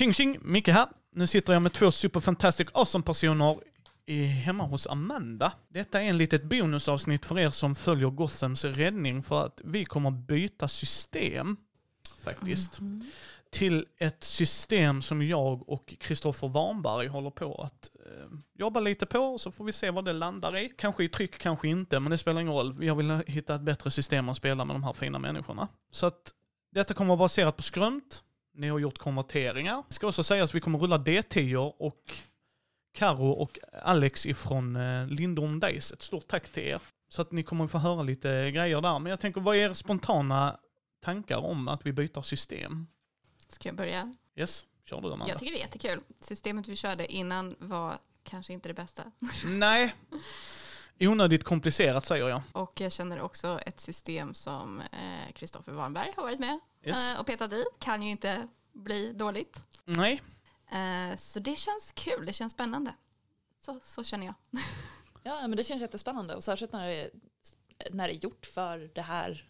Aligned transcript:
Tjing 0.00 0.12
tjing, 0.12 0.38
Micke 0.42 0.68
här. 0.68 0.88
Nu 1.12 1.26
sitter 1.26 1.52
jag 1.52 1.62
med 1.62 1.72
två 1.72 1.90
superfantastic 1.90 2.68
awesome 2.72 3.04
personer 3.04 3.58
i, 4.06 4.24
hemma 4.24 4.64
hos 4.64 4.86
Amanda. 4.86 5.52
Detta 5.68 6.02
är 6.02 6.04
en 6.04 6.18
litet 6.18 6.44
bonusavsnitt 6.44 7.26
för 7.26 7.38
er 7.38 7.50
som 7.50 7.74
följer 7.74 8.10
Gothams 8.10 8.64
räddning 8.64 9.22
för 9.22 9.44
att 9.44 9.60
vi 9.64 9.84
kommer 9.84 10.10
byta 10.10 10.68
system, 10.68 11.56
faktiskt, 12.24 12.78
till 13.50 13.86
ett 13.98 14.24
system 14.24 15.02
som 15.02 15.22
jag 15.22 15.68
och 15.68 15.94
Kristoffer 16.00 16.48
Warnberg 16.48 17.06
håller 17.06 17.30
på 17.30 17.54
att 17.54 17.90
eh, 18.06 18.38
jobba 18.54 18.80
lite 18.80 19.06
på, 19.06 19.38
så 19.38 19.50
får 19.50 19.64
vi 19.64 19.72
se 19.72 19.90
vad 19.90 20.04
det 20.04 20.12
landar 20.12 20.56
i. 20.56 20.72
Kanske 20.78 21.04
i 21.04 21.08
tryck, 21.08 21.38
kanske 21.38 21.68
inte, 21.68 22.00
men 22.00 22.10
det 22.10 22.18
spelar 22.18 22.40
ingen 22.40 22.54
roll. 22.54 22.84
Jag 22.84 22.94
vill 22.94 23.22
hitta 23.26 23.54
ett 23.54 23.62
bättre 23.62 23.90
system 23.90 24.28
att 24.28 24.36
spela 24.36 24.64
med 24.64 24.74
de 24.74 24.84
här 24.84 24.92
fina 24.92 25.18
människorna. 25.18 25.68
Så 25.90 26.06
att 26.06 26.34
detta 26.72 26.94
kommer 26.94 27.14
att 27.14 27.18
vara 27.18 27.24
baserat 27.24 27.56
på 27.56 27.62
skrömt. 27.62 28.22
Ni 28.54 28.68
har 28.68 28.78
gjort 28.78 28.98
konverteringar. 28.98 29.84
Det 29.88 29.94
ska 29.94 30.06
också 30.06 30.22
sägas 30.22 30.50
att 30.50 30.54
vi 30.54 30.60
kommer 30.60 30.78
rulla 30.78 30.98
D10 30.98 31.56
och 31.78 32.12
Karo 32.94 33.30
och 33.30 33.58
Alex 33.82 34.26
ifrån 34.26 34.76
eh, 34.76 35.06
Lindholm 35.06 35.60
Days. 35.60 35.92
Ett 35.92 36.02
stort 36.02 36.28
tack 36.28 36.48
till 36.48 36.62
er. 36.62 36.80
Så 37.08 37.22
att 37.22 37.32
ni 37.32 37.42
kommer 37.42 37.66
få 37.66 37.78
höra 37.78 38.02
lite 38.02 38.50
grejer 38.50 38.80
där. 38.80 38.98
Men 38.98 39.10
jag 39.10 39.20
tänker, 39.20 39.40
vad 39.40 39.56
är 39.56 39.70
er 39.70 39.74
spontana 39.74 40.56
tankar 41.00 41.36
om 41.38 41.68
att 41.68 41.86
vi 41.86 41.92
byter 41.92 42.22
system? 42.22 42.86
Ska 43.48 43.68
jag 43.68 43.76
börja? 43.76 44.16
Yes, 44.36 44.66
kör 44.84 45.00
du 45.00 45.06
Amanda. 45.06 45.28
Jag 45.28 45.38
tycker 45.38 45.52
det 45.52 45.58
är 45.58 45.62
jättekul. 45.62 46.00
Systemet 46.20 46.68
vi 46.68 46.76
körde 46.76 47.12
innan 47.12 47.56
var 47.58 47.98
kanske 48.22 48.52
inte 48.52 48.68
det 48.68 48.74
bästa. 48.74 49.02
Nej, 49.44 49.94
onödigt 51.08 51.44
komplicerat 51.44 52.04
säger 52.04 52.28
jag. 52.28 52.42
Och 52.52 52.80
jag 52.80 52.92
känner 52.92 53.20
också 53.20 53.60
ett 53.66 53.80
system 53.80 54.34
som 54.34 54.80
eh, 54.80 55.32
Kristoffer 55.34 55.72
Warnberg 55.72 56.12
har 56.16 56.22
varit 56.22 56.38
med 56.40 56.60
Yes. 56.84 57.12
eh, 57.12 57.20
och 57.20 57.26
petat 57.26 57.52
i. 57.52 57.64
Kan 57.78 58.02
ju 58.02 58.10
inte 58.10 58.48
bli 58.72 59.12
dåligt. 59.12 59.62
Nej, 59.84 60.22
Eh, 60.72 61.16
så 61.16 61.40
det 61.40 61.56
känns 61.58 61.92
kul, 61.94 62.26
det 62.26 62.32
känns 62.32 62.52
spännande. 62.52 62.94
Så, 63.64 63.80
så 63.82 64.04
känner 64.04 64.26
jag. 64.26 64.34
Ja, 65.22 65.40
men 65.40 65.56
det 65.56 65.64
känns 65.64 65.80
jättespännande 65.82 66.34
och 66.34 66.44
särskilt 66.44 66.72
när 66.72 66.86
det 66.88 66.94
är, 66.94 67.10
när 67.90 68.08
det 68.08 68.14
är 68.14 68.16
gjort 68.24 68.46
för 68.46 68.90
det 68.94 69.02
här 69.02 69.44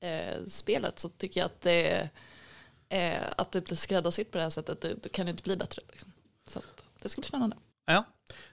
eh, 0.00 0.44
spelet 0.46 0.98
så 0.98 1.08
tycker 1.08 1.40
jag 1.40 1.46
att 1.46 1.60
det, 1.60 2.08
eh, 2.88 3.22
att 3.36 3.52
det 3.52 3.60
blir 3.64 3.76
skräddarsytt 3.76 4.30
på 4.30 4.38
det 4.38 4.42
här 4.44 4.50
sättet, 4.50 4.80
det, 4.80 4.94
det 4.94 5.08
kan 5.08 5.26
ju 5.26 5.30
inte 5.30 5.42
bli 5.42 5.56
bättre. 5.56 5.82
Liksom. 5.90 6.12
Så 6.46 6.60
det 7.02 7.08
ska 7.08 7.20
bli 7.20 7.28
spännande. 7.28 7.56
Ja, 7.86 8.04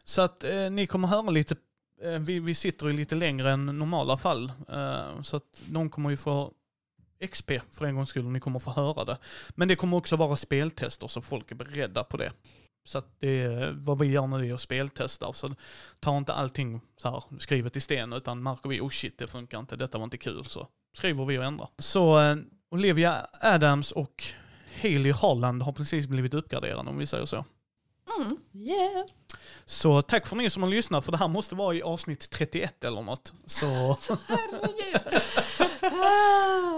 så 0.03 0.21
att 0.21 0.43
eh, 0.43 0.69
ni 0.69 0.87
kommer 0.87 1.07
höra 1.07 1.29
lite, 1.29 1.53
eh, 1.55 1.59
Eh, 2.03 2.19
vi, 2.19 2.39
vi 2.39 2.55
sitter 2.55 2.87
ju 2.87 2.93
lite 2.93 3.15
längre 3.15 3.51
än 3.51 3.65
normala 3.65 4.17
fall, 4.17 4.51
eh, 4.69 5.21
så 5.21 5.35
att 5.35 5.63
någon 5.69 5.89
kommer 5.89 6.09
ju 6.09 6.17
få 6.17 6.51
XP 7.29 7.51
för 7.71 7.85
en 7.85 7.95
gångs 7.95 8.09
skull, 8.09 8.25
och 8.25 8.31
ni 8.31 8.39
kommer 8.39 8.59
få 8.59 8.71
höra 8.71 9.05
det. 9.05 9.17
Men 9.49 9.67
det 9.67 9.75
kommer 9.75 9.97
också 9.97 10.15
vara 10.15 10.35
speltester, 10.35 11.07
så 11.07 11.21
folk 11.21 11.51
är 11.51 11.55
beredda 11.55 12.03
på 12.03 12.17
det. 12.17 12.31
Så 12.83 12.97
att 12.97 13.19
det 13.19 13.41
är, 13.41 13.71
vad 13.71 13.99
vi 13.99 14.07
gör 14.07 14.27
nu 14.27 14.49
är 14.49 14.53
att 14.53 14.61
speltesta, 14.61 15.33
så 15.33 15.55
ta 15.99 16.17
inte 16.17 16.33
allting 16.33 16.81
så 16.97 17.09
här 17.09 17.23
skrivet 17.39 17.75
i 17.75 17.81
sten, 17.81 18.13
utan 18.13 18.43
märker 18.43 18.69
vi, 18.69 18.81
oh 18.81 18.89
shit, 18.89 19.17
det 19.17 19.27
funkar 19.27 19.59
inte, 19.59 19.75
detta 19.75 19.97
var 19.97 20.03
inte 20.03 20.17
kul, 20.17 20.45
så 20.45 20.67
skriver 20.93 21.25
vi 21.25 21.37
och 21.37 21.43
ändrar. 21.43 21.69
Så 21.77 22.19
eh, 22.19 22.35
Olivia 22.71 23.27
Adams 23.41 23.91
och 23.91 24.23
Haley 24.81 25.11
Holland 25.11 25.61
har 25.61 25.73
precis 25.73 26.07
blivit 26.07 26.33
uppgraderade, 26.33 26.89
om 26.89 26.97
vi 26.97 27.05
säger 27.05 27.25
så. 27.25 27.45
Mm. 28.19 28.37
Yeah. 28.53 29.05
Så 29.65 30.01
tack 30.01 30.27
för 30.27 30.35
ni 30.35 30.49
som 30.49 30.63
har 30.63 30.69
lyssnat, 30.69 31.05
för 31.05 31.11
det 31.11 31.17
här 31.17 31.27
måste 31.27 31.55
vara 31.55 31.75
i 31.75 31.81
avsnitt 31.81 32.29
31 32.29 32.83
eller 32.83 33.01
något. 33.01 33.33
Så, 33.45 33.65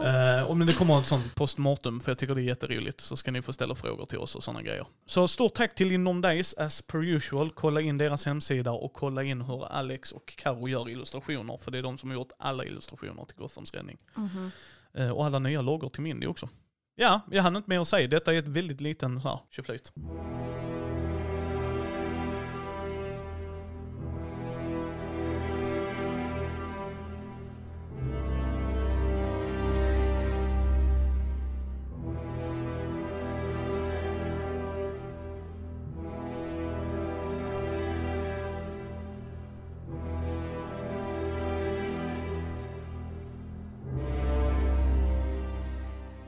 eh, 0.03 0.49
om 0.49 0.65
det 0.65 0.73
kommer 0.73 0.99
ett 0.99 1.07
sånt 1.07 1.35
postmortem, 1.35 1.99
för 1.99 2.11
jag 2.11 2.17
tycker 2.17 2.35
det 2.35 2.41
är 2.41 2.43
jätteroligt, 2.43 3.01
så 3.01 3.17
ska 3.17 3.31
ni 3.31 3.41
få 3.41 3.53
ställa 3.53 3.75
frågor 3.75 4.05
till 4.05 4.17
oss 4.17 4.35
och 4.35 4.43
sådana 4.43 4.61
grejer. 4.61 4.85
Så 5.05 5.27
stort 5.27 5.53
tack 5.53 5.75
till 5.75 5.87
Lindom 5.87 6.21
Days, 6.21 6.53
as 6.53 6.81
per 6.81 7.03
usual. 7.03 7.51
Kolla 7.51 7.81
in 7.81 7.97
deras 7.97 8.25
hemsida 8.25 8.71
och 8.71 8.93
kolla 8.93 9.23
in 9.23 9.41
hur 9.41 9.65
Alex 9.65 10.11
och 10.11 10.35
Karo 10.37 10.67
gör 10.67 10.89
illustrationer, 10.89 11.57
för 11.57 11.71
det 11.71 11.77
är 11.77 11.83
de 11.83 11.97
som 11.97 12.09
har 12.09 12.17
gjort 12.17 12.31
alla 12.39 12.65
illustrationer 12.65 13.25
till 13.25 13.37
Gothams 13.37 13.73
räddning. 13.73 13.97
Mhm. 14.15 14.51
Eh, 14.93 15.09
och 15.09 15.25
alla 15.25 15.39
nya 15.39 15.61
loggor 15.61 15.89
till 15.89 16.01
Mindy 16.01 16.27
också. 16.27 16.49
Ja, 16.95 17.21
jag 17.31 17.43
hann 17.43 17.55
inte 17.55 17.69
mer 17.69 17.79
att 17.79 17.87
säga. 17.87 18.07
Detta 18.07 18.33
är 18.33 18.37
ett 18.37 18.47
väldigt 18.47 18.81
liten 18.81 19.21
tjoflöjt. 19.49 19.93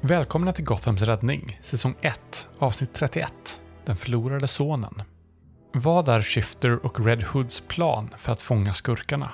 Välkomna 0.08 0.52
till 0.52 0.66
Gothams 0.66 1.02
räddning, 1.02 1.60
säsong 1.64 1.96
1, 2.02 2.48
avsnitt 2.60 2.94
31, 2.94 3.62
Den 3.86 3.96
förlorade 3.98 4.48
sonen. 4.48 5.02
Vad 5.74 6.10
är 6.10 6.22
Shifter 6.22 6.86
och 6.86 7.06
Red 7.06 7.24
Hoods 7.24 7.62
plan 7.62 8.10
för 8.18 8.32
att 8.32 8.42
fånga 8.42 8.74
skurkarna? 8.74 9.32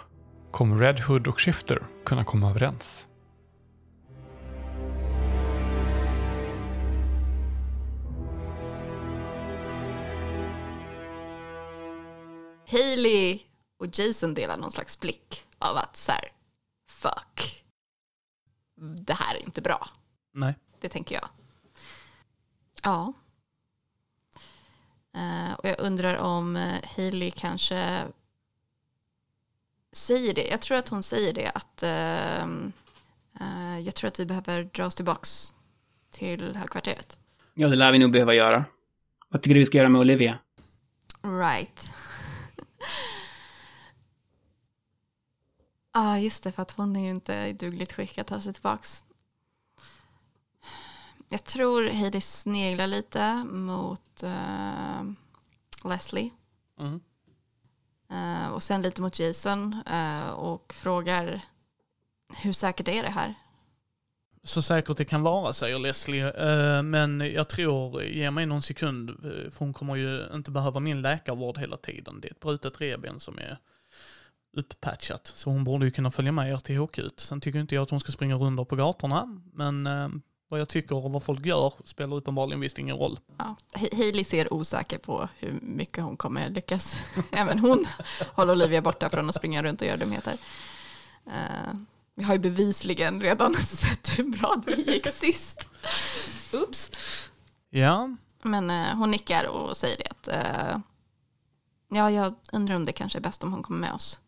Kommer 0.52 0.78
Red 0.78 1.00
Hood 1.00 1.28
och 1.28 1.42
Shifter 1.42 1.88
kunna 2.06 2.24
komma 2.24 2.50
överens? 2.50 3.06
Hailey 12.72 13.40
och 13.80 14.00
Jason 14.00 14.34
delar 14.34 14.58
någon 14.58 14.72
slags 14.72 15.00
blick 15.00 15.46
av 15.60 15.78
att 15.78 15.98
så 15.98 16.12
här, 16.12 16.32
fuck, 16.90 17.64
det 19.06 19.14
här 19.14 19.36
är 19.36 19.44
inte 19.44 19.62
bra. 19.62 19.90
Nej. 20.32 20.56
Det 20.80 20.90
tänker 20.90 21.16
jag. 21.16 21.30
Ja. 22.84 23.14
Eh, 25.14 25.54
och 25.54 25.70
jag 25.70 25.80
undrar 25.80 26.18
om 26.18 26.56
uh, 26.56 26.76
Hailey 26.96 27.32
kanske 27.32 28.08
säger 29.92 30.34
det. 30.34 30.48
Jag 30.48 30.62
tror 30.62 30.78
att 30.78 30.90
hon 30.90 31.04
säger 31.04 31.34
det 31.34 31.52
att 31.56 31.84
ehm, 31.84 32.72
eh, 33.40 33.80
jag 33.80 33.96
tror 33.96 34.08
att 34.08 34.20
vi 34.20 34.26
behöver 34.26 34.64
dra 34.64 34.86
oss 34.86 34.96
tillbaks 34.96 35.54
till 36.12 36.56
högkvarteret. 36.56 37.20
Ja, 37.54 37.68
det 37.68 37.76
lär 37.76 37.92
vi 37.92 38.00
nog 38.00 38.12
behöva 38.12 38.34
göra. 38.34 38.66
Vad 39.30 39.42
tycker 39.42 39.54
du 39.54 39.60
vi 39.60 39.66
ska 39.66 39.78
göra 39.78 39.90
med 39.90 40.02
Olivia? 40.02 40.38
Right. 41.22 41.92
Ja, 45.94 46.02
ah, 46.02 46.18
just 46.18 46.44
det, 46.44 46.52
för 46.52 46.62
att 46.62 46.72
hon 46.72 46.96
är 46.96 47.04
ju 47.04 47.10
inte 47.10 47.34
i 47.34 47.54
dugligt 47.54 47.94
skick 47.94 48.18
att 48.18 48.28
ta 48.28 48.42
sig 48.42 48.54
tillbaks. 48.54 49.04
Jag 51.34 51.44
tror 51.44 51.84
Heidi 51.84 52.22
sneglar 52.22 52.88
lite 52.88 53.44
mot 53.44 54.24
eh, 54.24 55.04
Leslie. 55.86 56.30
Mm. 56.80 57.00
Eh, 58.12 58.48
och 58.48 58.64
sen 58.64 58.82
lite 58.82 59.02
mot 59.02 59.20
Jason 59.20 59.82
eh, 59.92 60.30
och 60.30 60.74
frågar 60.74 61.42
hur 62.44 62.54
säkert 62.54 62.88
är 62.88 63.04
det 63.04 63.10
här? 63.10 63.36
Så 64.44 64.62
säkert 64.62 64.98
det 64.98 65.06
kan 65.06 65.22
vara, 65.22 65.54
säger 65.54 65.80
Leslie. 65.80 66.34
Men 66.84 67.20
jag 67.20 67.50
tror, 67.50 68.04
ge 68.04 68.32
mig 68.32 68.46
någon 68.46 68.62
sekund, 68.62 69.10
för 69.22 69.60
hon 69.60 69.74
kommer 69.74 69.96
ju 69.96 70.26
inte 70.34 70.52
behöva 70.52 70.80
min 70.80 71.02
läkarvård 71.02 71.58
hela 71.58 71.78
tiden. 71.78 72.22
Det 72.22 72.28
är 72.28 72.32
ett 72.32 72.40
brutet 72.40 72.82
revben 72.82 73.20
som 73.20 73.38
är 73.38 73.58
upppatchat. 74.58 75.28
Så 75.36 75.50
hon 75.50 75.64
borde 75.64 75.86
ju 75.86 75.92
kunna 75.92 76.12
följa 76.12 76.32
med 76.32 76.52
er 76.52 76.58
till 76.58 76.78
HQ. 76.78 77.00
Sen 77.18 77.42
tycker 77.42 77.60
inte 77.60 77.76
jag 77.76 77.82
att 77.82 77.90
hon 77.90 78.00
ska 78.00 78.12
springa 78.12 78.36
runt 78.36 78.70
på 78.70 78.76
gatorna, 78.76 79.42
men 79.54 79.88
vad 80.52 80.60
jag 80.60 80.70
tycker 80.70 80.96
och 80.96 81.12
vad 81.12 81.24
folk 81.24 81.46
gör 81.46 81.74
spelar 81.86 82.18
uppenbarligen 82.18 82.60
visst 82.60 82.80
ingen 82.80 82.98
roll. 82.98 83.20
Ja, 83.38 83.56
Hailey 83.74 84.24
ser 84.24 84.54
osäker 84.54 84.98
på 84.98 85.30
hur 85.40 85.60
mycket 85.62 86.04
hon 86.04 86.18
kommer 86.18 86.50
lyckas. 86.50 87.02
Även 87.32 87.60
hon 87.60 87.86
håller 88.34 88.54
Olivia 88.54 88.82
borta 88.82 89.10
från 89.10 89.30
att 89.30 89.36
springa 89.36 89.64
runt 89.64 89.82
och 89.82 89.88
göra 89.88 89.98
dumheter. 89.98 90.38
Eh, 91.28 91.74
vi 92.16 92.24
har 92.24 92.34
ju 92.34 92.40
bevisligen 92.40 93.22
redan 93.22 93.54
sett 93.60 94.20
hur 94.20 94.24
bra 94.24 94.64
det 94.66 94.72
gick 94.72 95.08
sist. 95.08 95.70
Oops. 96.54 96.92
Ja, 97.70 98.16
Men 98.44 98.70
eh, 98.70 98.96
hon 98.96 99.12
nickar 99.12 99.48
och 99.48 99.78
säger 99.78 99.98
det 99.98 100.08
att 100.10 100.28
eh, 100.28 100.78
ja, 101.90 102.12
jag 102.12 102.36
undrar 102.52 102.76
om 102.76 102.86
det 102.86 102.94
kanske 102.94 103.18
är 103.20 103.22
bäst 103.22 103.44
om 103.44 103.52
hon 103.52 103.64
kommer 103.64 103.80
med 103.80 103.94
oss. 103.94 104.20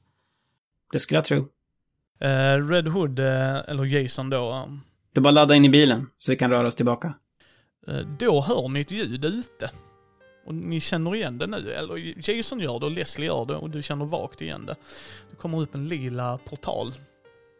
Det 0.91 0.99
skulle 0.99 1.17
jag 1.17 1.25
tro. 1.25 1.47
Red 2.69 2.87
Hood, 2.87 3.19
eller 3.19 3.85
Jason 3.85 4.29
då, 4.29 4.69
Du 5.13 5.21
bara 5.21 5.31
ladda 5.31 5.55
in 5.55 5.65
i 5.65 5.69
bilen, 5.69 6.09
så 6.17 6.31
vi 6.31 6.37
kan 6.37 6.51
röra 6.51 6.67
oss 6.67 6.75
tillbaka. 6.75 7.13
eh, 7.87 7.97
då 8.19 8.41
hör 8.41 8.67
ni 8.69 8.81
ett 8.81 8.91
ljud 8.91 9.25
ute. 9.25 9.71
Och 10.45 10.55
ni 10.55 10.79
känner 10.79 11.15
igen 11.15 11.37
det 11.37 11.47
nu, 11.47 11.71
eller 11.71 12.29
Jason 12.29 12.59
gör 12.59 12.79
det 12.79 12.85
och 12.85 12.91
Leslie 12.91 13.27
gör 13.27 13.45
det 13.45 13.55
och 13.55 13.69
du 13.69 13.81
känner 13.81 14.05
vagt 14.05 14.41
igen 14.41 14.65
det. 14.65 14.75
Det 15.29 15.35
kommer 15.35 15.61
upp 15.61 15.75
en 15.75 15.87
lila 15.87 16.37
portal. 16.37 16.93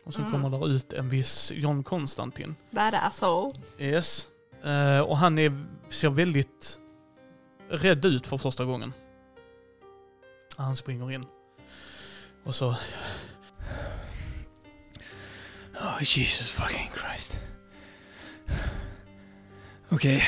Och 0.06 0.14
så 0.14 0.20
Mm. 0.22 0.32
kommer 0.32 0.50
där 0.50 0.68
ut 0.70 0.94
en 0.94 1.10
viss 1.10 1.52
John 1.56 1.84
Konstantin. 1.84 2.56
That 2.76 2.94
asshole. 2.94 3.52
Yes. 3.80 4.28
Eh, 4.64 5.00
och 5.02 5.18
han 5.18 5.40
är, 5.40 5.66
ser 5.90 6.10
väldigt 6.10 6.80
rädd 7.70 8.06
ut 8.06 8.28
för 8.28 8.38
första 8.38 8.66
gången. 8.66 8.94
Han 10.58 10.76
springer 10.76 11.12
in. 11.12 11.26
Och 12.44 12.56
så... 12.56 12.76
Oh, 15.84 15.98
Jesus 16.00 16.52
fucking 16.52 16.92
Christ. 16.96 17.40
Okej, 19.90 20.24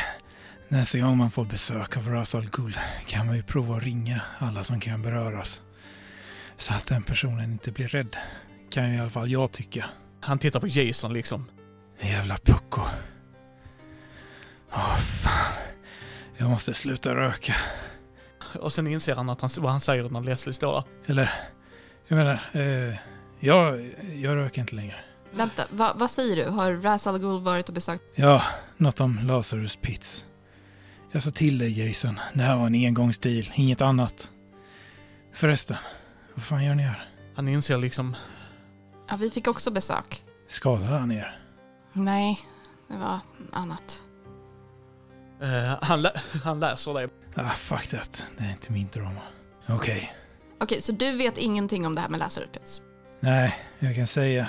nästa 0.67 0.99
gång 0.99 1.17
man 1.17 1.31
får 1.31 1.45
besök 1.45 1.97
av 1.97 2.09
Ras 2.09 2.35
Al 2.35 2.49
Ghul 2.51 2.77
kan 3.05 3.25
man 3.25 3.35
ju 3.35 3.43
prova 3.43 3.77
att 3.77 3.83
ringa 3.83 4.21
alla 4.39 4.63
som 4.63 4.79
kan 4.79 5.01
beröras. 5.01 5.61
Så 6.57 6.73
att 6.73 6.87
den 6.87 7.03
personen 7.03 7.51
inte 7.51 7.71
blir 7.71 7.87
rädd. 7.87 8.17
Kan 8.69 8.89
ju 8.89 8.95
i 8.95 8.99
alla 8.99 9.09
fall 9.09 9.31
jag 9.31 9.51
tycka. 9.51 9.85
Han 10.21 10.39
tittar 10.39 10.59
på 10.59 10.67
Jason 10.67 11.13
liksom. 11.13 11.45
Jävla 12.01 12.37
pucko. 12.37 12.81
Åh 14.71 14.97
fan. 14.97 15.53
Jag 16.37 16.49
måste 16.49 16.73
sluta 16.73 17.15
röka. 17.15 17.53
Och 18.59 18.73
sen 18.73 18.87
inser 18.87 19.15
han 19.15 19.29
att 19.29 19.41
han, 19.41 19.49
vad 19.57 19.71
han 19.71 19.81
säger 19.81 20.09
när 20.09 20.21
Leslie 20.21 20.53
står 20.53 20.73
där. 20.73 20.83
Eller, 21.11 21.33
jag 22.07 22.15
menar, 22.15 22.39
eh, 22.53 22.95
jag, 23.39 23.91
jag 24.15 24.35
röker 24.35 24.61
inte 24.61 24.75
längre. 24.75 24.95
Vänta, 25.35 25.65
va, 25.69 25.93
vad 25.95 26.11
säger 26.11 26.35
du? 26.35 26.43
Har 26.51 26.73
Ras 26.73 27.07
Al 27.07 27.19
Ghul 27.19 27.41
varit 27.41 27.67
och 27.69 27.75
besökt? 27.75 28.03
Ja, 28.15 28.41
något 28.77 28.99
om 29.01 29.19
Lazarus 29.19 29.75
Pits. 29.75 30.25
Jag 31.11 31.23
sa 31.23 31.31
till 31.31 31.57
dig 31.57 31.87
Jason, 31.87 32.19
det 32.33 32.43
här 32.43 32.57
var 32.57 32.67
en 32.67 32.75
engångsdeal, 32.75 33.43
inget 33.55 33.81
annat. 33.81 34.31
Förresten, 35.33 35.77
vad 36.35 36.43
fan 36.45 36.63
gör 36.65 36.75
ni 36.75 36.83
här? 36.83 37.09
Han 37.35 37.47
inser 37.47 37.77
liksom, 37.77 38.15
Ja, 39.09 39.15
vi 39.15 39.29
fick 39.29 39.47
också 39.47 39.71
besök. 39.71 40.23
Skadade 40.47 40.97
han 40.97 41.11
er? 41.11 41.39
Nej, 41.93 42.39
det 42.87 42.97
var 42.97 43.19
annat. 43.51 44.01
eh, 45.41 45.77
han, 45.81 46.01
lä 46.01 46.11
han 46.43 46.59
läser 46.59 46.93
det. 46.93 47.09
Ah, 47.35 47.49
fuck 47.49 47.87
that. 47.87 48.25
Det 48.37 48.43
är 48.43 48.49
inte 48.51 48.71
min 48.71 48.87
drama. 48.93 49.21
Okej. 49.69 50.13
Okej, 50.59 50.81
så 50.81 50.91
du 50.91 51.11
vet 51.11 51.37
ingenting 51.37 51.87
om 51.87 51.95
det 51.95 52.01
här 52.01 52.09
med 52.09 52.19
Lazarus 52.19 52.49
Pits? 52.53 52.81
Nej, 53.19 53.55
jag 53.79 53.95
kan 53.95 54.07
säga 54.07 54.47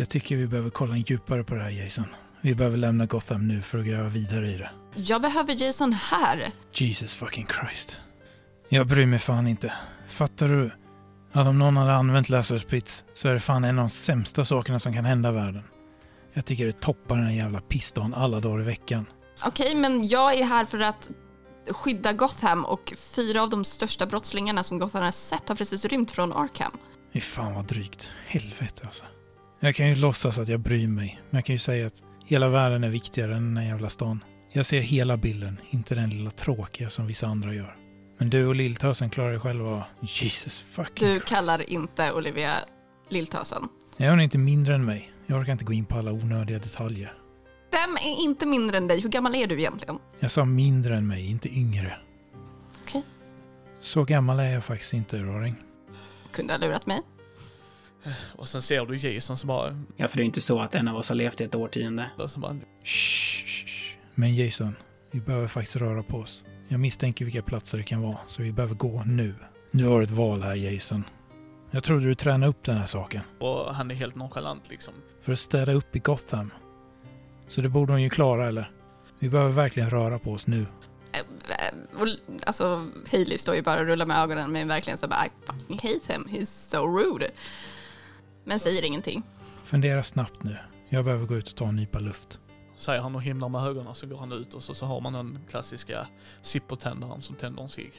jag 0.00 0.08
tycker 0.08 0.36
vi 0.36 0.46
behöver 0.46 0.70
kolla 0.70 0.96
djupare 0.96 1.44
på 1.44 1.54
det 1.54 1.62
här 1.62 1.70
Jason. 1.70 2.06
Vi 2.40 2.54
behöver 2.54 2.76
lämna 2.76 3.06
Gotham 3.06 3.48
nu 3.48 3.62
för 3.62 3.78
att 3.78 3.86
gräva 3.86 4.08
vidare 4.08 4.50
i 4.50 4.56
det. 4.56 4.70
Jag 4.94 5.22
behöver 5.22 5.62
Jason 5.62 5.92
här. 5.92 6.52
Jesus 6.72 7.14
fucking 7.14 7.46
Christ. 7.46 7.98
Jag 8.68 8.86
bryr 8.86 9.06
mig 9.06 9.18
fan 9.18 9.46
inte. 9.46 9.72
Fattar 10.08 10.48
du? 10.48 10.70
Att 11.32 11.46
om 11.46 11.58
någon 11.58 11.76
hade 11.76 11.94
använt 11.94 12.28
Lazarus 12.28 12.64
Pits 12.64 13.04
så 13.14 13.28
är 13.28 13.34
det 13.34 13.40
fan 13.40 13.64
en 13.64 13.78
av 13.78 13.82
de 13.82 13.90
sämsta 13.90 14.44
sakerna 14.44 14.78
som 14.78 14.92
kan 14.92 15.04
hända 15.04 15.32
världen. 15.32 15.62
Jag 16.32 16.44
tycker 16.44 16.66
det 16.66 16.80
toppar 16.80 17.16
den 17.16 17.26
här 17.26 17.32
jävla 17.32 17.60
pissdagen 17.60 18.14
alla 18.14 18.40
dagar 18.40 18.60
i 18.60 18.64
veckan. 18.64 19.06
Okej, 19.44 19.74
men 19.74 20.08
jag 20.08 20.34
är 20.34 20.44
här 20.44 20.64
för 20.64 20.80
att 20.80 21.10
skydda 21.68 22.12
Gotham 22.12 22.64
och 22.64 22.92
fyra 22.96 23.42
av 23.42 23.50
de 23.50 23.64
största 23.64 24.06
brottslingarna 24.06 24.62
som 24.62 24.78
Gotham 24.78 25.02
har 25.02 25.10
sett 25.10 25.48
har 25.48 25.56
precis 25.56 25.84
rymt 25.84 26.10
från 26.10 26.32
Arkham. 26.32 26.78
Fy 27.12 27.20
fan 27.20 27.54
vad 27.54 27.64
drygt. 27.64 28.12
Helvete 28.26 28.82
alltså. 28.84 29.04
Jag 29.64 29.74
kan 29.74 29.88
ju 29.88 29.94
låtsas 29.94 30.38
att 30.38 30.48
jag 30.48 30.60
bryr 30.60 30.88
mig, 30.88 31.20
men 31.30 31.38
jag 31.38 31.44
kan 31.44 31.54
ju 31.54 31.58
säga 31.58 31.86
att 31.86 32.02
hela 32.26 32.48
världen 32.48 32.84
är 32.84 32.88
viktigare 32.88 33.36
än 33.36 33.42
den 33.44 33.56
här 33.56 33.70
jävla 33.70 33.88
stan. 33.88 34.24
Jag 34.52 34.66
ser 34.66 34.80
hela 34.80 35.16
bilden, 35.16 35.60
inte 35.70 35.94
den 35.94 36.10
lilla 36.10 36.30
tråkiga 36.30 36.90
som 36.90 37.06
vissa 37.06 37.26
andra 37.26 37.54
gör. 37.54 37.76
Men 38.18 38.30
du 38.30 38.46
och 38.46 38.54
lilltösen 38.54 39.10
klarar 39.10 39.34
er 39.34 39.38
själva. 39.38 39.86
Jesus 40.00 40.60
fucking... 40.60 41.08
Du 41.08 41.20
kallar 41.20 41.70
inte 41.70 42.12
Olivia 42.12 42.54
Lilltösen. 43.08 43.68
Ja, 43.96 44.10
hon 44.10 44.20
är 44.20 44.24
inte 44.24 44.38
mindre 44.38 44.74
än 44.74 44.84
mig. 44.84 45.12
Jag 45.26 45.40
orkar 45.40 45.52
inte 45.52 45.64
gå 45.64 45.72
in 45.72 45.84
på 45.84 45.98
alla 45.98 46.12
onödiga 46.12 46.58
detaljer. 46.58 47.14
Vem 47.70 47.96
är 47.96 48.24
inte 48.24 48.46
mindre 48.46 48.76
än 48.76 48.88
dig? 48.88 49.00
Hur 49.00 49.08
gammal 49.08 49.34
är 49.34 49.46
du 49.46 49.58
egentligen? 49.58 49.98
Jag 50.20 50.30
sa 50.30 50.44
mindre 50.44 50.96
än 50.96 51.06
mig, 51.06 51.30
inte 51.30 51.48
yngre. 51.48 51.96
Okej. 52.82 53.02
Så 53.80 54.04
gammal 54.04 54.40
är 54.40 54.50
jag 54.50 54.64
faktiskt 54.64 54.94
inte, 54.94 55.22
Raring. 55.22 55.54
Kunde 56.32 56.52
ha 56.52 56.58
lurat 56.58 56.86
mig. 56.86 57.00
Och 58.36 58.48
sen 58.48 58.62
ser 58.62 58.86
du 58.86 58.96
Jason 58.96 59.36
som 59.36 59.48
bara, 59.48 59.84
Ja, 59.96 60.08
för 60.08 60.16
det 60.16 60.22
är 60.22 60.24
inte 60.24 60.40
så 60.40 60.58
att 60.60 60.74
en 60.74 60.88
av 60.88 60.96
oss 60.96 61.08
har 61.08 61.16
levt 61.16 61.40
i 61.40 61.44
ett 61.44 61.54
årtionde. 61.54 62.10
som 62.28 62.42
bara 62.42 62.52
Shh, 62.82 63.46
shh, 63.46 63.66
shh. 63.66 63.96
Men 64.14 64.34
Jason, 64.36 64.76
vi 65.10 65.20
behöver 65.20 65.48
faktiskt 65.48 65.76
röra 65.76 66.02
på 66.02 66.16
oss. 66.16 66.44
Jag 66.68 66.80
misstänker 66.80 67.24
vilka 67.24 67.42
platser 67.42 67.78
det 67.78 67.84
kan 67.84 68.02
vara, 68.02 68.18
så 68.26 68.42
vi 68.42 68.52
behöver 68.52 68.74
gå 68.74 69.02
nu. 69.06 69.34
Du 69.70 69.86
har 69.86 70.02
ett 70.02 70.10
val 70.10 70.42
här, 70.42 70.54
Jason. 70.54 71.04
Jag 71.70 71.84
trodde 71.84 72.06
du 72.06 72.14
tränade 72.14 72.50
upp 72.50 72.64
den 72.64 72.76
här 72.76 72.86
saken. 72.86 73.20
och 73.40 73.74
han 73.74 73.90
är 73.90 73.94
helt 73.94 74.16
nonchalant 74.16 74.68
liksom. 74.70 74.94
För 75.22 75.32
att 75.32 75.38
städa 75.38 75.72
upp 75.72 75.96
i 75.96 75.98
Gotham. 75.98 76.50
Så 77.48 77.60
det 77.60 77.68
borde 77.68 77.92
hon 77.92 78.02
ju 78.02 78.10
klara, 78.10 78.48
eller? 78.48 78.70
Vi 79.18 79.28
behöver 79.28 79.52
verkligen 79.52 79.90
röra 79.90 80.18
på 80.18 80.32
oss 80.32 80.46
nu. 80.46 80.66
Eh, 81.12 81.18
eh, 81.20 82.00
och- 82.02 82.08
Alltså, 82.46 82.86
Hailey 83.12 83.38
står 83.38 83.54
ju 83.54 83.62
bara 83.62 83.80
och 83.80 83.86
rullar 83.86 84.06
med 84.06 84.16
ögonen 84.22 84.52
men 84.52 84.68
verkligen 84.68 84.98
så 84.98 85.08
bara 85.08 85.26
I 85.26 85.30
fucking 85.46 85.76
hate 85.82 86.12
him, 86.12 86.28
he's 86.30 86.70
so 86.70 86.86
rude. 86.98 87.30
Men 88.44 88.58
säger 88.60 88.84
ingenting. 88.84 89.22
Fundera 89.64 90.02
snabbt 90.02 90.42
nu. 90.42 90.56
Jag 90.88 91.04
behöver 91.04 91.26
gå 91.26 91.34
ut 91.36 91.48
och 91.48 91.54
ta 91.56 91.68
en 91.68 91.76
nypa 91.76 91.98
luft. 91.98 92.40
Säger 92.76 93.00
han 93.02 93.14
och 93.14 93.22
himlar 93.22 93.48
med 93.48 93.66
ögonen 93.66 93.94
så 93.94 94.06
går 94.06 94.16
han 94.16 94.32
ut 94.32 94.54
och 94.54 94.62
så, 94.62 94.74
så 94.74 94.86
har 94.86 95.00
man 95.00 95.12
den 95.12 95.38
klassiska 95.50 96.06
Zippo-tändaren 96.42 97.22
som 97.22 97.36
tänder 97.36 97.62
en 97.62 97.68
cigg. 97.68 97.92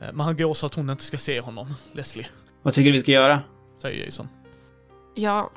Eh, 0.00 0.06
Men 0.12 0.20
han 0.20 0.36
går 0.36 0.54
så 0.54 0.66
att 0.66 0.74
hon 0.74 0.90
inte 0.90 1.04
ska 1.04 1.18
se 1.18 1.40
honom, 1.40 1.74
Leslie, 1.92 2.26
Vad 2.62 2.74
tycker 2.74 2.86
du 2.90 2.92
vi 2.92 3.00
ska 3.00 3.12
göra? 3.12 3.42
säger 3.78 4.04
Jason. 4.04 4.28
Jag... 5.14 5.50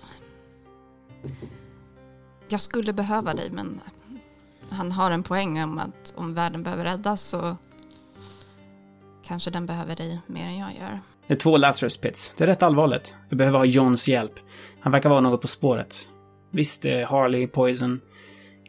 Jag 2.50 2.62
skulle 2.62 2.94
behöva 2.94 3.34
dig 3.34 3.50
men 3.52 3.82
han 4.70 4.92
har 4.92 5.12
en 5.12 5.24
poäng 5.24 5.64
om 5.64 5.78
att 5.80 6.14
om 6.16 6.34
världen 6.34 6.64
behöver 6.64 6.84
räddas 6.84 7.22
så 7.22 7.58
kanske 9.24 9.52
den 9.52 9.66
behöver 9.66 9.96
dig 9.96 10.20
mer 10.28 10.46
än 10.48 10.58
jag 10.58 10.76
gör. 10.76 11.00
Det 11.28 11.34
är 11.34 11.38
två 11.38 11.58
Lazarus 11.58 11.98
Pits. 11.98 12.34
Det 12.38 12.44
är 12.44 12.48
rätt 12.48 12.64
allvarligt. 12.64 13.16
Vi 13.30 13.36
behöver 13.36 13.58
ha 13.58 13.66
Johns 13.66 14.08
hjälp. 14.08 14.34
Han 14.80 14.92
verkar 14.92 15.10
vara 15.10 15.20
något 15.20 15.42
på 15.42 15.48
spåret. 15.48 16.10
Visst, 16.52 16.84
det 16.84 16.92
är 16.92 17.06
Harley, 17.06 17.48
Poison, 17.48 18.02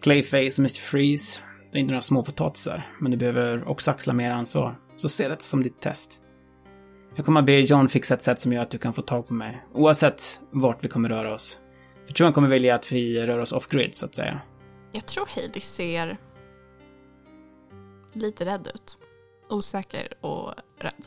Clayface 0.00 0.54
och 0.54 0.58
Mr. 0.58 0.80
Freeze. 0.80 1.42
Det 1.72 1.78
är 1.78 1.80
inte 1.80 1.92
några 1.92 2.02
små 2.02 2.24
potatisar, 2.24 2.96
men 3.00 3.10
du 3.10 3.16
behöver 3.16 3.68
också 3.68 3.90
axla 3.90 4.12
mer 4.12 4.30
ansvar. 4.30 4.78
Så 4.96 5.08
se 5.08 5.28
det 5.28 5.42
som 5.42 5.62
ditt 5.62 5.80
test. 5.80 6.20
Jag 7.16 7.24
kommer 7.24 7.40
att 7.40 7.46
be 7.46 7.60
John 7.60 7.88
fixa 7.88 8.14
ett 8.14 8.22
sätt 8.22 8.40
som 8.40 8.52
gör 8.52 8.62
att 8.62 8.70
du 8.70 8.78
kan 8.78 8.92
få 8.92 9.02
tag 9.02 9.28
på 9.28 9.34
mig, 9.34 9.64
oavsett 9.72 10.40
vart 10.50 10.84
vi 10.84 10.88
kommer 10.88 11.08
röra 11.08 11.34
oss. 11.34 11.58
Jag 12.06 12.16
tror 12.16 12.24
han 12.24 12.34
kommer 12.34 12.48
vilja 12.48 12.74
att 12.74 12.92
vi 12.92 13.26
rör 13.26 13.38
oss 13.38 13.52
off-grid, 13.52 13.94
så 13.94 14.06
att 14.06 14.14
säga. 14.14 14.40
Jag 14.92 15.06
tror 15.06 15.28
Hailey 15.34 15.60
ser 15.60 16.16
lite 18.12 18.44
rädd 18.44 18.70
ut. 18.74 18.98
Osäker 19.48 20.08
och 20.20 20.54
rädd. 20.78 21.06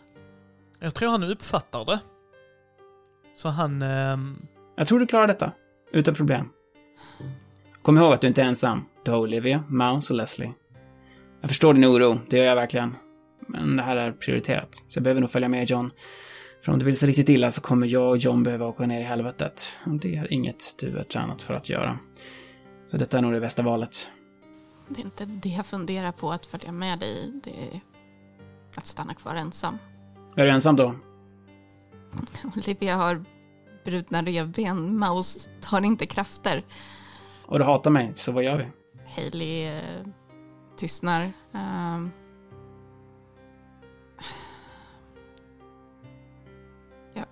Jag 0.80 0.96
tror 0.96 1.10
han 1.10 1.24
uppfattar 1.24 1.86
det. 1.86 2.00
Så 3.38 3.50
han... 3.50 3.82
ehm, 3.82 4.38
Jag 4.76 4.88
tror 4.88 5.00
du 5.00 5.08
klarar 5.08 5.28
detta. 5.28 5.52
Utan 5.92 6.14
problem. 6.14 6.50
Kom 7.82 7.98
ihåg 7.98 8.14
att 8.14 8.22
du 8.22 8.28
inte 8.28 8.42
är 8.42 8.46
ensam. 8.46 8.86
Du 9.04 9.12
har 9.12 9.20
Olivia, 9.20 9.64
Mouse 9.68 10.14
och 10.14 10.18
Leslie. 10.18 10.54
Jag 11.42 11.50
förstår 11.50 11.74
din 11.74 11.86
oro, 11.86 12.20
det 12.30 12.38
gör 12.38 12.46
jag 12.46 12.56
verkligen. 12.56 12.96
Men 13.48 13.78
det 13.78 13.84
här 13.84 13.96
är 13.98 14.12
prioriterat. 14.12 14.76
Så 14.76 14.98
jag 14.98 15.04
behöver 15.04 15.22
nog 15.22 15.32
följa 15.32 15.50
med 15.50 15.70
John. 15.70 15.92
För 16.66 16.72
om 16.72 16.80
det 16.80 16.86
vill 16.86 16.98
sig 16.98 17.10
riktigt 17.10 17.30
illa 17.30 17.52
så 17.52 17.62
kommer 17.62 17.88
jag 17.88 18.10
och 18.10 18.18
John 18.18 18.44
behöva 18.44 18.66
åka 18.68 18.86
ner 18.86 19.00
i 19.00 19.04
helvetet. 19.04 19.80
Och 19.86 19.96
det 20.00 20.16
är 20.16 20.34
inget 20.34 20.76
du 20.80 20.98
är 20.98 21.04
tränat 21.04 21.44
för 21.44 21.54
att 21.54 21.70
göra. 21.70 22.00
Så 22.88 22.98
detta 22.98 23.18
är 23.18 23.22
nog 23.22 23.34
det 23.34 23.40
bästa 23.40 23.62
valet. 23.64 24.12
Det 24.90 25.02
är 25.02 25.06
inte 25.06 25.26
det 25.26 25.50
jag 25.50 25.66
funderar 25.66 26.12
på 26.12 26.32
att 26.32 26.46
följa 26.46 26.72
med 26.72 27.00
dig. 27.00 27.32
Det 27.44 27.50
är 27.50 27.80
att 28.76 28.88
stanna 28.88 29.14
kvar 29.14 29.36
ensam. 29.36 29.78
Är 30.38 30.46
du 30.46 30.52
ensam 30.52 30.76
då? 30.76 30.96
Olivia 32.56 32.96
har 32.96 33.26
brutna 33.86 34.22
revben. 34.22 35.00
Mouse 35.00 35.50
har 35.66 35.82
inte 35.82 36.06
krafter. 36.06 36.64
Och 37.46 37.60
du 37.60 37.66
hatar 37.66 37.92
mig, 37.92 38.14
så 38.16 38.32
vad 38.32 38.44
gör 38.44 38.58
vi? 38.58 38.68
Hailey 39.16 39.66
eh, 39.66 40.06
tystnar. 40.76 41.34
Ja. 47.14 47.26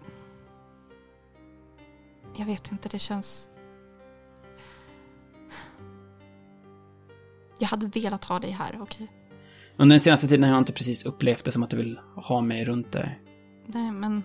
Jag 2.35 2.45
vet 2.45 2.71
inte, 2.71 2.89
det 2.89 2.99
känns... 2.99 3.49
Jag 7.57 7.67
hade 7.67 7.87
velat 7.87 8.25
ha 8.25 8.39
dig 8.39 8.51
här, 8.51 8.77
okej? 8.81 9.07
Under 9.77 9.93
den 9.93 9.99
senaste 9.99 10.27
tiden 10.27 10.43
har 10.43 10.51
jag 10.51 10.61
inte 10.61 10.73
precis 10.73 11.05
upplevt 11.05 11.45
det 11.45 11.51
som 11.51 11.63
att 11.63 11.69
du 11.69 11.77
vill 11.77 11.99
ha 12.15 12.41
mig 12.41 12.65
runt 12.65 12.91
dig. 12.91 13.19
Nej, 13.65 13.91
men... 13.91 14.23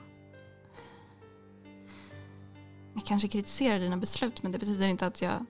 Jag 2.94 3.04
kanske 3.06 3.28
kritiserar 3.28 3.78
dina 3.78 3.96
beslut, 3.96 4.42
men 4.42 4.52
det 4.52 4.58
betyder 4.58 4.88
inte 4.88 5.06
att 5.06 5.22
jag... 5.22 5.46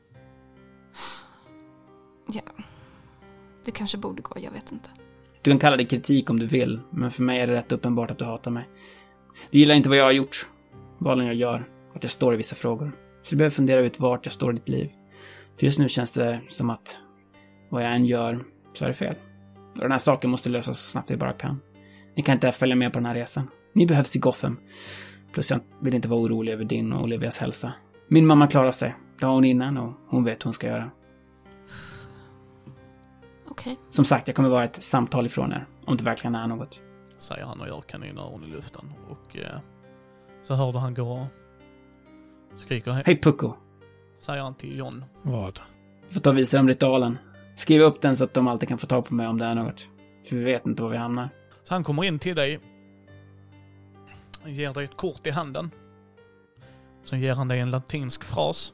Ja. 2.32 2.42
Du 3.64 3.72
kanske 3.72 3.98
borde 3.98 4.22
gå, 4.22 4.36
jag 4.40 4.50
vet 4.50 4.72
inte. 4.72 4.90
Du 5.42 5.50
kan 5.50 5.58
kalla 5.58 5.76
det 5.76 5.84
kritik 5.84 6.30
om 6.30 6.38
du 6.38 6.46
vill, 6.46 6.80
men 6.90 7.10
för 7.10 7.22
mig 7.22 7.40
är 7.40 7.46
det 7.46 7.52
rätt 7.52 7.72
uppenbart 7.72 8.10
att 8.10 8.18
du 8.18 8.24
hatar 8.24 8.50
mig. 8.50 8.68
Du 9.50 9.58
gillar 9.58 9.74
inte 9.74 9.88
vad 9.88 9.98
jag 9.98 10.04
har 10.04 10.12
gjort, 10.12 10.48
valen 10.98 11.26
jag 11.26 11.34
gör, 11.34 11.68
att 11.94 12.02
jag 12.02 12.10
står 12.10 12.34
i 12.34 12.36
vissa 12.36 12.56
frågor. 12.56 12.92
Så 13.22 13.30
du 13.30 13.36
behöver 13.36 13.54
fundera 13.54 13.80
ut 13.80 14.00
vart 14.00 14.26
jag 14.26 14.32
står 14.32 14.52
i 14.52 14.56
ditt 14.56 14.68
liv. 14.68 14.90
För 15.56 15.64
just 15.66 15.78
nu 15.78 15.88
känns 15.88 16.14
det 16.14 16.40
som 16.48 16.70
att 16.70 16.98
vad 17.68 17.84
jag 17.84 17.92
än 17.92 18.04
gör 18.04 18.44
så 18.72 18.84
är 18.84 18.88
det 18.88 18.94
fel. 18.94 19.14
Och 19.80 19.84
den 19.84 19.92
här 19.92 19.98
saken 19.98 20.30
måste 20.30 20.48
lösas 20.48 20.78
så 20.78 20.90
snabbt 20.90 21.10
vi 21.10 21.16
bara 21.16 21.32
kan. 21.32 21.60
Ni 22.16 22.22
kan 22.22 22.34
inte 22.34 22.52
följa 22.52 22.76
med 22.76 22.92
på 22.92 22.98
den 22.98 23.06
här 23.06 23.14
resan. 23.14 23.48
Ni 23.72 23.86
behövs 23.86 24.16
i 24.16 24.18
Gotham. 24.18 24.58
Plus 25.32 25.50
jag 25.50 25.60
vill 25.80 25.94
inte 25.94 26.08
vara 26.08 26.20
orolig 26.20 26.52
över 26.52 26.64
din 26.64 26.92
och 26.92 27.02
Olivias 27.02 27.38
hälsa. 27.38 27.72
Min 28.08 28.26
mamma 28.26 28.46
klarar 28.46 28.70
sig. 28.70 28.96
Det 29.20 29.26
har 29.26 29.32
hon 29.32 29.44
innan 29.44 29.76
och 29.76 29.92
hon 30.08 30.24
vet 30.24 30.40
hur 30.40 30.44
hon 30.44 30.52
ska 30.52 30.66
göra. 30.66 30.90
Okej. 33.48 33.78
Som 33.90 34.04
sagt, 34.04 34.28
jag 34.28 34.36
kommer 34.36 34.48
vara 34.48 34.64
ett 34.64 34.82
samtal 34.82 35.26
ifrån 35.26 35.52
er. 35.52 35.66
Om 35.84 35.96
det 35.96 36.04
verkligen 36.04 36.34
är 36.34 36.46
något. 36.46 36.82
Säger 37.18 37.44
han 37.44 37.60
och 37.60 37.66
gör 37.66 37.80
kaninöron 37.80 38.44
i 38.44 38.46
luften. 38.46 38.92
Och 39.08 39.36
eh, 39.36 39.60
så 40.44 40.54
hör 40.54 40.72
du 40.72 40.78
han 40.78 40.94
gå 40.94 41.28
och 42.54 42.60
skriker 42.60 42.90
hej. 42.90 43.02
Hej 43.06 43.20
Pucko! 43.20 43.54
Säger 44.18 44.42
han 44.42 44.54
till 44.54 44.78
John. 44.78 45.04
Vad? 45.22 45.60
Vi 46.08 46.14
får 46.14 46.20
ta 46.20 46.30
och 46.30 46.38
visa 46.38 46.56
dem 46.56 46.68
ritualen. 46.68 47.18
Skriv 47.60 47.82
upp 47.82 48.00
den 48.00 48.16
så 48.16 48.24
att 48.24 48.34
de 48.34 48.48
alltid 48.48 48.68
kan 48.68 48.78
få 48.78 48.86
tag 48.86 49.04
på 49.04 49.14
mig 49.14 49.26
om 49.26 49.38
det 49.38 49.44
är 49.44 49.54
något. 49.54 49.88
För 50.28 50.36
vi 50.36 50.44
vet 50.44 50.66
inte 50.66 50.82
var 50.82 50.90
vi 50.90 50.96
hamnar. 50.96 51.28
Så 51.64 51.74
han 51.74 51.84
kommer 51.84 52.04
in 52.04 52.18
till 52.18 52.36
dig. 52.36 52.60
Ger 54.44 54.74
dig 54.74 54.84
ett 54.84 54.96
kort 54.96 55.26
i 55.26 55.30
handen. 55.30 55.70
Sen 57.04 57.20
ger 57.20 57.34
han 57.34 57.48
dig 57.48 57.60
en 57.60 57.70
latinsk 57.70 58.24
fras. 58.24 58.72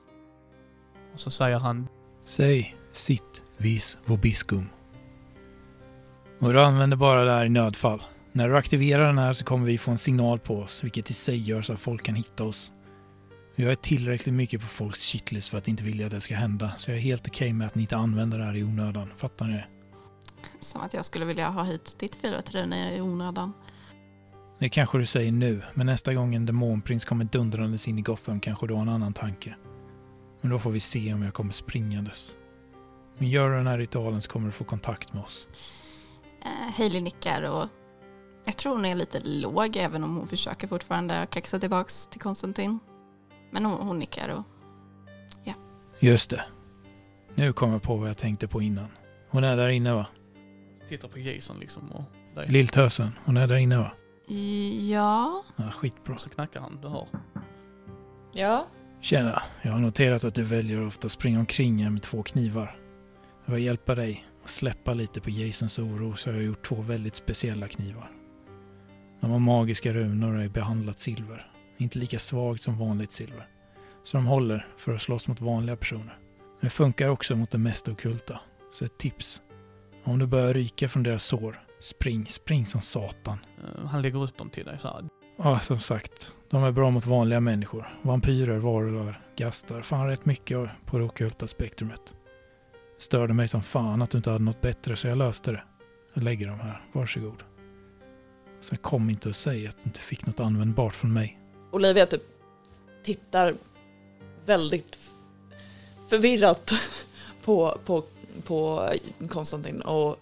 Och 1.14 1.20
så 1.20 1.30
säger 1.30 1.58
han 1.58 1.88
Säg 2.24 2.76
sitt 2.92 3.44
vis 3.56 3.98
vobiscum. 4.04 4.68
Och 6.38 6.52
du 6.52 6.60
använder 6.60 6.96
bara 6.96 7.24
det 7.24 7.32
här 7.32 7.44
i 7.44 7.48
nödfall. 7.48 8.02
När 8.32 8.48
du 8.48 8.56
aktiverar 8.56 9.06
den 9.06 9.18
här 9.18 9.32
så 9.32 9.44
kommer 9.44 9.66
vi 9.66 9.78
få 9.78 9.90
en 9.90 9.98
signal 9.98 10.38
på 10.38 10.56
oss, 10.56 10.84
vilket 10.84 11.10
i 11.10 11.14
sig 11.14 11.38
gör 11.38 11.62
så 11.62 11.72
att 11.72 11.80
folk 11.80 12.02
kan 12.02 12.14
hitta 12.14 12.44
oss. 12.44 12.72
Jag 13.58 13.70
är 13.70 13.74
tillräckligt 13.74 14.34
mycket 14.34 14.60
på 14.60 14.66
folks 14.66 15.12
shitlist 15.12 15.48
för 15.48 15.58
att 15.58 15.68
inte 15.68 15.84
vilja 15.84 16.06
att 16.06 16.12
det 16.12 16.20
ska 16.20 16.34
hända, 16.34 16.72
så 16.76 16.90
jag 16.90 16.96
är 16.96 17.02
helt 17.02 17.28
okej 17.28 17.52
med 17.52 17.66
att 17.66 17.74
ni 17.74 17.82
inte 17.82 17.96
använder 17.96 18.38
det 18.38 18.44
här 18.44 18.56
i 18.56 18.64
onödan. 18.64 19.10
Fattar 19.16 19.46
ni 19.46 19.52
det? 19.52 19.66
Som 20.60 20.80
att 20.80 20.94
jag 20.94 21.04
skulle 21.04 21.24
vilja 21.24 21.48
ha 21.48 21.62
hit 21.62 21.96
ditt 21.98 22.14
fyrverkeri 22.14 22.96
i 22.96 23.00
onödan. 23.00 23.52
Det 24.58 24.68
kanske 24.68 24.98
du 24.98 25.06
säger 25.06 25.32
nu, 25.32 25.62
men 25.74 25.86
nästa 25.86 26.14
gång 26.14 26.34
en 26.34 26.46
demonprins 26.46 27.04
kommer 27.04 27.24
dundrandes 27.24 27.88
in 27.88 27.98
i 27.98 28.02
Gotham 28.02 28.40
kanske 28.40 28.66
du 28.66 28.74
har 28.74 28.82
en 28.82 28.88
annan 28.88 29.12
tanke. 29.12 29.56
Men 30.40 30.50
då 30.50 30.58
får 30.58 30.70
vi 30.70 30.80
se 30.80 31.14
om 31.14 31.22
jag 31.22 31.34
kommer 31.34 31.52
springandes. 31.52 32.36
Men 33.18 33.28
gör 33.28 33.50
du 33.50 33.56
den 33.56 33.66
här 33.66 33.78
ritualen 33.78 34.22
så 34.22 34.30
kommer 34.30 34.46
du 34.46 34.52
få 34.52 34.64
kontakt 34.64 35.12
med 35.12 35.22
oss. 35.22 35.48
Eh, 36.44 36.74
Hailey 36.76 37.00
nickar 37.00 37.42
och 37.42 37.68
jag 38.44 38.56
tror 38.56 38.72
hon 38.72 38.84
är 38.84 38.94
lite 38.94 39.20
låg 39.20 39.76
även 39.76 40.04
om 40.04 40.16
hon 40.16 40.28
försöker 40.28 40.68
fortfarande 40.68 41.26
kaxa 41.30 41.58
tillbaks 41.58 42.06
till 42.06 42.20
Konstantin. 42.20 42.78
Men 43.56 43.64
hon, 43.64 43.86
hon 43.86 43.98
nickar 43.98 44.28
och 44.28 44.44
Just 46.00 46.30
det. 46.30 46.44
Nu 47.34 47.52
kom 47.52 47.72
jag 47.72 47.82
på 47.82 47.96
vad 47.96 48.08
jag 48.08 48.16
tänkte 48.16 48.48
på 48.48 48.62
innan. 48.62 48.88
Hon 49.30 49.44
är 49.44 49.56
där 49.56 49.68
inne 49.68 49.94
va? 49.94 50.06
tittar 50.88 51.08
på 51.08 51.18
Jason 51.18 51.60
liksom 51.60 51.92
och 51.92 52.02
dig. 52.34 52.48
Lilltösen, 52.48 53.10
hon 53.24 53.36
är 53.36 53.46
där 53.46 53.56
inne 53.56 53.78
va? 53.78 53.90
ja, 54.90 55.44
Ja, 55.56 55.70
skitbra. 55.70 56.18
Så 56.18 56.28
knackar 56.30 56.60
han, 56.60 56.78
du 56.82 56.88
hör. 56.88 57.06
Ja, 58.32 58.66
Tjena, 59.00 59.42
jag 59.62 59.72
har 59.72 59.80
noterat 59.80 60.24
att 60.24 60.34
du 60.34 60.42
väljer 60.42 60.80
att 60.80 60.86
ofta 60.86 61.08
springa 61.08 61.38
omkring 61.38 61.82
här 61.82 61.90
med 61.90 62.02
två 62.02 62.22
knivar. 62.22 62.78
Jag 63.44 63.54
vill 63.54 63.64
hjälpa 63.64 63.94
dig 63.94 64.26
att 64.44 64.50
släppa 64.50 64.94
lite 64.94 65.20
på 65.20 65.30
Jasons 65.30 65.78
oro 65.78 66.16
så 66.16 66.28
jag 66.28 66.34
har 66.34 66.42
gjort 66.42 66.66
två 66.66 66.82
väldigt 66.82 67.14
speciella 67.14 67.68
knivar. 67.68 68.10
De 69.20 69.30
har 69.30 69.38
magiska 69.38 69.92
runor 69.92 70.36
och 70.36 70.42
är 70.42 70.48
behandlat 70.48 70.98
silver. 70.98 71.55
Inte 71.76 71.98
lika 71.98 72.18
svagt 72.18 72.62
som 72.62 72.78
vanligt 72.78 73.12
silver. 73.12 73.48
Så 74.04 74.16
de 74.16 74.26
håller 74.26 74.66
för 74.76 74.94
att 74.94 75.00
slåss 75.02 75.28
mot 75.28 75.40
vanliga 75.40 75.76
personer. 75.76 76.18
Men 76.38 76.60
det 76.60 76.70
funkar 76.70 77.08
också 77.08 77.36
mot 77.36 77.50
det 77.50 77.58
mest 77.58 77.88
ockulta. 77.88 78.40
Så 78.70 78.84
ett 78.84 78.98
tips. 78.98 79.42
Om 80.04 80.18
du 80.18 80.26
börjar 80.26 80.54
ryka 80.54 80.88
från 80.88 81.02
deras 81.02 81.24
sår, 81.24 81.60
spring, 81.80 82.26
spring 82.26 82.66
som 82.66 82.80
satan. 82.80 83.38
Eh, 83.58 83.86
Han 83.86 84.02
lägger 84.02 84.24
ut 84.24 84.38
dem 84.38 84.50
till 84.50 84.64
dig 84.64 84.78
så 84.80 84.88
här. 84.88 85.04
Ja, 85.38 85.60
som 85.60 85.78
sagt. 85.78 86.32
De 86.50 86.64
är 86.64 86.72
bra 86.72 86.90
mot 86.90 87.06
vanliga 87.06 87.40
människor. 87.40 87.98
Vampyrer, 88.02 88.58
varulvar, 88.58 89.20
gastar. 89.36 89.82
Fan 89.82 90.06
rätt 90.06 90.24
mycket 90.26 90.68
på 90.86 90.98
det 90.98 91.04
ockulta 91.04 91.46
spektrumet. 91.46 92.14
Störde 92.98 93.34
mig 93.34 93.48
som 93.48 93.62
fan 93.62 94.02
att 94.02 94.10
du 94.10 94.18
inte 94.18 94.30
hade 94.30 94.44
något 94.44 94.60
bättre 94.60 94.96
så 94.96 95.08
jag 95.08 95.18
löste 95.18 95.52
det. 95.52 95.62
Jag 96.14 96.24
lägger 96.24 96.48
dem 96.48 96.60
här. 96.60 96.84
Varsågod. 96.92 97.42
Sen 98.60 98.78
kom 98.78 99.10
inte 99.10 99.28
och 99.28 99.36
säg 99.36 99.66
att 99.66 99.76
du 99.76 99.82
inte 99.84 100.00
fick 100.00 100.26
något 100.26 100.40
användbart 100.40 100.94
från 100.94 101.12
mig. 101.12 101.38
Olivia 101.76 102.06
typ 102.06 102.22
tittar 103.04 103.54
väldigt 104.46 104.98
förvirrat 106.08 106.72
på, 107.44 107.78
på, 107.84 108.04
på 108.46 108.90
Konstantin 109.28 109.80
och 109.80 110.16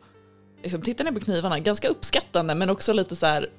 liksom 0.63 0.83
tittar 0.83 1.05
ner 1.05 1.13
på 1.13 1.21
knivarna, 1.21 1.59
ganska 1.59 1.89
uppskattande 1.89 2.55
men 2.55 2.71
också 2.71 2.93
lite 2.93 3.17
så 3.17 3.27
här 3.27 3.51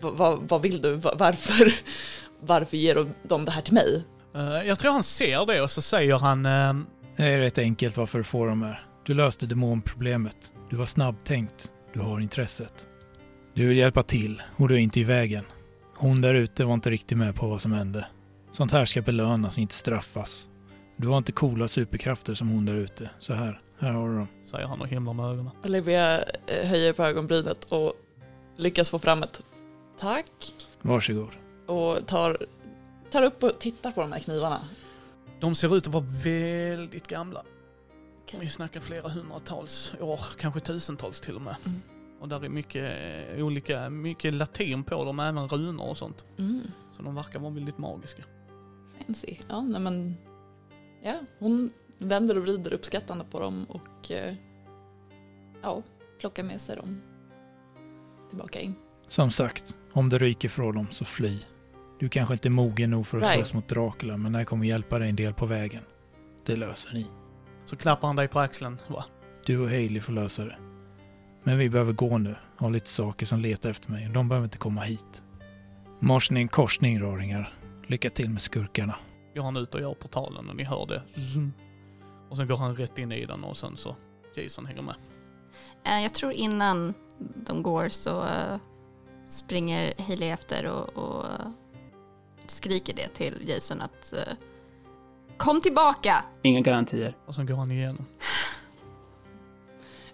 "Va- 0.00 0.10
va- 0.10 0.38
vad 0.48 0.62
vill 0.62 0.82
du? 0.82 0.94
Va- 0.94 1.14
Varför, 1.18 1.72
varför 2.40 2.76
ger 2.76 2.94
de- 2.94 3.14
de 3.22 3.44
det 3.44 3.50
här 3.50 3.62
till 3.62 3.74
mig? 3.74 4.04
Eh, 4.34 4.68
Jag 4.68 4.78
tror 4.78 4.92
han 4.92 5.02
ser 5.02 5.46
det 5.46 5.60
och 5.62 5.70
så 5.70 5.82
säger 5.82 6.14
han 6.18 6.46
eh, 6.46 6.74
Det 7.16 7.24
är 7.24 7.38
rätt 7.38 7.58
enkelt 7.58 7.96
varför 7.96 8.18
du 8.18 8.24
får 8.24 8.46
dem 8.48 8.62
här. 8.62 8.86
Du 9.06 9.14
löste 9.14 9.46
demonproblemet. 9.46 10.52
Du 10.70 10.76
var 10.76 10.86
snabbtänkt. 10.86 11.70
Du 11.92 12.00
har 12.00 12.20
intresset. 12.20 12.86
Du 13.54 13.66
vill 13.66 13.76
hjälpa 13.76 14.02
till 14.02 14.42
och 14.56 14.68
du 14.68 14.74
är 14.74 14.78
inte 14.78 15.00
i 15.00 15.04
vägen. 15.04 15.44
Hon 15.96 16.20
där 16.20 16.34
ute 16.34 16.64
var 16.64 16.74
inte 16.74 16.90
riktigt 16.90 17.18
med 17.18 17.34
på 17.34 17.46
vad 17.48 17.60
som 17.62 17.72
hände. 17.72 18.06
Sånt 18.50 18.72
här 18.72 18.84
ska 18.84 19.02
belönas, 19.02 19.58
inte 19.58 19.74
straffas. 19.74 20.48
Du 20.96 21.08
har 21.08 21.18
inte 21.18 21.32
coola 21.32 21.68
superkrafter 21.68 22.34
som 22.34 22.48
hon 22.48 22.64
där 22.64 22.74
ute. 22.74 23.10
Så 23.18 23.34
här, 23.34 23.60
här 23.78 23.90
har 23.92 24.08
du 24.08 24.14
dem. 24.16 24.28
säger 24.50 24.66
han 24.66 24.80
och 24.80 24.88
himlar 24.88 25.14
med 25.14 25.26
ögonen. 25.26 25.50
Olivia 25.64 26.22
eh, 26.22 26.68
höjer 26.68 26.92
på 26.92 27.02
ögonbrynet 27.02 27.64
och 27.64 27.92
lyckas 28.56 28.90
få 28.90 28.98
fram 28.98 29.22
ett 29.22 29.42
tack 29.98 30.54
Varsågod. 30.82 31.30
och 31.66 32.06
tar, 32.06 32.46
tar 33.10 33.22
upp 33.22 33.42
och 33.42 33.58
tittar 33.58 33.90
på 33.90 34.00
de 34.00 34.12
här 34.12 34.20
knivarna. 34.20 34.60
De 35.40 35.54
ser 35.54 35.76
ut 35.76 35.86
att 35.86 35.92
vara 35.92 36.04
väldigt 36.24 37.06
gamla. 37.06 37.42
Okej. 38.22 38.38
Vi 38.42 38.50
snackar 38.50 38.80
flera 38.80 39.08
hundratals 39.08 39.94
år, 40.00 40.20
kanske 40.38 40.60
tusentals 40.60 41.20
till 41.20 41.36
och 41.36 41.42
med. 41.42 41.56
Mm. 41.64 41.80
Och 42.24 42.30
där 42.30 42.44
är 42.44 42.48
mycket 42.48 42.92
eh, 43.36 43.44
olika, 43.44 43.90
mycket 43.90 44.34
latin 44.34 44.84
på 44.84 45.04
dem, 45.04 45.20
även 45.20 45.48
runor 45.48 45.90
och 45.90 45.96
sånt. 45.96 46.24
Mm. 46.38 46.60
Så 46.96 47.02
de 47.02 47.14
verkar 47.14 47.38
vara 47.38 47.52
väldigt 47.52 47.78
magiska. 47.78 48.22
Fancy. 48.98 49.36
Ja, 49.48 49.60
nej 49.60 49.80
men 49.80 50.16
ja, 51.02 51.20
hon 51.38 51.70
vänder 51.98 52.36
och 52.36 52.42
vrider 52.42 52.72
uppskattande 52.72 53.24
på 53.30 53.40
dem 53.40 53.64
och 53.64 54.10
eh, 54.10 54.34
ja, 55.62 55.82
plockar 56.20 56.42
med 56.42 56.60
sig 56.60 56.76
dem 56.76 57.00
tillbaka 58.28 58.60
in. 58.60 58.74
Som 59.08 59.30
sagt, 59.30 59.76
om 59.92 60.08
det 60.08 60.18
ryker 60.18 60.48
från 60.48 60.74
dem 60.74 60.86
så 60.90 61.04
fly. 61.04 61.38
Du 61.98 62.08
kanske 62.08 62.34
inte 62.34 62.48
är 62.48 62.50
mogen 62.50 62.90
nog 62.90 63.06
för 63.06 63.18
att 63.18 63.24
Right. 63.24 63.36
slåss 63.36 63.54
mot 63.54 63.68
Dracula, 63.68 64.16
men 64.16 64.32
det 64.32 64.38
här 64.38 64.44
kommer 64.44 64.66
hjälpa 64.66 64.98
dig 64.98 65.08
en 65.08 65.16
del 65.16 65.34
på 65.34 65.46
vägen. 65.46 65.82
Det 66.46 66.56
löser 66.56 66.94
ni. 66.94 67.06
Så 67.64 67.76
klappar 67.76 68.06
han 68.08 68.16
dig 68.16 68.28
på 68.28 68.40
axeln. 68.40 68.80
Va? 68.88 69.04
Du 69.46 69.58
och 69.58 69.68
Hailey 69.68 70.00
får 70.00 70.12
lösa 70.12 70.44
det. 70.44 70.56
Men 71.44 71.58
vi 71.58 71.70
behöver 71.70 71.92
gå 71.92 72.18
nu. 72.18 72.36
Har 72.56 72.70
lite 72.70 72.88
saker 72.88 73.26
som 73.26 73.40
letar 73.40 73.70
efter 73.70 73.90
mig. 73.90 74.10
De 74.14 74.28
behöver 74.28 74.44
inte 74.44 74.58
komma 74.58 74.80
hit. 74.80 75.22
Morsning, 76.00 76.48
korsning, 76.48 77.00
raringar. 77.02 77.58
Lycka 77.86 78.10
till 78.10 78.30
med 78.30 78.42
skurkarna. 78.42 78.96
Går 79.34 79.42
han 79.42 79.56
ut 79.56 79.74
och 79.74 79.80
gör 79.80 79.94
portalen 79.94 80.48
och 80.48 80.56
ni 80.56 80.64
hör 80.64 80.86
det. 80.86 81.02
Och 82.30 82.36
sen 82.36 82.48
går 82.48 82.56
han 82.56 82.76
rätt 82.76 82.98
in 82.98 83.12
i 83.12 83.24
den 83.26 83.44
och 83.44 83.56
sen 83.56 83.76
så 83.76 83.96
Jason 84.36 84.66
hänger 84.66 84.82
med. 84.82 84.94
Eh, 85.84 86.02
Jag 86.02 86.14
tror 86.14 86.32
innan 86.32 86.94
de 87.46 87.62
går 87.62 87.88
så 87.88 88.22
eh, 88.24 88.56
springer 89.28 89.92
Hailey 89.98 90.28
efter 90.30 90.66
och, 90.66 90.96
och 90.96 91.24
skriker 92.46 92.94
det 92.96 93.08
till 93.08 93.48
Jason 93.48 93.80
att 93.80 94.12
eh, 94.12 94.18
Kom 95.36 95.60
tillbaka! 95.60 96.24
Inga 96.42 96.60
garantier. 96.60 97.16
Och 97.26 97.34
sen 97.34 97.46
går 97.46 97.54
han 97.56 97.70
igenom. 97.70 98.04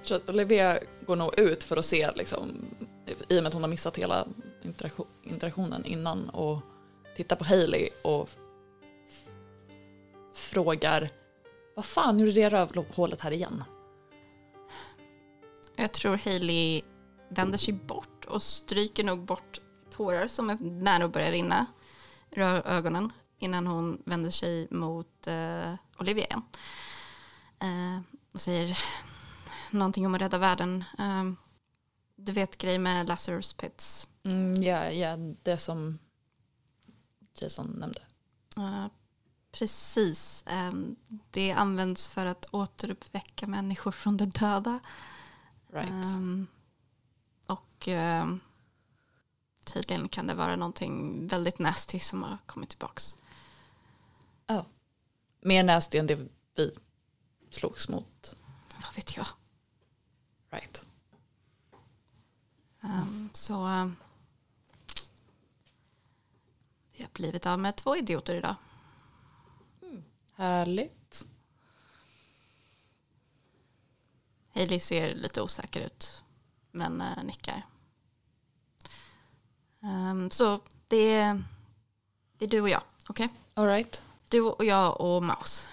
Så 0.03 0.15
att 0.15 0.31
Olivia 0.31 0.79
går 1.07 1.17
nog 1.17 1.39
ut 1.39 1.65
för 1.65 1.77
att 1.77 1.85
se, 1.85 2.11
liksom, 2.15 2.65
i 3.29 3.39
och 3.39 3.43
med 3.43 3.47
att 3.47 3.55
hon 3.55 3.63
har 3.63 3.71
missat 3.71 3.97
hela 3.97 4.27
interaktion, 4.63 5.07
interaktionen 5.23 5.85
innan 5.85 6.29
och 6.29 6.61
tittar 7.17 7.37
på 7.37 7.45
Hailey 7.45 7.89
och 8.03 8.31
frågar 10.35 11.11
vad 11.77 11.85
fan 11.85 12.19
gjorde 12.19 12.33
det 12.33 12.49
rövhålet 12.49 13.21
här 13.21 13.31
igen? 13.31 13.65
Jag 15.77 15.93
tror 15.93 16.17
Hailey 16.17 16.83
vänder 17.29 17.59
sig 17.59 17.75
bort 17.75 18.25
och 18.25 18.43
stryker 18.43 19.05
nog 19.05 19.25
bort 19.25 19.61
tårar 19.91 20.27
som 20.27 20.51
är 20.51 20.59
nära 20.61 21.05
att 21.05 21.13
börja 21.13 21.31
rinna 21.31 21.67
ur 22.31 22.43
ögonen 22.43 23.13
innan 23.39 23.67
hon 23.67 24.03
vänder 24.05 24.31
sig 24.31 24.69
mot 24.71 25.27
eh, 25.27 25.75
Olivia 25.99 26.25
igen. 26.25 26.43
Eh, 27.61 28.01
och 28.33 28.41
säger 28.41 28.79
någonting 29.79 30.07
om 30.07 30.15
att 30.15 30.21
rädda 30.21 30.39
världen. 30.39 30.85
Eh, 30.99 31.33
du 32.17 32.33
vet 32.33 32.59
grej 32.59 32.79
med 32.79 33.09
Lazarus 33.09 33.53
Pits. 33.53 34.09
Mm, 34.23 34.63
ja, 34.63 34.91
ja, 34.91 35.17
det 35.43 35.59
som 35.59 35.99
Jason 37.35 37.67
nämnde. 37.67 38.03
Eh, 38.57 38.87
precis. 39.53 40.45
Eh, 40.47 40.73
det 41.31 41.53
används 41.53 42.09
för 42.09 42.27
att 42.27 42.47
återuppväcka 42.51 43.47
människor 43.47 43.93
från 43.93 44.17
de 44.17 44.25
döda. 44.25 44.81
Right. 45.73 45.91
Ehm, 45.91 46.47
och 47.47 47.89
ehm, 47.89 48.41
tydligen 49.65 50.09
kan 50.09 50.27
det 50.27 50.35
vara 50.35 50.57
någonting 50.57 51.27
väldigt 51.27 51.59
nasty 51.59 51.99
som 51.99 52.23
har 52.23 52.39
kommit 52.47 52.69
tillbaks. 52.71 53.17
Mer 55.43 55.63
nasty 55.63 55.99
än 55.99 56.07
det 56.07 56.29
vi 56.55 56.71
slogs 57.51 57.89
mot. 57.89 58.37
Vad 58.85 58.95
vet 58.95 59.17
jag. 59.17 59.27
Right. 60.51 60.87
Ehm, 62.81 63.31
så 63.33 63.55
vi 66.93 67.03
har 67.03 67.11
blivit 67.13 67.47
av 67.47 67.59
med 67.59 67.77
två 67.77 67.97
idioter 67.97 68.35
idag. 68.35 68.55
Härligt. 70.35 71.27
Hailey 74.55 74.81
ser 74.81 75.15
lite 75.15 75.43
osäker 75.43 75.81
ut, 75.81 76.23
men 76.71 77.01
eh, 77.01 77.25
nickar. 77.25 77.67
Ehm, 79.83 80.31
så 80.31 80.61
det 80.89 80.97
är, 81.15 81.45
det 82.39 82.45
är 82.45 82.49
du 82.49 82.61
och 82.61 82.69
jag, 82.69 82.83
okej? 83.09 83.29
All 83.55 83.67
right. 83.67 84.05
Du 84.29 84.41
och 84.41 84.65
jag 84.65 85.01
och 85.01 85.23
Maus. 85.23 85.67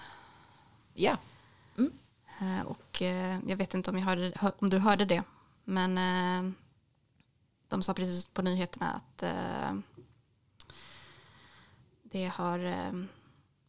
Ja. 0.94 1.12
Eh, 1.12 1.18
och 2.64 3.02
eh, 3.02 3.38
jag 3.46 3.56
vet 3.56 3.74
inte 3.74 3.90
om, 3.90 3.98
jag 3.98 4.04
hörde, 4.04 4.32
hör, 4.36 4.52
om 4.58 4.70
du 4.70 4.78
hörde 4.78 5.04
det, 5.04 5.22
men 5.64 5.98
eh, 5.98 6.52
de 7.68 7.82
sa 7.82 7.94
precis 7.94 8.26
på 8.26 8.42
nyheterna 8.42 8.92
att 8.92 9.22
eh, 9.22 9.78
det 12.02 12.26
har 12.26 12.58
eh, 12.58 12.92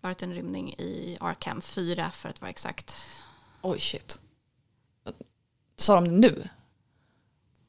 varit 0.02 0.22
en 0.22 0.34
rymning 0.34 0.74
i 0.74 1.18
Arkham 1.20 1.62
4 1.62 2.12
för 2.12 2.30
att 2.30 2.42
vara 2.42 2.50
exakt. 2.50 2.98
Oj, 3.62 3.80
shit. 3.80 4.22
Sa 5.76 5.96
de 5.96 6.04
det 6.06 6.12
nu? 6.12 6.50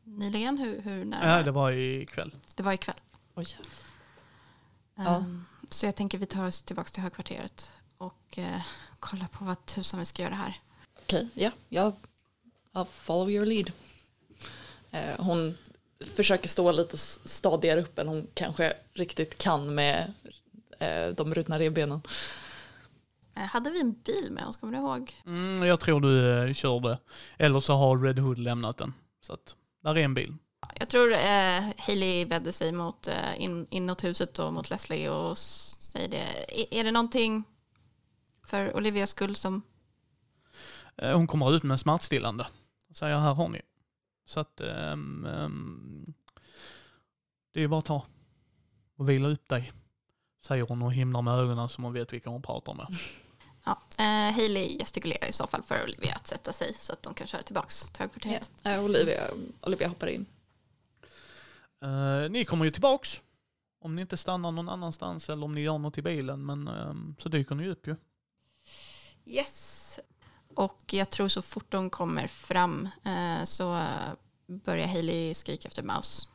Nyligen, 0.05 0.59
hur, 0.59 0.81
hur 0.81 1.05
när? 1.05 1.37
Ja, 1.37 1.43
det 1.43 1.51
var 1.51 1.73
ikväll. 1.73 2.35
det 2.55 2.63
var 2.63 2.73
ikväll. 2.73 3.01
Oj. 3.35 3.47
Ja. 4.95 5.25
Så 5.71 5.87
jag 5.87 5.97
tänker 5.97 6.19
vi 6.19 6.27
tar 6.27 6.47
oss 6.47 6.63
tillbaka 6.63 6.89
till 6.91 7.03
högkvarteret 7.03 7.73
och 7.99 8.39
eh, 8.39 8.63
kollar 9.01 9.27
på 9.27 9.45
vad 9.45 9.67
tusan 9.67 10.01
vi 10.01 10.07
ska 10.07 10.23
göra 10.23 10.35
här. 10.35 10.61
Okej, 11.11 11.29
ja. 11.35 11.51
Jag 11.69 11.93
I'll 12.73 12.85
follow 12.85 13.31
your 13.31 13.47
lead. 13.47 13.73
Eh, 14.91 15.25
hon 15.25 15.59
försöker 16.17 16.49
stå 16.49 16.73
lite 16.73 16.97
stadigare 16.97 17.81
upp 17.81 17.99
än 17.99 18.09
hon 18.09 18.27
kanske 18.35 18.73
riktigt 18.93 19.39
kan 19.39 19.75
med 19.75 20.13
eh, 20.79 21.09
de 21.17 21.35
ruttna 21.35 21.59
revbenen. 21.59 22.01
Eh, 23.37 23.43
hade 23.43 23.71
vi 23.71 23.81
en 23.81 23.93
bil 23.93 24.29
med 24.31 24.47
oss, 24.47 24.57
kommer 24.57 24.73
du 24.73 24.79
ihåg? 24.79 25.23
Mm, 25.27 25.63
jag 25.63 25.81
tror 25.81 26.01
du 26.01 26.43
eh, 26.49 26.55
körde. 26.55 26.99
Eller 27.39 27.61
så 27.61 27.73
har 27.73 27.99
Red 27.99 28.19
Hood 28.19 28.39
lämnat 28.39 28.79
den. 28.79 28.95
Så 29.21 29.33
att, 29.33 29.55
där 29.83 29.99
är 29.99 30.03
en 30.05 30.15
bil. 30.15 30.35
Jag 30.75 30.89
tror 30.89 31.13
eh, 31.13 31.63
Hailey 31.79 32.25
vände 32.25 32.53
sig 32.53 32.73
mot 32.73 33.09
eh, 33.09 33.41
in, 33.41 33.67
inåt 33.71 34.05
huset 34.05 34.39
och 34.39 34.53
mot 34.53 34.71
Leslie 34.71 35.09
och 35.09 35.39
säger 35.39 36.09
det. 36.09 36.27
Är, 36.61 36.81
är 36.81 36.85
det 36.85 36.93
någonting 36.93 37.45
för 38.47 38.77
Olivias 38.77 39.11
skull 39.11 39.37
som... 39.37 39.63
Eh, 41.01 41.17
hon 41.17 41.27
kommer 41.27 41.57
ut 41.57 41.63
med 41.63 41.81
smärtstillande. 41.81 42.47
Och 42.91 42.97
säger 42.97 43.19
här 43.19 43.35
har 43.35 43.49
ni. 43.49 43.63
Så 44.27 44.41
att 44.41 44.61
ehm, 44.61 45.27
ehm, 45.27 46.15
det 47.53 47.63
är 47.63 47.69
bara 47.69 47.79
att 47.79 47.85
ta 47.85 48.07
och 48.97 49.09
vila 49.09 49.29
upp 49.29 49.49
dig. 49.49 49.73
Säger 50.47 50.63
hon 50.63 50.83
och 50.83 50.93
himlar 50.93 51.23
med 51.23 51.35
ögonen 51.35 51.69
som 51.69 51.85
hon 51.85 51.93
vet 51.93 52.13
vilka 52.13 52.31
hon 52.31 52.43
pratar 52.43 52.75
med. 52.75 52.87
Ja, 53.65 53.83
eh, 53.99 54.35
Hailey 54.35 54.79
gestikulerar 54.79 55.27
i 55.27 55.33
så 55.33 55.47
fall 55.47 55.63
för 55.63 55.85
Olivia 55.85 56.15
att 56.15 56.27
sätta 56.27 56.53
sig 56.53 56.75
så 56.75 56.93
att 56.93 57.03
de 57.03 57.15
kan 57.15 57.27
köra 57.27 57.43
tillbaks 57.43 57.91
till 57.91 58.01
högkvarteret. 58.01 58.51
Eh, 58.65 58.85
Olivia, 58.85 59.23
Olivia 59.63 59.89
hoppar 59.89 60.07
in. 60.07 60.27
Eh, 61.83 62.31
ni 62.31 62.45
kommer 62.45 62.65
ju 62.65 62.71
tillbaks. 62.71 63.23
Om 63.81 63.97
ni 63.97 64.03
inte 64.03 64.17
stannar 64.17 64.53
någon 64.53 64.69
annanstans 64.69 65.31
eller 65.31 65.45
om 65.45 65.55
ni 65.55 65.61
gör 65.61 65.79
något 65.79 65.99
i 65.99 66.03
bilen. 66.03 66.47
Men 66.47 66.69
ehm, 66.69 67.15
så 67.19 67.29
dyker 67.29 67.55
ni 67.55 67.69
upp 67.69 67.87
ju. 67.87 67.97
Yes. 69.25 69.99
Och 70.57 70.81
jag 70.87 71.11
tror 71.11 71.29
så 71.29 71.43
fort 71.43 71.71
de 71.71 71.91
kommer 71.91 72.27
fram 72.27 72.89
eh, 73.05 73.45
så 73.45 73.87
börjar 74.47 74.87
Hailey 74.87 75.35
skrika 75.35 75.69
efter 75.69 75.83
Mouse. 75.83 76.29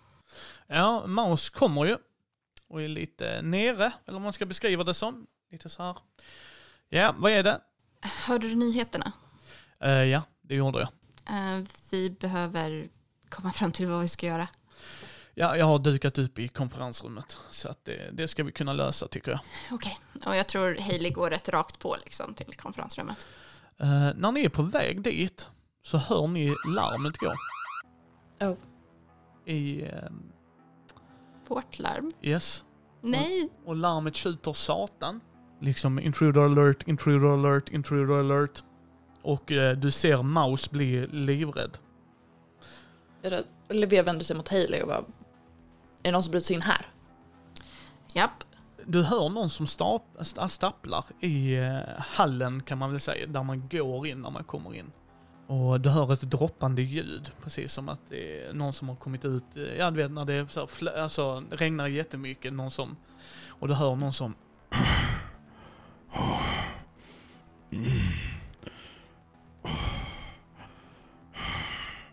Ja, 0.68 1.08
Maus 1.08 1.50
kommer 1.50 1.86
ju. 1.86 1.98
Och 2.70 2.82
är 2.82 2.88
lite 2.88 3.42
nere, 3.42 3.92
eller 4.06 4.18
om 4.18 4.24
man 4.24 4.34
ska 4.34 4.46
beskriva 4.46 4.84
det 4.84 4.94
som. 4.94 5.28
Lite 5.52 5.70
så 5.70 5.84
här. 5.84 5.98
Ja, 6.90 7.16
vad 7.18 7.32
är 7.32 7.44
det? 7.44 7.62
Hörde 8.02 8.50
du 8.50 8.56
nyheterna? 8.56 9.12
Eh, 9.80 10.04
ja, 10.04 10.22
det 10.42 10.56
gjorde 10.56 10.80
jag. 10.80 10.90
Eh, 11.38 11.64
vi 11.90 12.10
behöver 12.10 12.88
komma 13.30 13.52
fram 13.52 13.72
till 13.72 13.86
vad 13.86 14.02
vi 14.02 14.08
ska 14.08 14.26
göra. 14.26 14.48
Ja, 15.34 15.58
jag 15.58 15.66
har 15.66 15.80
dukat 15.80 16.18
upp 16.18 16.40
i 16.40 16.48
konferensrummet. 16.48 17.38
Så 17.50 17.70
att 17.70 17.86
det, 17.86 18.10
det 18.14 18.28
ska 18.28 18.44
vi 18.44 18.52
kunna 18.52 18.74
lösa 18.74 19.08
tycker 19.08 19.32
jag. 19.32 19.40
Okej, 19.72 20.00
och 20.26 20.36
jag 20.36 20.48
tror 20.48 20.76
Hailey 20.76 21.12
går 21.12 21.30
rätt 21.30 21.50
rakt 21.50 21.80
på 21.80 21.98
liksom 22.04 22.34
till 22.34 22.56
konferensrummet. 22.56 23.28
Eh, 23.82 24.10
när 24.16 24.32
ni 24.32 24.46
är 24.46 24.50
på 24.50 24.64
väg 24.64 25.02
dit 25.02 25.48
så 25.84 25.98
hör 25.98 26.28
ni 26.28 26.56
larmet 26.68 27.18
gå. 27.18 27.34
Oh. 28.42 28.56
I, 29.46 29.84
eh, 29.84 30.10
Vårt 31.48 31.80
larm? 31.80 32.12
yes. 32.22 32.64
Nej! 33.02 33.50
Och 33.66 33.76
larmet 33.76 34.16
tjuter 34.16 34.54
satan. 34.54 35.22
Liksom 35.62 36.00
intruder 36.00 36.42
alert, 36.42 36.88
intruder 36.88 37.28
alert, 37.28 37.70
intruder 37.70 38.20
alert. 38.20 38.64
Och 39.22 39.52
eh, 39.52 39.78
du 39.78 39.92
ser 39.92 40.24
Maus 40.24 40.72
bli 40.72 41.08
livrädd. 41.08 41.78
Är 43.22 43.30
det, 43.32 43.44
Olivia 43.70 44.04
vänder 44.04 44.26
sig 44.26 44.36
mot 44.36 44.48
Hailey 44.48 44.82
och 44.82 44.88
bara, 44.88 44.98
är 44.98 45.04
det 46.02 46.12
någon 46.12 46.24
som 46.24 46.32
bryter 46.32 46.46
sig 46.48 46.56
in 46.56 46.62
här? 46.62 46.86
Japp. 48.14 48.44
Du 48.88 49.04
hör 49.04 49.30
någon 49.30 49.50
som 49.50 49.68
stap, 49.68 50.04
stapplar 50.48 51.06
i 51.20 51.56
eh, 51.56 51.80
hallen 51.98 52.64
kan 52.64 52.78
man 52.78 52.92
väl 52.92 53.00
säga, 53.00 53.28
där 53.28 53.44
man 53.44 53.70
går 53.70 54.08
in 54.08 54.22
när 54.22 54.32
man 54.32 54.44
kommer 54.44 54.76
in. 54.76 54.92
Och 55.48 55.82
du 55.82 55.90
hör 55.90 56.14
ett 56.14 56.22
droppande 56.22 56.82
ljud, 56.82 57.32
precis 57.44 57.74
som 57.74 57.90
att 57.90 58.00
det 58.10 58.46
är 58.46 58.54
någon 58.54 58.74
som 58.74 58.90
har 58.90 58.96
kommit 58.96 59.26
ut, 59.26 59.44
eh, 59.56 59.78
ja 59.78 59.92
du 59.92 59.98
vet 59.98 60.12
när 60.12 60.26
det 60.26 60.52
så 60.52 60.68
här, 60.82 60.98
alltså, 60.98 61.44
regnar 61.50 61.88
jättemycket, 61.88 62.54
någon 62.54 62.72
som, 62.72 62.96
och 63.48 63.68
du 63.68 63.74
hör 63.74 63.96
någon 63.96 64.14
som 64.14 64.34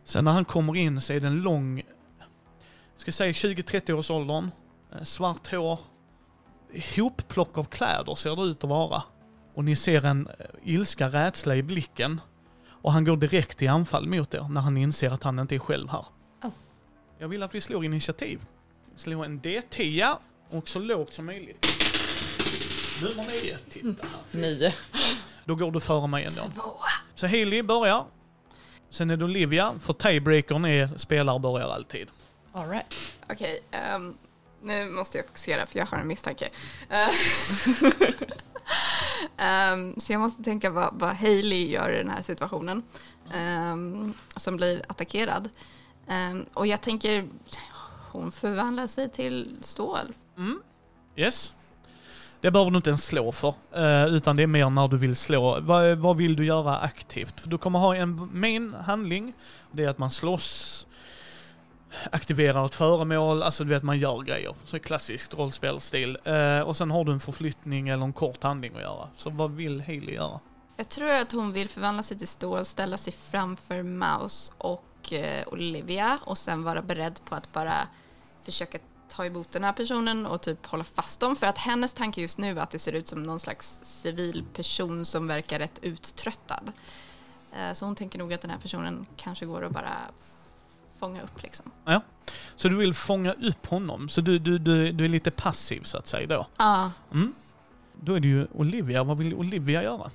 Sen 0.04 0.24
när 0.24 0.32
han 0.32 0.44
kommer 0.44 0.76
in 0.76 1.00
så 1.00 1.12
är 1.12 1.20
det 1.20 1.26
en 1.26 1.42
lång, 1.42 1.82
ska 2.96 3.12
säga 3.12 3.32
20-30 3.32 3.92
års 3.92 4.10
åldern, 4.10 4.50
eh, 4.92 5.02
svart 5.02 5.50
hår, 5.50 5.78
hopplock 6.96 7.58
av 7.58 7.64
kläder 7.64 8.14
ser 8.14 8.36
det 8.36 8.42
ut 8.42 8.64
att 8.64 8.70
vara. 8.70 9.02
Och 9.54 9.64
ni 9.64 9.76
ser 9.76 10.04
en 10.04 10.28
ilska, 10.64 11.08
rädsla 11.08 11.56
i 11.56 11.62
blicken. 11.62 12.20
Och 12.68 12.92
han 12.92 13.04
går 13.04 13.16
direkt 13.16 13.62
i 13.62 13.68
anfall 13.68 14.06
mot 14.06 14.34
er 14.34 14.48
när 14.50 14.60
han 14.60 14.76
inser 14.76 15.10
att 15.10 15.22
han 15.22 15.38
inte 15.38 15.54
är 15.54 15.58
själv 15.58 15.88
här. 15.88 16.04
Oh. 16.42 16.50
Jag 17.18 17.28
vill 17.28 17.42
att 17.42 17.54
vi 17.54 17.60
slår 17.60 17.84
initiativ. 17.84 18.40
Slå 18.96 19.24
en 19.24 19.40
D10 19.40 20.16
och 20.50 20.68
så 20.68 20.78
lågt 20.78 21.14
som 21.14 21.26
möjligt. 21.26 21.66
Nummer 23.02 23.26
9. 23.42 23.58
Titta 23.68 24.06
här. 24.06 24.40
Nio. 24.40 24.74
Då 25.44 25.54
går 25.54 25.70
du 25.70 25.80
före 25.80 26.06
mig 26.06 26.24
ändå. 26.24 26.42
Två. 26.54 26.72
Så 27.14 27.26
Haley 27.26 27.62
börjar. 27.62 28.04
Sen 28.90 29.10
är 29.10 29.16
det 29.16 29.24
Olivia, 29.24 29.74
för 29.80 29.92
tiebreakern 29.92 30.64
är 30.64 30.98
spelare 30.98 31.38
börjar 31.38 31.68
alltid. 31.68 32.08
All 32.52 32.68
right. 32.68 33.12
Okej, 33.30 33.60
ehm, 33.70 34.16
nu 34.62 34.90
måste 34.90 35.18
jag 35.18 35.26
fokusera 35.26 35.66
för 35.66 35.78
jag 35.78 35.86
har 35.86 35.98
en 35.98 36.08
misstanke. 36.08 36.48
um, 39.72 39.94
så 40.00 40.12
jag 40.12 40.20
måste 40.20 40.42
tänka 40.42 40.70
vad, 40.70 40.94
vad 40.94 41.16
Hailey 41.16 41.70
gör 41.70 41.92
i 41.92 41.96
den 41.96 42.10
här 42.10 42.22
situationen. 42.22 42.82
Um, 43.34 44.14
som 44.36 44.56
blir 44.56 44.82
attackerad. 44.88 45.48
Um, 46.06 46.46
och 46.54 46.66
jag 46.66 46.80
tänker, 46.80 47.28
hon 48.10 48.32
förvandlar 48.32 48.86
sig 48.86 49.10
till 49.10 49.56
stål. 49.60 50.12
Mm. 50.36 50.62
Yes. 51.16 51.52
Det 52.42 52.50
behöver 52.50 52.70
du 52.70 52.76
inte 52.76 52.90
ens 52.90 53.04
slå 53.06 53.32
för, 53.32 53.54
eh, 53.76 54.14
utan 54.14 54.36
det 54.36 54.42
är 54.42 54.46
mer 54.46 54.70
när 54.70 54.88
du 54.88 54.96
vill 54.96 55.16
slå. 55.16 55.60
Vad, 55.60 55.98
vad 55.98 56.16
vill 56.16 56.36
du 56.36 56.46
göra 56.46 56.78
aktivt? 56.78 57.40
För 57.40 57.48
du 57.48 57.58
kommer 57.58 57.78
ha 57.78 57.96
en 57.96 58.28
main 58.32 58.74
handling, 58.74 59.32
det 59.72 59.84
är 59.84 59.88
att 59.88 59.98
man 59.98 60.10
slåss, 60.10 60.86
aktiverar 62.12 62.66
ett 62.66 62.74
föremål, 62.74 63.42
alltså 63.42 63.64
du 63.64 63.70
vet 63.70 63.82
man 63.82 63.98
gör 63.98 64.22
grejer. 64.22 64.54
Så 64.64 64.78
klassiskt 64.78 65.34
rollspelstil. 65.34 66.18
Eh, 66.24 66.60
och 66.60 66.76
sen 66.76 66.90
har 66.90 67.04
du 67.04 67.12
en 67.12 67.20
förflyttning 67.20 67.88
eller 67.88 68.04
en 68.04 68.12
kort 68.12 68.42
handling 68.42 68.74
att 68.76 68.82
göra. 68.82 69.08
Så 69.16 69.30
vad 69.30 69.50
vill 69.50 69.80
Hailey 69.80 70.14
göra? 70.14 70.40
Jag 70.76 70.88
tror 70.88 71.10
att 71.10 71.32
hon 71.32 71.52
vill 71.52 71.68
förvandla 71.68 72.02
sig 72.02 72.18
till 72.18 72.28
stål, 72.28 72.64
ställa 72.64 72.96
sig 72.96 73.12
framför 73.12 73.82
Mouse 73.82 74.52
och 74.58 75.12
eh, 75.12 75.48
Olivia 75.48 76.18
och 76.24 76.38
sen 76.38 76.62
vara 76.62 76.82
beredd 76.82 77.20
på 77.24 77.34
att 77.34 77.52
bara 77.52 77.74
försöka 78.42 78.78
ta 79.08 79.24
emot 79.24 79.50
den 79.50 79.64
här 79.64 79.72
personen 79.72 80.26
och 80.26 80.40
typ 80.40 80.66
hålla 80.66 80.84
fast 80.84 81.20
dem. 81.20 81.36
För 81.36 81.46
att 81.46 81.58
hennes 81.58 81.94
tanke 81.94 82.20
just 82.20 82.38
nu 82.38 82.50
är 82.58 82.62
att 82.62 82.70
det 82.70 82.78
ser 82.78 82.92
ut 82.92 83.08
som 83.08 83.22
någon 83.22 83.40
slags 83.40 83.80
civil 83.82 84.44
person 84.54 85.04
som 85.04 85.26
verkar 85.26 85.58
rätt 85.58 85.78
uttröttad. 85.82 86.72
Eh, 87.56 87.72
Så 87.72 87.84
hon 87.84 87.94
tänker 87.94 88.18
nog 88.18 88.32
att 88.32 88.40
den 88.40 88.50
här 88.50 88.58
personen 88.58 89.06
kanske 89.16 89.46
går 89.46 89.64
att 89.64 89.72
bara 89.72 89.96
fånga 91.02 91.22
upp 91.22 91.42
liksom. 91.42 91.70
Så 92.56 92.68
du 92.68 92.76
vill 92.76 92.94
fånga 92.94 93.32
upp 93.32 93.66
honom, 93.66 94.08
så 94.08 94.20
du, 94.20 94.38
du, 94.38 94.58
du, 94.58 94.92
du 94.92 95.04
är 95.04 95.08
lite 95.08 95.30
passiv 95.30 95.82
så 95.82 95.98
att 95.98 96.06
säga 96.06 96.26
då. 96.26 96.46
Ja, 96.56 96.90
Mm. 97.12 97.34
Då 98.04 98.14
är 98.14 98.20
det 98.20 98.28
ju 98.28 98.46
Olivia, 98.52 99.04
vad 99.04 99.18
vill 99.18 99.34
Olivia 99.34 99.82
göra? 99.82 100.10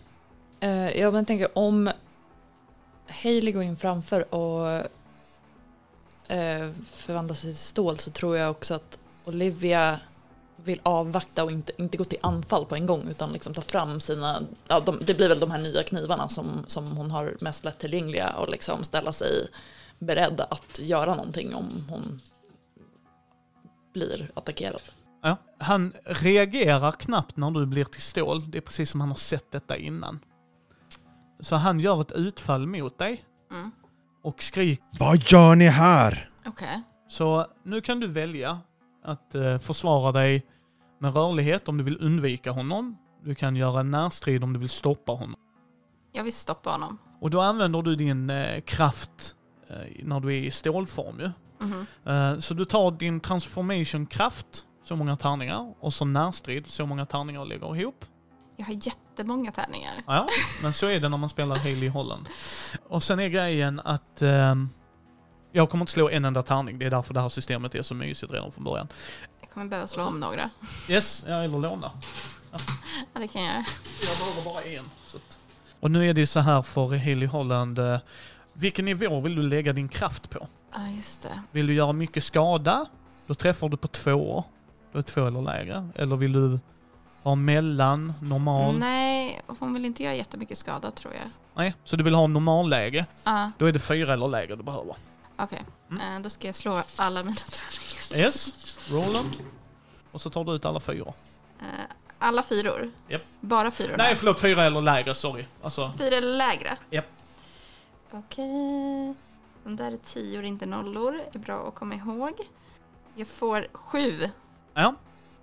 Eh, 0.60 1.00
ja, 1.00 1.12
men 1.12 1.26
tänker 1.26 1.58
om 1.58 1.92
Hailey 3.08 3.52
går 3.54 3.64
in 3.64 3.78
framför 3.78 4.36
och 4.36 4.84
förvandlar 6.94 7.36
sig 7.36 7.52
till 7.52 7.58
stål 7.58 7.98
så 8.00 8.12
tror 8.12 8.38
jag 8.38 8.52
också 8.52 8.74
att 8.74 9.00
Olivia 9.26 10.00
vill 10.56 10.80
avvakta 10.84 11.44
och 11.44 11.52
inte, 11.52 11.72
inte 11.78 11.98
gå 11.98 12.04
till 12.04 12.20
anfall 12.22 12.66
på 12.66 12.76
en 12.76 12.86
gång 12.86 13.08
utan 13.10 13.34
liksom 13.34 13.54
ta 13.54 13.62
fram 13.62 14.00
sina, 14.00 14.42
ja, 14.68 14.80
de, 14.80 15.00
det 15.02 15.14
blir 15.14 15.30
väl 15.30 15.40
de 15.40 15.52
här 15.52 15.60
nya 15.60 15.84
knivarna 15.84 16.28
som, 16.28 16.64
som 16.68 16.98
hon 16.98 17.12
har 17.12 17.36
mest 17.42 17.66
lättillgängliga 17.66 18.30
och 18.30 18.50
liksom 18.50 18.84
ställa 18.84 19.14
sig 19.14 19.48
beredd 20.00 20.42
att 20.42 20.80
göra 20.80 21.16
någonting 21.16 21.56
om 21.56 21.70
hon 21.90 22.20
blir 23.94 24.32
attackerad. 24.34 24.82
Ja. 25.22 25.38
Han 25.58 25.94
reagerar 26.06 26.92
knappt 26.92 27.38
när 27.38 27.52
du 27.52 27.66
blir 27.66 27.86
till 27.86 28.02
stål. 28.02 28.52
Det 28.52 28.58
är 28.58 28.62
precis 28.62 28.90
som 28.90 29.02
han 29.02 29.10
har 29.10 29.18
sett 29.18 29.52
detta 29.52 29.78
innan. 29.78 30.20
Så 31.40 31.56
han 31.56 31.80
gör 31.80 32.02
ett 32.02 32.12
utfall 32.12 32.68
mot 32.68 32.98
dig 32.98 33.26
mm. 33.52 33.72
och 34.24 34.42
skriker. 34.42 34.86
Vad 35.00 35.32
gör 35.32 35.56
ni 35.56 35.68
här? 35.68 36.30
okej. 36.46 36.84
Så 37.08 37.48
nu 37.64 37.82
kan 37.82 38.00
du 38.00 38.08
välja 38.08 38.60
att 39.04 39.36
eh, 39.36 39.60
försvara 39.60 40.12
dig 40.12 40.46
med 41.00 41.14
rörlighet 41.16 41.68
om 41.68 41.78
du 41.78 41.84
vill 41.84 41.98
undvika 42.02 42.52
honom. 42.52 42.98
Du 43.24 43.36
kan 43.36 43.56
göra 43.56 43.80
en 43.80 43.92
närstrid 43.92 44.44
om 44.44 44.54
du 44.54 44.60
vill 44.60 44.70
stoppa 44.70 45.12
honom. 45.12 45.36
Jag 46.12 46.24
vill 46.24 46.34
stoppa 46.34 46.70
honom. 46.70 46.98
Och 47.22 47.30
då 47.30 47.42
använder 47.42 47.82
du 47.82 47.96
din 47.96 48.30
eh, 48.30 48.62
kraft 48.62 49.36
när 50.04 50.20
du 50.20 50.28
är 50.28 50.42
i 50.42 50.52
stålform 50.52 51.20
ju. 51.20 51.32
Mhm. 51.60 51.86
Eh, 52.06 52.40
så 52.40 52.54
du 52.54 52.66
tar 52.66 52.92
din 52.92 53.20
transformation-kraft, 53.20 54.66
så 54.84 54.96
många 54.96 55.16
tärningar, 55.16 55.74
och 55.80 55.94
så 55.94 56.06
närstrid, 56.06 56.68
så 56.68 56.86
många 56.86 57.06
tärningar 57.06 57.40
och 57.40 57.48
lägger 57.48 57.76
ihop. 57.76 58.06
Jag 58.58 58.66
har 58.66 58.74
jättemånga 58.74 59.52
tärningar. 59.52 59.94
Ja, 60.08 60.28
men 60.64 60.74
så 60.74 60.88
är 60.88 61.00
det 61.00 61.10
när 61.10 61.18
man 61.18 61.30
spelar 61.30 61.56
Haley 61.56 61.90
Holland. 61.90 62.28
Och 62.88 63.04
sen 63.04 63.20
är 63.20 63.28
grejen 63.28 63.82
att 63.84 64.22
ehm, 64.22 64.70
jag 65.52 65.70
kommer 65.70 65.84
inte 65.84 65.92
slå 65.94 66.10
en 66.10 66.26
enda 66.26 66.44
tärning, 66.44 66.80
det 66.80 66.86
är 66.86 66.90
därför 66.90 67.14
det 67.14 67.22
här 67.22 67.30
systemet 67.30 67.76
är 67.76 67.82
så 67.82 67.96
mysigt 67.96 68.32
redan 68.32 68.52
från 68.52 68.64
början. 68.64 68.88
Jag 69.42 69.50
kommer 69.50 69.66
behöva 69.66 69.88
slå 69.88 70.04
om 70.04 70.20
några. 70.20 70.50
Yes, 70.90 71.26
ja, 71.28 71.44
eller 71.44 71.58
låna. 71.58 71.92
Ja, 73.14 73.20
det 73.20 73.28
kan 73.28 73.44
jag. 73.44 73.66
Jag 74.08 74.18
behöver 74.18 74.44
bara 74.44 74.62
en. 74.64 74.86
Och 75.80 75.92
nu 75.92 76.10
är 76.10 76.14
det 76.14 76.22
ju 76.22 76.28
så 76.28 76.40
här 76.40 76.62
för 76.62 76.88
Haley 76.88 77.26
Holland, 77.28 77.80
eh, 77.80 78.00
vilken 78.60 78.86
nivå 78.86 79.20
vill 79.20 79.36
du 79.36 79.42
lägga 79.44 79.74
din 79.74 79.90
kraft 79.90 80.30
på? 80.30 80.48
Ja, 80.74 80.80
just 80.96 81.22
det. 81.22 81.42
Vill 81.52 81.68
du 81.68 81.74
göra 81.74 81.94
mycket 81.94 82.24
skada, 82.24 82.86
då 83.28 83.34
träffar 83.36 83.70
du 83.70 83.78
på 83.78 83.88
två. 83.88 84.44
Då 84.92 85.00
är 85.00 85.04
två 85.04 85.26
eller 85.28 85.42
lägre. 85.42 85.90
Eller 85.96 86.16
vill 86.16 86.34
du 86.34 86.60
ha 87.24 87.36
mellan, 87.36 88.14
normal? 88.22 88.78
Nej, 88.80 89.42
hon 89.60 89.74
vill 89.74 89.86
inte 89.86 90.04
göra 90.04 90.16
jättemycket 90.16 90.58
skada 90.58 90.92
tror 90.92 91.14
jag. 91.14 91.30
Nej, 91.56 91.76
så 91.84 91.96
du 91.96 92.04
vill 92.04 92.16
ha 92.16 92.28
normalläge. 92.28 93.06
Ja, 93.24 93.52
Då 93.58 93.66
är 93.66 93.72
det 93.72 93.80
fyra 93.80 94.14
eller 94.14 94.28
lägre 94.28 94.56
du 94.56 94.64
behöver. 94.64 94.96
okej. 95.38 95.64
Mm. 95.92 96.16
Eh, 96.16 96.22
Då 96.22 96.30
ska 96.30 96.48
jag 96.48 96.56
slå 96.56 96.82
alla 96.98 97.24
mina 97.24 97.36
tärningar. 97.36 98.28
Yes, 98.28 98.78
roll 98.92 99.04
them. 99.14 99.32
Och 100.12 100.22
så 100.22 100.30
tar 100.30 100.44
du 100.44 100.52
ut 100.56 100.66
alla 100.66 100.80
fyra. 100.80 101.14
Eh, 101.60 101.66
Alla 102.20 102.44
fyror? 102.44 102.92
Japp. 103.10 103.22
Bara 103.42 103.72
fyrorna? 103.72 103.96
Nej, 103.98 104.16
förlåt, 104.16 104.40
fyra 104.40 104.64
eller 104.64 104.82
lägre, 104.82 105.16
sorry. 105.16 105.46
Alltså, 105.64 105.94
Fyra 105.98 106.16
eller 106.18 106.38
lägre? 106.38 106.78
Japp. 106.90 107.06
Okej. 108.12 109.14
De 109.64 109.76
där 109.76 109.92
är 109.92 109.98
tior, 109.98 110.44
inte 110.44 110.66
nollor. 110.66 111.20
är 111.34 111.40
bra 111.40 111.68
att 111.68 111.76
komma 111.76 111.96
ihåg. 111.96 112.34
Jag 113.16 113.28
får 113.28 113.68
sju. 113.74 114.12
ja. 114.74 114.96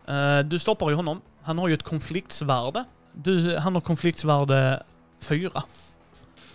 Eh, 0.06 0.38
du 0.38 0.58
stoppar 0.58 0.90
ju 0.90 0.96
honom. 0.96 1.20
Han 1.42 1.58
har 1.58 1.68
ju 1.68 1.74
ett 1.74 1.82
konfliktsvärde. 1.82 2.84
Du, 3.12 3.56
han 3.56 3.74
har 3.74 3.80
konfliktsvärde 3.80 4.82
fyra. 5.18 5.62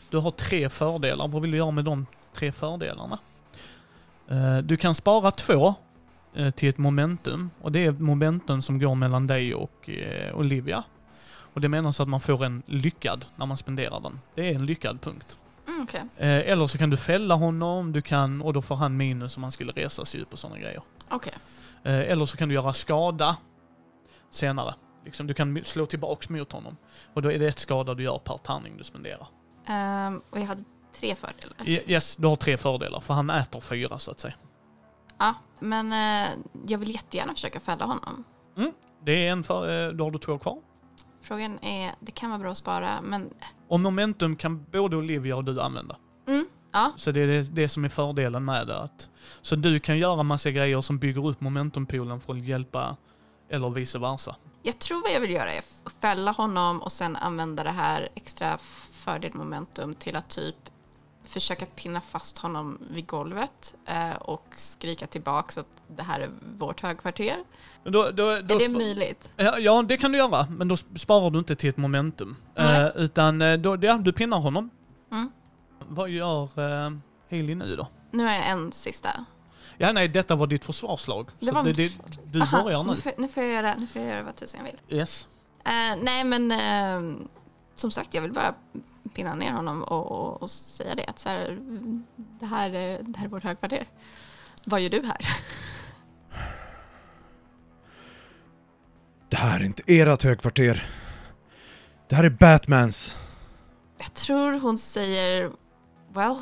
Du 0.09 0.17
har 0.17 0.31
tre 0.31 0.69
fördelar. 0.69 1.27
Vad 1.27 1.41
vill 1.41 1.51
du 1.51 1.57
göra 1.57 1.71
med 1.71 1.85
de 1.85 2.05
tre 2.33 2.51
fördelarna? 2.51 3.19
Eh, 4.27 4.57
du 4.57 4.77
kan 4.77 4.95
spara 4.95 5.31
två 5.31 5.73
eh, 6.33 6.49
till 6.49 6.69
ett 6.69 6.77
momentum. 6.77 7.49
Och 7.61 7.71
det 7.71 7.85
är 7.85 7.91
ett 7.91 7.99
momentum 7.99 8.61
som 8.61 8.79
går 8.79 8.95
mellan 8.95 9.27
dig 9.27 9.55
och 9.55 9.89
Olivia. 10.33 10.83
Och 11.53 11.61
det 11.61 11.69
menas 11.69 11.99
att 11.99 12.07
man 12.07 12.21
får 12.21 12.45
en 12.45 12.63
lyckad 12.65 13.25
när 13.35 13.45
man 13.45 13.57
spenderar 13.57 13.99
den. 13.99 14.19
Det 14.35 14.49
är 14.49 14.55
en 14.55 14.65
lyckad 14.65 15.01
punkt. 15.01 15.37
Mm, 15.69 15.81
Okej. 15.83 16.01
Eh, 16.17 16.51
eller 16.51 16.67
så 16.67 16.77
kan 16.77 16.89
du 16.89 16.97
fälla 16.97 17.35
honom, 17.35 17.91
du 17.91 18.01
kan, 18.01 18.41
och 18.41 18.53
då 18.53 18.61
får 18.61 18.75
han 18.75 18.97
minus 18.97 19.37
om 19.37 19.43
han 19.43 19.51
skulle 19.51 19.71
resa 19.71 20.05
sig 20.05 20.21
upp 20.21 20.33
och 20.33 20.39
sådana 20.39 20.59
grejer. 20.59 20.81
Okej. 21.09 21.33
Eh, 21.83 21.99
eller 21.99 22.25
så 22.25 22.37
kan 22.37 22.49
du 22.49 22.55
göra 22.55 22.73
skada 22.73 23.37
senare. 24.29 24.75
Liksom, 25.05 25.27
du 25.27 25.33
kan 25.33 25.61
slå 25.63 25.85
tillbaks 25.85 26.29
mot 26.29 26.51
honom. 26.51 26.77
Och 27.13 27.21
då 27.21 27.31
är 27.31 27.39
det 27.39 27.47
ett 27.47 27.59
skada 27.59 27.93
du 27.93 28.03
gör 28.03 28.17
per 28.17 28.37
tärning 28.37 28.77
du 28.77 28.83
spenderar. 28.83 29.27
Ehm, 29.67 30.21
och 30.29 30.39
jag 30.39 30.45
hade 30.45 30.63
tre 30.99 31.15
fördelar. 31.15 31.55
Ye- 31.57 31.83
Yes, 31.91 32.15
du 32.15 32.27
har 32.27 32.35
tre 32.35 32.57
fördelar, 32.57 32.99
för 32.99 33.13
han 33.13 33.29
äter 33.29 33.59
fyra 33.61 33.99
så 33.99 34.11
att 34.11 34.19
säga. 34.19 34.33
Ja, 35.17 35.33
men 35.59 35.93
eh, 35.93 36.29
jag 36.67 36.77
vill 36.77 36.89
jättegärna 36.93 37.33
försöka 37.33 37.59
fälla 37.59 37.85
honom. 37.85 38.23
Det 39.05 39.27
är 39.27 39.31
en 39.31 39.43
för, 39.43 39.87
eh, 39.87 39.93
då 39.93 40.03
har 40.03 40.11
du 40.11 40.17
två 40.17 40.37
kvar. 40.37 40.57
Frågan 41.29 41.59
är, 41.63 41.95
det 41.99 42.11
kan 42.11 42.29
vara 42.29 42.39
bra 42.39 42.51
att 42.51 42.57
spara, 42.57 43.01
men 43.01 43.33
Och 43.67 43.79
momentum 43.79 44.35
kan 44.35 44.65
både 44.71 44.95
Olivia 44.97 45.35
och 45.35 45.43
du 45.43 45.61
använda. 45.61 45.95
mm, 46.27 46.45
ja, 46.71 46.91
Så 46.97 47.11
det 47.11 47.21
är 47.21 47.27
det, 47.27 47.43
det 47.43 47.69
som 47.69 47.85
är 47.85 47.89
fördelen 47.89 48.45
med 48.45 48.67
det. 48.67 48.79
Att, 48.79 49.09
så 49.41 49.55
du 49.55 49.79
kan 49.79 49.97
göra 49.97 50.23
massa 50.23 50.51
grejer 50.51 50.81
som 50.81 50.99
bygger 50.99 51.27
upp 51.27 51.41
momentumpoolen 51.41 52.19
för 52.21 52.33
att 52.33 52.39
hjälpa, 52.39 52.97
eller 53.49 53.69
vice 53.69 53.99
versa. 53.99 54.35
jag 54.63 54.79
tror 54.79 55.01
vad 55.01 55.11
jag 55.11 55.19
vill 55.19 55.31
göra 55.31 55.53
är 55.53 55.59
att 55.83 55.93
fälla 56.01 56.31
honom 56.31 56.81
och 56.81 56.91
sen 56.91 57.15
använda 57.15 57.63
det 57.63 57.71
här 57.71 58.09
extra 58.15 58.57
fördelmomentum 58.91 59.93
till 59.95 60.15
att 60.15 60.29
typ 60.29 60.55
försöka 61.23 61.65
pinna 61.65 62.01
fast 62.01 62.37
honom 62.37 62.77
vid 62.91 63.07
golvet 63.07 63.75
eh, 63.85 64.15
och 64.15 64.45
skrika 64.55 65.07
tillbaks 65.07 65.57
att 65.57 65.67
det 65.87 66.03
här 66.03 66.19
är 66.19 66.29
vårt 66.57 66.81
högkvarter. 66.81 67.37
Då, 67.83 67.91
då, 67.91 68.11
då 68.13 68.25
är 68.55 68.59
det 68.59 68.69
möjligt? 68.69 69.29
Ja, 69.59 69.81
det 69.83 69.97
kan 69.97 70.11
du 70.11 70.17
göra, 70.17 70.47
men 70.49 70.67
då 70.67 70.75
sp- 70.75 70.97
sparar 70.97 71.29
du 71.29 71.39
inte 71.39 71.55
till 71.55 71.69
ett 71.69 71.77
momentum. 71.77 72.35
Eh, 72.55 72.87
utan 72.95 73.41
eh, 73.41 73.53
då, 73.57 73.77
ja, 73.81 73.97
du 73.97 74.13
pinnar 74.13 74.37
honom. 74.39 74.69
Mm. 75.11 75.31
Vad 75.87 76.09
gör 76.09 76.43
uh, 76.43 76.97
Haley 77.31 77.55
nu 77.55 77.75
då? 77.75 77.87
Nu 78.11 78.23
har 78.23 78.31
jag 78.33 78.49
en 78.49 78.71
sista. 78.71 79.25
Ja, 79.77 79.91
nej, 79.91 80.07
detta 80.07 80.35
var 80.35 80.47
ditt 80.47 80.65
försvarslag. 80.65 81.29
Det 81.39 81.45
Så 81.45 81.51
var 81.51 81.63
det, 81.63 81.69
mitt 81.69 81.77
det, 81.77 81.89
försvarslag. 81.89 82.25
du 82.31 82.41
Aha, 82.41 82.63
börjar 82.63 82.83
nu. 82.83 82.89
Nu 82.89 82.95
får, 82.95 83.11
nu, 83.17 83.27
får 83.27 83.43
jag 83.43 83.51
göra, 83.53 83.75
nu 83.77 83.87
får 83.87 84.01
jag 84.01 84.11
göra 84.11 84.23
vad 84.23 84.35
tusan 84.35 84.59
jag 84.65 84.71
vill. 84.71 84.97
Yes. 84.99 85.27
Eh, 85.65 85.71
nej, 86.03 86.23
men 86.23 86.51
eh, 86.51 87.25
som 87.75 87.91
sagt, 87.91 88.13
jag 88.13 88.21
vill 88.21 88.31
bara 88.33 88.53
pinna 89.13 89.35
ner 89.35 89.51
honom 89.51 89.83
och, 89.83 90.11
och, 90.11 90.41
och 90.43 90.49
säga 90.49 90.95
det. 90.95 91.05
Att 91.05 91.19
så 91.19 91.29
här, 91.29 91.59
det, 92.15 92.45
här, 92.45 92.69
är- 92.73 92.99
det 93.03 93.17
här 93.19 93.25
är 93.25 93.29
vårt 93.29 93.43
högkvarter. 93.43 93.87
Vad 94.65 94.81
gör 94.81 94.89
du 94.89 95.01
här? 95.05 95.17
här 99.39 99.59
är 99.59 99.63
inte 99.63 99.83
ert 99.87 100.23
högkvarter. 100.23 100.89
Det 102.09 102.15
här 102.15 102.23
är 102.23 102.29
Batmans. 102.29 103.17
Jag 103.97 104.13
tror 104.13 104.59
hon 104.59 104.77
säger, 104.77 105.51
well, 106.13 106.35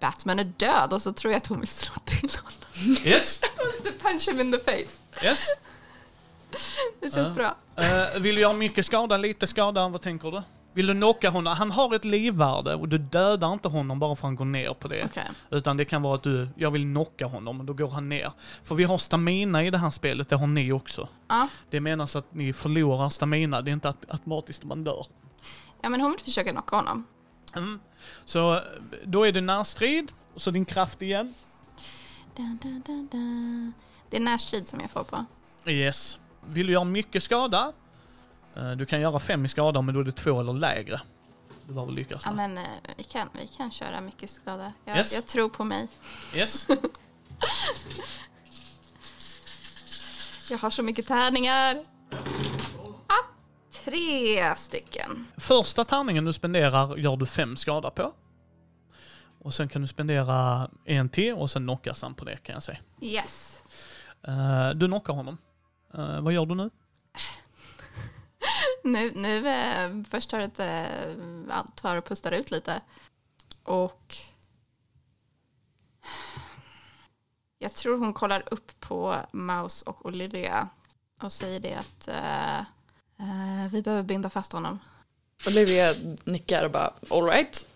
Batman 0.00 0.38
är 0.38 0.44
död 0.44 0.92
och 0.92 1.02
så 1.02 1.12
tror 1.12 1.32
jag 1.32 1.38
att 1.38 1.46
hon 1.46 1.60
vill 1.60 1.68
slå 1.68 1.92
till 2.04 2.30
honom. 2.42 2.96
Yes. 3.04 3.40
Just 3.84 3.98
punch 4.02 4.28
him 4.28 4.40
in 4.40 4.52
the 4.52 4.58
face. 4.58 5.26
yes. 5.26 5.46
Det 7.00 7.14
känns 7.14 7.38
Ja. 7.38 7.54
bra. 7.74 7.84
Eh, 7.84 8.20
vill 8.20 8.34
du 8.34 8.40
göra 8.40 8.52
mycket 8.52 8.86
skada, 8.86 9.16
lite 9.16 9.46
skada? 9.46 9.88
Vad 9.88 10.02
tänker 10.02 10.30
du? 10.30 10.42
Vill 10.76 10.86
du 10.86 10.94
knocka 10.94 11.30
honom? 11.30 11.56
Han 11.56 11.70
har 11.70 11.94
ett 11.94 12.04
livvärde 12.04 12.74
och 12.74 12.88
du 12.88 12.98
dödar 12.98 13.52
inte 13.52 13.68
honom 13.68 13.98
bara 13.98 14.16
för 14.16 14.20
att 14.20 14.28
han 14.28 14.36
går 14.36 14.44
ner 14.44 14.74
på 14.74 14.88
det. 14.88 15.04
Okej. 15.04 15.28
Utan 15.50 15.76
det 15.76 15.84
kan 15.84 16.02
vara 16.02 16.14
att 16.14 16.22
du, 16.22 16.48
jag 16.56 16.70
vill 16.70 16.82
knocka 16.82 17.26
honom, 17.26 17.60
och 17.60 17.66
då 17.66 17.72
går 17.72 17.90
han 17.90 18.08
ner. 18.08 18.32
För 18.62 18.74
vi 18.74 18.84
har 18.84 18.98
stamina 18.98 19.64
i 19.64 19.70
det 19.70 19.78
här 19.78 19.90
spelet, 19.90 20.28
det 20.28 20.36
har 20.36 20.46
ni 20.46 20.72
också. 20.72 21.08
Ja. 21.28 21.48
Det 21.70 21.80
menas 21.80 22.16
att 22.16 22.34
ni 22.34 22.52
förlorar 22.52 23.08
stamina, 23.08 23.62
det 23.62 23.70
är 23.70 23.72
inte 23.72 23.88
att 23.88 24.04
automatiskt 24.08 24.64
man 24.64 24.84
dör. 24.84 25.06
ja, 25.82 25.88
men 25.88 26.00
hon 26.00 26.10
vill 26.10 26.20
försöka 26.20 26.52
knocka 26.52 26.76
honom. 26.76 27.06
Mm. 27.56 27.80
Så 28.24 28.60
då 29.04 29.26
är 29.26 29.32
det 29.32 29.40
närstrid, 29.40 30.12
och 30.34 30.42
så 30.42 30.50
din 30.50 30.64
kraft 30.64 31.02
igen. 31.02 31.34
Da, 32.36 32.58
da, 32.62 32.68
da. 33.10 33.72
Det 34.10 34.16
är 34.16 34.20
närstrid 34.20 34.68
som 34.68 34.80
jag 34.80 34.90
får 34.90 35.04
på. 35.04 35.24
Yes. 35.66 36.18
Vill 36.46 36.66
du 36.66 36.72
göra 36.72 36.84
mycket 36.84 37.22
skada? 37.22 37.72
Eh, 38.56 38.70
Du 38.70 38.86
kan 38.86 39.00
göra 39.00 39.18
fem 39.18 39.44
i 39.44 39.48
skada, 39.48 39.82
men 39.82 39.94
då 39.94 40.00
är 40.00 40.04
det 40.04 40.12
två 40.12 40.40
eller 40.40 40.52
lägre. 40.52 41.00
Du 41.66 41.72
behöver 41.74 41.92
lyckas 41.92 42.22
Ja, 42.24 42.32
men 42.32 42.58
eh, 42.58 42.64
vi 42.96 43.04
kan, 43.04 43.28
vi 43.32 43.46
kan 43.46 43.70
köra 43.70 44.00
mycket 44.00 44.30
skada. 44.30 44.72
Jag, 44.84 44.96
Yes. 44.96 45.14
jag 45.14 45.26
tror 45.26 45.48
på 45.48 45.64
mig. 45.64 45.88
Yes. 46.34 46.66
Jag 50.50 50.58
har 50.58 50.70
så 50.70 50.82
mycket 50.82 51.06
tärningar. 51.06 51.82
Ah, 53.06 53.24
Tre 53.84 54.56
stycken. 54.56 55.26
Första 55.36 55.84
tärningen 55.84 56.24
du 56.24 56.32
spenderar 56.32 56.96
gör 56.96 57.16
du 57.16 57.26
fem 57.26 57.56
skada 57.56 57.90
på. 57.90 58.12
Och 59.38 59.54
sen 59.54 59.68
kan 59.68 59.82
du 59.82 59.88
spendera 59.88 60.70
en 60.84 61.08
till 61.08 61.34
och 61.34 61.50
sen 61.50 61.62
knockas 61.64 62.02
han 62.02 62.14
på 62.14 62.24
det 62.24 62.36
kan 62.36 62.52
jag 62.52 62.62
säga. 62.62 62.78
Yes. 63.00 63.62
Eh, 64.28 64.70
du 64.74 64.86
knockar 64.86 65.12
honom. 65.14 65.38
Vad 66.22 66.32
gör 66.32 66.46
du 66.46 66.54
nu? 66.54 66.70
Nu, 68.86 69.12
nu 69.14 69.48
eh, 69.48 70.02
först 70.08 70.30
tar 70.30 70.38
det 70.38 70.60
eh, 71.50 71.64
tar 71.74 71.96
och 71.96 72.04
pustar 72.04 72.32
ut 72.32 72.50
lite. 72.50 72.80
Och 73.62 74.16
jag 77.58 77.74
tror 77.74 77.98
hon 77.98 78.12
kollar 78.12 78.42
upp 78.50 78.80
på 78.80 79.26
Maus 79.32 79.82
och 79.82 80.06
Olivia 80.06 80.68
och 81.22 81.32
säger 81.32 81.60
det 81.60 81.74
att 81.74 82.08
eh, 82.08 82.58
eh, 82.58 83.70
vi 83.72 83.82
behöver 83.82 84.02
binda 84.02 84.30
fast 84.30 84.52
honom. 84.52 84.78
Olivia 85.46 85.94
nickar 86.24 86.64
och 86.64 86.70
bara 86.70 86.92
alright. 87.10 87.68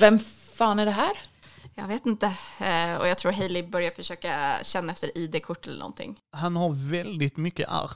Vem 0.00 0.18
fan 0.18 0.78
är 0.78 0.86
det 0.86 0.92
här? 0.92 1.18
Jag 1.74 1.88
vet 1.88 2.06
inte. 2.06 2.26
Eh, 2.60 2.94
och 2.94 3.08
jag 3.08 3.18
tror 3.18 3.32
Hailey 3.32 3.62
börjar 3.62 3.90
försöka 3.90 4.58
känna 4.62 4.92
efter 4.92 5.18
ID-kort 5.18 5.66
eller 5.66 5.78
någonting. 5.78 6.20
Han 6.30 6.56
har 6.56 6.90
väldigt 6.90 7.36
mycket 7.36 7.68
ärr 7.68 7.90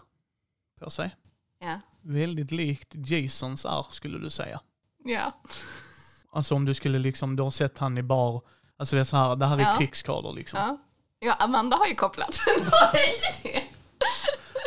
på 0.81 0.91
sig. 0.91 1.17
Ja. 1.59 1.81
Väldigt 2.05 2.51
likt 2.51 2.95
Jasons 2.95 3.65
ärr 3.65 3.87
skulle 3.91 4.19
du 4.19 4.31
säga. 4.31 4.61
Ja. 5.05 5.33
Alltså 6.33 6.55
om 6.55 6.65
du 6.65 6.75
skulle 6.75 6.99
liksom, 6.99 7.37
du 7.37 7.43
har 7.43 7.51
sett 7.51 7.79
han 7.79 7.99
i 7.99 8.03
bar, 8.03 8.43
alltså 8.79 8.97
det 8.97 9.01
är 9.01 9.05
så 9.05 9.17
här, 9.17 9.37
det 9.37 9.47
här 9.47 9.57
är 9.57 9.61
Ja. 9.61 9.77
krigsskador 9.79 10.33
liksom. 10.35 10.59
Ja. 10.59 10.79
ja, 11.19 11.35
Amanda 11.39 11.77
har 11.77 11.87
ju 11.87 11.95
kopplat. 11.95 12.41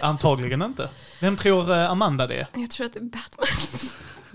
Antagligen 0.02 0.62
inte. 0.62 0.90
Vem 1.22 1.38
tror 1.38 1.72
eh, 1.72 1.92
Amanda 1.92 2.28
det 2.28 2.36
är? 2.36 2.48
Jag 2.54 2.70
tror 2.72 2.86
att 2.86 2.94
det 2.94 3.00
är 3.00 3.04
Batman. 3.04 3.48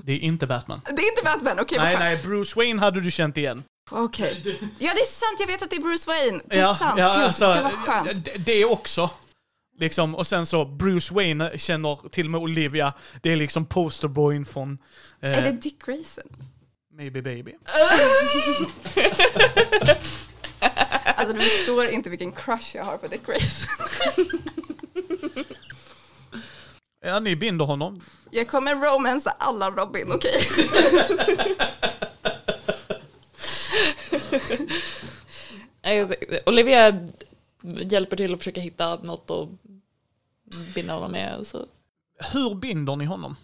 Det 0.04 0.12
är 0.12 0.18
inte 0.18 0.46
Batman. 0.46 0.80
Det 0.84 1.02
är 1.02 1.08
inte 1.10 1.22
Batman, 1.24 1.58
okej 1.60 1.78
vad 1.78 1.86
nej, 1.86 1.96
nej, 1.98 2.16
Bruce 2.22 2.52
Wayne 2.56 2.80
hade 2.80 3.00
du 3.00 3.10
känt 3.10 3.36
igen. 3.36 3.62
Okej. 3.90 4.58
Ja, 4.78 4.92
det 4.94 5.00
är 5.00 5.06
sant. 5.06 5.36
Jag 5.40 5.46
vet 5.46 5.62
att 5.62 5.70
det 5.70 5.76
är 5.76 5.80
Bruce 5.80 6.10
Wayne. 6.10 6.40
Det 6.46 6.56
är 6.56 6.60
Ja, 6.60 6.74
sant. 6.74 6.94
ja 6.98 7.14
Gud, 7.14 7.24
alltså, 7.24 7.46
det 7.52 7.62
var 7.62 7.70
skönt. 7.70 8.24
det, 8.24 8.38
det 8.38 8.64
också. 8.64 9.10
Liksom, 9.80 10.14
och 10.14 10.26
sen 10.26 10.46
så, 10.46 10.64
Bruce 10.64 11.14
Wayne 11.14 11.58
känner 11.58 12.08
till 12.08 12.26
och 12.26 12.30
med 12.30 12.40
Olivia, 12.40 12.92
det 13.22 13.32
är 13.32 13.36
liksom 13.36 13.66
posterboyn 13.66 14.44
från 14.44 14.78
eh, 15.20 15.38
Är 15.38 15.42
det 15.42 15.52
Dick 15.52 15.86
Grayson? 15.86 16.24
Maybe 16.92 17.22
Baby. 17.22 17.54
Alltså 21.16 21.36
du 21.36 21.40
förstår 21.40 21.86
inte 21.86 22.10
vilken 22.10 22.32
crush 22.32 22.76
jag 22.76 22.84
har 22.84 22.98
på 22.98 23.06
Dick 23.06 23.26
Grayson. 23.26 23.86
Ja, 27.04 27.20
ni 27.20 27.36
binder 27.36 27.64
honom. 27.64 28.00
Jag 28.30 28.48
kommer 28.48 28.74
romansa 28.74 29.34
alla 29.38 29.70
Robin, 29.70 30.12
okej? 30.12 30.48
Nej, 35.82 36.16
Olivia 36.46 37.08
hjälper 37.62 38.16
till 38.16 38.34
att 38.34 38.38
försöka 38.40 38.60
hitta 38.60 38.96
något 38.96 39.30
att 39.30 39.48
binda 40.74 40.92
honom 40.94 41.12
med. 41.12 41.46
Så. 41.46 41.66
Hur 42.32 42.54
binder 42.54 42.96
ni 42.96 43.04
honom? 43.04 43.36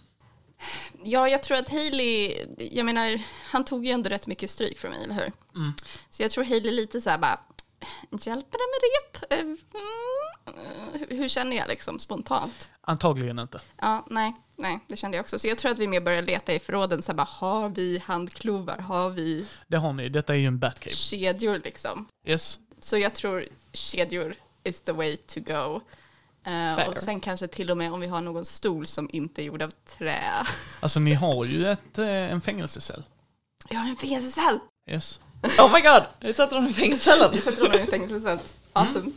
Ja, 1.02 1.28
jag 1.28 1.42
tror 1.42 1.58
att 1.58 1.68
Hailey, 1.68 2.44
jag 2.58 2.86
menar, 2.86 3.20
han 3.50 3.64
tog 3.64 3.86
ju 3.86 3.92
ändå 3.92 4.10
rätt 4.10 4.26
mycket 4.26 4.50
stryk 4.50 4.78
från 4.78 4.90
mig, 4.90 5.04
eller 5.04 5.14
hur? 5.14 5.32
Mm. 5.54 5.72
Så 6.10 6.22
jag 6.22 6.30
tror 6.30 6.44
Hailey 6.44 6.72
lite 6.72 7.00
så 7.00 7.10
här 7.10 7.18
bara, 7.18 7.40
hjälper 8.10 8.58
det 8.58 8.66
med 8.72 8.80
rep? 8.82 9.32
Eh, 9.32 9.56
Mm, 10.48 10.58
hur- 11.08 11.16
hur 11.16 11.28
känner 11.28 11.56
jag 11.56 11.68
liksom 11.68 11.98
spontant? 11.98 12.68
Antagligen 12.80 13.38
inte. 13.38 13.60
Ja, 13.80 14.06
nej, 14.10 14.34
nej, 14.56 14.78
det 14.88 14.96
kände 14.96 15.16
jag 15.16 15.22
också. 15.24 15.38
Så 15.38 15.46
jag 15.48 15.58
tror 15.58 15.72
att 15.72 15.78
vi 15.78 15.88
mer 15.88 16.00
börjar 16.00 16.22
leta 16.22 16.52
i 16.54 16.58
förråden, 16.58 17.02
så 17.02 17.12
här 17.12 17.16
bara, 17.16 17.24
har 17.30 17.68
vi 17.68 17.98
handklovar? 17.98 18.78
Har 18.78 19.10
vi 19.10 19.46
Det 19.68 19.76
har 19.76 19.92
ni, 19.92 20.08
detta 20.08 20.34
är 20.34 20.38
ju 20.38 20.46
en 20.46 20.58
Batcave. 20.58 20.94
kedjor 20.96 21.60
liksom? 21.64 22.08
Yes. 22.26 22.58
Så 22.80 22.98
jag 22.98 23.14
tror 23.14 23.44
kedjor 23.72 24.34
is 24.64 24.80
the 24.82 24.92
way 24.92 25.16
to 25.16 25.40
go. 25.40 25.80
Fair. 26.46 26.88
och 26.88 26.96
sen 26.96 27.20
kanske 27.20 27.48
till 27.48 27.70
och 27.70 27.76
med 27.76 27.92
om 27.92 28.00
vi 28.00 28.06
har 28.06 28.20
någon 28.20 28.44
stol 28.44 28.86
som 28.86 29.08
inte 29.12 29.42
är 29.42 29.44
gjord 29.44 29.62
av 29.62 29.70
trä. 29.70 30.20
Alltså 30.80 31.00
ni 31.00 31.14
har 31.14 31.44
ju 31.44 31.66
ett, 31.66 31.98
eh, 31.98 32.06
en 32.06 32.40
fängelsecell. 32.40 33.02
Jag 33.68 33.78
har 33.78 33.88
en 33.88 33.96
fängelsecell! 33.96 34.58
Yes. 34.90 35.20
Oh 35.42 35.72
my 35.74 35.80
god, 35.80 36.02
vi 36.20 36.32
sätter 36.32 36.56
honom 36.56 36.70
i 36.70 36.74
fängelsecellen. 36.74 37.30
Vi 37.32 37.40
sätter 37.40 37.62
honom 37.62 37.76
i 37.76 37.80
en 37.80 37.86
fängelsecell. 37.86 38.38
Awesome. 38.72 39.10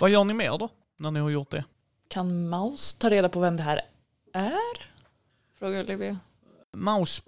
Vad 0.00 0.10
gör 0.10 0.24
ni 0.24 0.34
mer 0.34 0.58
då, 0.58 0.68
när 0.98 1.10
ni 1.10 1.20
har 1.20 1.30
gjort 1.30 1.50
det? 1.50 1.64
Kan 2.08 2.48
Maus 2.48 2.94
ta 2.94 3.10
reda 3.10 3.28
på 3.28 3.40
vem 3.40 3.56
det 3.56 3.62
här 3.62 3.80
är? 4.32 4.86
Frågar 5.58 5.80
Olivia. 5.80 6.18
Maus 6.72 7.22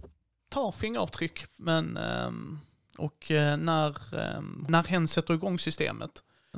tar 0.49 0.73
fingeravtryck, 0.73 1.47
men... 1.57 1.97
ehm, 1.97 2.61
och 2.99 3.31
eh, 3.31 3.57
när, 3.57 3.97
um, 4.37 4.67
när 4.69 4.85
hen 4.85 5.09
sätter 5.09 5.35
igång 5.35 5.59
systemet 5.59 6.11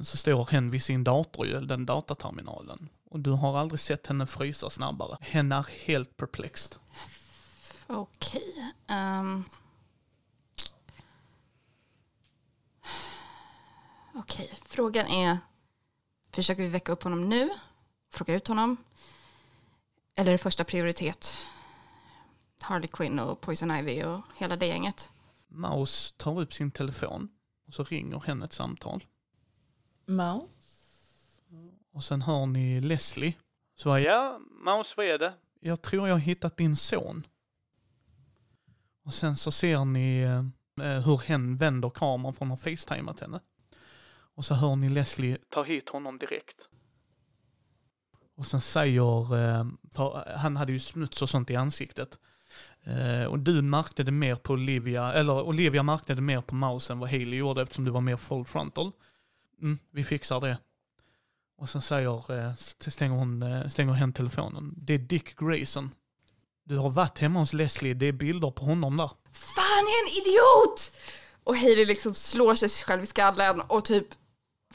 så 0.02 0.16
står 0.16 0.46
hen 0.50 0.70
vid 0.70 0.82
sin 0.82 1.04
dator, 1.04 1.46
ju, 1.46 1.60
den 1.60 1.86
dataterminalen. 1.86 2.88
Och 3.10 3.20
du 3.20 3.30
har 3.30 3.58
aldrig 3.58 3.80
sett 3.80 4.06
henne 4.06 4.26
frysa 4.26 4.70
snabbare. 4.70 5.16
Hen 5.20 5.52
är 5.52 5.66
helt 5.84 6.16
perplexed. 6.16 6.76
Okej. 7.86 8.72
ehm. 8.86 9.44
Okej, 14.14 14.50
frågan 14.64 15.06
är, 15.06 15.38
försöker 16.32 16.62
vi 16.62 16.68
väcka 16.68 16.92
upp 16.92 17.02
honom 17.02 17.28
nu? 17.28 17.50
Fråga 18.10 18.34
ut 18.34 18.48
honom? 18.48 18.76
Eller 20.14 20.30
är 20.30 20.32
det 20.32 20.38
första 20.38 20.64
prioritet? 20.64 21.34
Harley 22.62 22.88
Quinn 22.88 23.18
och 23.18 23.40
Poison 23.40 23.70
Ivy 23.70 24.02
och 24.02 24.22
hela 24.36 24.56
det 24.56 24.66
gänget. 24.66 25.10
Maus 25.48 26.14
tar 26.16 26.40
upp 26.40 26.54
sin 26.54 26.70
telefon 26.70 27.28
och 27.66 27.74
så 27.74 27.84
ringer 27.84 28.22
hen 28.26 28.42
ett 28.42 28.52
samtal. 28.52 29.04
Maus? 30.06 30.50
Och 31.92 32.04
sen 32.04 32.22
hör 32.22 32.46
ni 32.46 32.80
Leslie. 32.80 33.34
Så 33.76 33.88
bara, 33.88 34.00
ja, 34.00 34.40
Maus, 34.64 34.96
vad 34.96 35.06
är 35.06 35.18
det? 35.18 35.34
Jag 35.60 35.82
tror 35.82 36.08
jag 36.08 36.14
har 36.14 36.20
hittat 36.20 36.56
din 36.56 36.76
son. 36.76 37.26
Och 39.04 39.14
sen 39.14 39.36
så 39.36 39.52
ser 39.52 39.84
ni 39.84 40.20
eh, 40.82 41.00
hur 41.00 41.18
hen 41.18 41.56
vänder 41.56 41.90
kameran 41.90 42.34
från 42.34 42.52
att 42.52 42.62
ha 42.62 42.70
facetimat 42.70 43.20
henne. 43.20 43.40
Och 44.34 44.44
så 44.44 44.54
hör 44.54 44.76
ni 44.76 44.88
Leslie 44.88 45.38
ta 45.48 45.62
hit 45.62 45.88
honom 45.88 46.18
direkt. 46.18 46.56
Och 48.36 48.46
sen 48.46 48.60
säger, 48.60 49.36
eh, 49.36 49.66
för 49.94 50.36
han 50.36 50.56
hade 50.56 50.72
ju 50.72 50.78
smuts 50.78 51.22
och 51.22 51.28
sånt 51.28 51.50
i 51.50 51.56
ansiktet. 51.56 52.18
Eh, 52.84 53.24
och 53.24 53.38
du 53.38 53.62
märkte 53.62 54.02
det 54.02 54.12
mer 54.12 54.34
på 54.34 54.52
Olivia, 54.52 55.12
eller 55.12 55.42
Olivia 55.42 55.82
märkte 55.82 56.14
det 56.14 56.20
mer 56.20 56.40
på 56.40 56.54
Maus 56.54 56.90
än 56.90 56.98
vad 56.98 57.10
Haley 57.10 57.34
gjorde 57.34 57.62
eftersom 57.62 57.84
du 57.84 57.90
var 57.90 58.00
mer 58.00 58.16
full 58.16 58.44
frontal. 58.44 58.92
Mm, 59.62 59.78
vi 59.90 60.04
fixar 60.04 60.40
det. 60.40 60.58
Och 61.58 61.68
sen 61.68 61.82
säger, 61.82 62.38
eh, 62.38 62.54
stänger, 62.88 63.16
hon, 63.16 63.42
eh, 63.42 63.68
stänger 63.68 63.92
hen 63.92 64.12
telefonen. 64.12 64.74
Det 64.76 64.94
är 64.94 64.98
Dick 64.98 65.38
Grayson. 65.38 65.90
Du 66.64 66.76
har 66.76 66.90
varit 66.90 67.18
hemma 67.18 67.38
hos 67.38 67.52
Leslie, 67.52 67.94
det 67.94 68.06
är 68.06 68.12
bilder 68.12 68.50
på 68.50 68.64
honom 68.64 68.96
där. 68.96 69.10
Fan, 69.32 69.84
jag 69.86 69.98
är 69.98 70.02
en 70.02 70.22
idiot! 70.22 70.92
Och 71.44 71.56
Hailey 71.56 71.84
liksom 71.86 72.14
slår 72.14 72.54
sig 72.54 72.68
själv 72.68 73.02
i 73.02 73.06
skallen 73.06 73.60
och 73.60 73.84
typ 73.84 74.06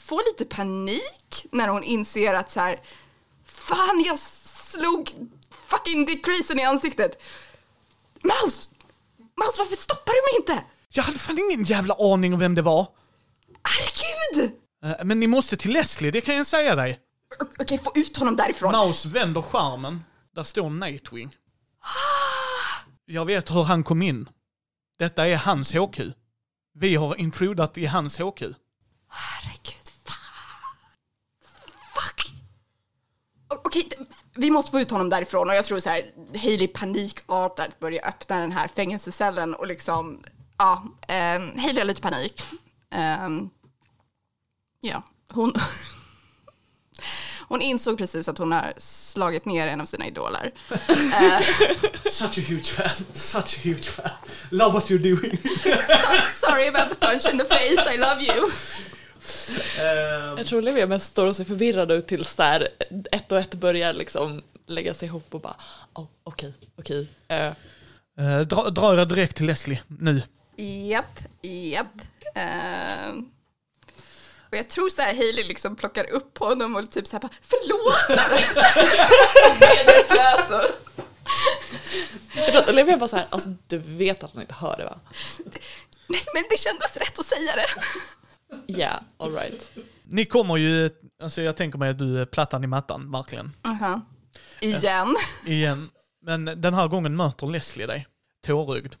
får 0.00 0.22
lite 0.32 0.54
panik 0.56 1.46
när 1.52 1.68
hon 1.68 1.82
inser 1.82 2.34
att 2.34 2.50
så 2.50 2.60
här, 2.60 2.80
fan 3.44 4.02
jag 4.06 4.18
slog 4.18 5.10
fucking 5.50 6.04
Dick 6.04 6.24
Grayson 6.24 6.58
i 6.58 6.62
ansiktet. 6.64 7.22
Maus! 8.22 8.70
Maus, 9.36 9.58
varför 9.58 9.76
stoppar 9.76 10.12
du 10.12 10.22
mig 10.22 10.40
inte? 10.40 10.64
Jag 10.88 11.02
hade 11.02 11.18
fan 11.18 11.38
ingen 11.38 11.64
jävla 11.64 11.94
aning 11.94 12.34
om 12.34 12.40
vem 12.40 12.54
det 12.54 12.62
var. 12.62 12.88
Herregud! 13.62 14.52
Eh, 14.86 15.04
Men 15.04 15.20
ni 15.20 15.26
måste 15.26 15.56
till 15.56 15.72
Leslie, 15.72 16.10
det 16.10 16.20
kan 16.20 16.34
jag 16.36 16.46
säga 16.46 16.74
dig. 16.74 17.00
Okej, 17.58 17.78
få 17.78 17.92
ut 17.94 18.16
honom 18.16 18.36
därifrån. 18.36 18.72
Maus 18.72 19.04
vänder 19.06 19.42
skärmen. 19.42 20.04
Där 20.34 20.44
står 20.44 20.70
Nightwing. 20.70 21.36
Jag 23.04 23.24
vet 23.26 23.50
hur 23.50 23.62
han 23.62 23.84
kom 23.84 24.02
in. 24.02 24.28
Detta 24.98 25.28
är 25.28 25.36
hans 25.36 25.74
HQ. 25.74 26.00
Vi 26.78 26.94
har 26.96 27.16
intrudat 27.16 27.78
i 27.78 27.86
hans 27.86 28.18
HQ. 28.18 28.42
Herregud, 29.08 29.88
fan. 30.04 30.16
Fuck! 31.94 32.32
Okej, 33.64 33.86
d- 33.90 33.96
vi 34.34 34.50
måste 34.50 34.70
få 34.70 34.80
ut 34.80 34.90
honom 34.90 35.08
därifrån 35.10 35.48
och 35.50 35.54
jag 35.56 35.64
tror 35.64 35.80
så 35.80 35.90
här, 35.90 36.12
Hailey 36.42 36.68
panikartat 36.68 37.78
börjar 37.80 38.08
öppna 38.08 38.38
den 38.38 38.52
här 38.52 38.68
fängelsecellen 38.68 39.54
och 39.54 39.66
liksom, 39.66 40.24
ja, 40.58 40.84
eh, 41.08 41.14
Hailey 41.62 41.78
har 41.78 41.84
lite 41.84 42.00
panik. 42.02 42.42
Ehm, 42.90 43.50
ja, 44.86 45.02
hon, 45.32 45.52
hon 47.48 47.62
insåg 47.62 47.98
precis 47.98 48.28
att 48.28 48.38
hon 48.38 48.52
har 48.52 48.72
slagit 48.78 49.44
ner 49.44 49.66
en 49.66 49.80
av 49.80 49.84
sina 49.86 50.06
idoler. 50.06 50.52
Eh, 51.20 51.40
Such 52.10 52.38
a 52.38 52.42
huge 52.48 52.66
fan. 52.66 53.04
Such 53.14 53.54
a 53.56 53.60
huge 53.62 53.84
fan. 53.84 54.10
Love 54.50 54.72
what 54.74 54.90
you're 54.90 55.16
doing. 55.16 55.38
so, 55.62 56.46
sorry 56.46 56.68
about 56.68 56.88
the 56.88 57.06
punch 57.06 57.26
in 57.32 57.38
the 57.38 57.44
face, 57.44 57.94
I 57.94 57.98
love 57.98 58.22
you. 58.22 58.50
Ehm, 59.80 60.38
Jag 60.38 60.46
tror 60.46 60.58
Olivia 60.58 60.86
mest 60.86 61.06
står 61.06 61.26
och 61.26 61.36
ser 61.36 61.44
förvirrad 61.44 61.90
ut 61.90 62.06
tills 62.06 62.34
där 62.36 62.68
ett 63.12 63.32
och 63.32 63.38
ett 63.38 63.54
börjar 63.54 63.92
liksom 63.92 64.42
lägga 64.66 64.94
sig 64.94 65.06
ihop 65.08 65.34
och 65.34 65.40
bara, 65.40 65.56
oh, 65.94 66.06
okej, 66.24 66.54
okej. 66.78 67.08
Eh, 67.28 67.52
Eh, 68.18 68.40
dra, 68.40 68.94
jag 68.96 69.08
direkt 69.08 69.36
till 69.36 69.46
Leslie 69.46 69.82
nu. 69.86 70.22
Japp, 70.56 71.18
japp. 71.42 71.86
Ehm, 72.34 73.30
och 74.56 74.58
jag 74.58 74.70
tror 74.70 74.88
så 74.88 75.02
här 75.02 75.14
Hailey 75.14 75.44
liksom 75.44 75.76
plockar 75.76 76.10
upp 76.10 76.38
honom 76.38 76.76
och 76.76 76.90
typ 76.90 77.06
så 77.06 77.16
här 77.16 77.20
bara 77.20 77.32
förlåt. 77.40 78.18
Meningslös 79.60 80.50
och 80.50 80.70
jag 82.36 82.46
tror 82.46 82.60
att 82.60 82.70
Olivia 82.70 82.96
bara 82.96 83.08
så 83.08 83.16
här, 83.16 83.26
alltså 83.30 83.48
du 83.66 83.78
vet 83.78 84.22
att 84.22 84.32
han 84.32 84.42
inte 84.42 84.54
hör 84.54 84.76
det 84.76 84.84
va? 84.84 84.98
Nej 86.08 86.24
men 86.34 86.44
det 86.50 86.58
kändes 86.58 86.96
rätt 86.96 87.18
att 87.18 87.26
säga 87.26 87.52
det. 87.56 87.66
Ja, 88.66 88.78
yeah, 88.78 89.00
alright. 89.16 89.72
Ni 90.04 90.24
kommer 90.24 90.56
ju, 90.56 90.90
alltså 91.22 91.42
jag 91.42 91.56
tänker 91.56 91.78
mig 91.78 91.90
att 91.90 91.98
du 91.98 92.20
är 92.20 92.26
plattan 92.26 92.64
i 92.64 92.66
mattan, 92.66 93.10
verkligen. 93.10 93.52
Aha. 93.64 94.00
Igen. 94.60 95.16
Igen. 95.46 95.90
Men 96.22 96.44
den 96.44 96.74
här 96.74 96.88
gången 96.88 97.16
möter 97.16 97.46
Leslie 97.46 97.86
dig, 97.86 98.06
tårögd, 98.46 98.94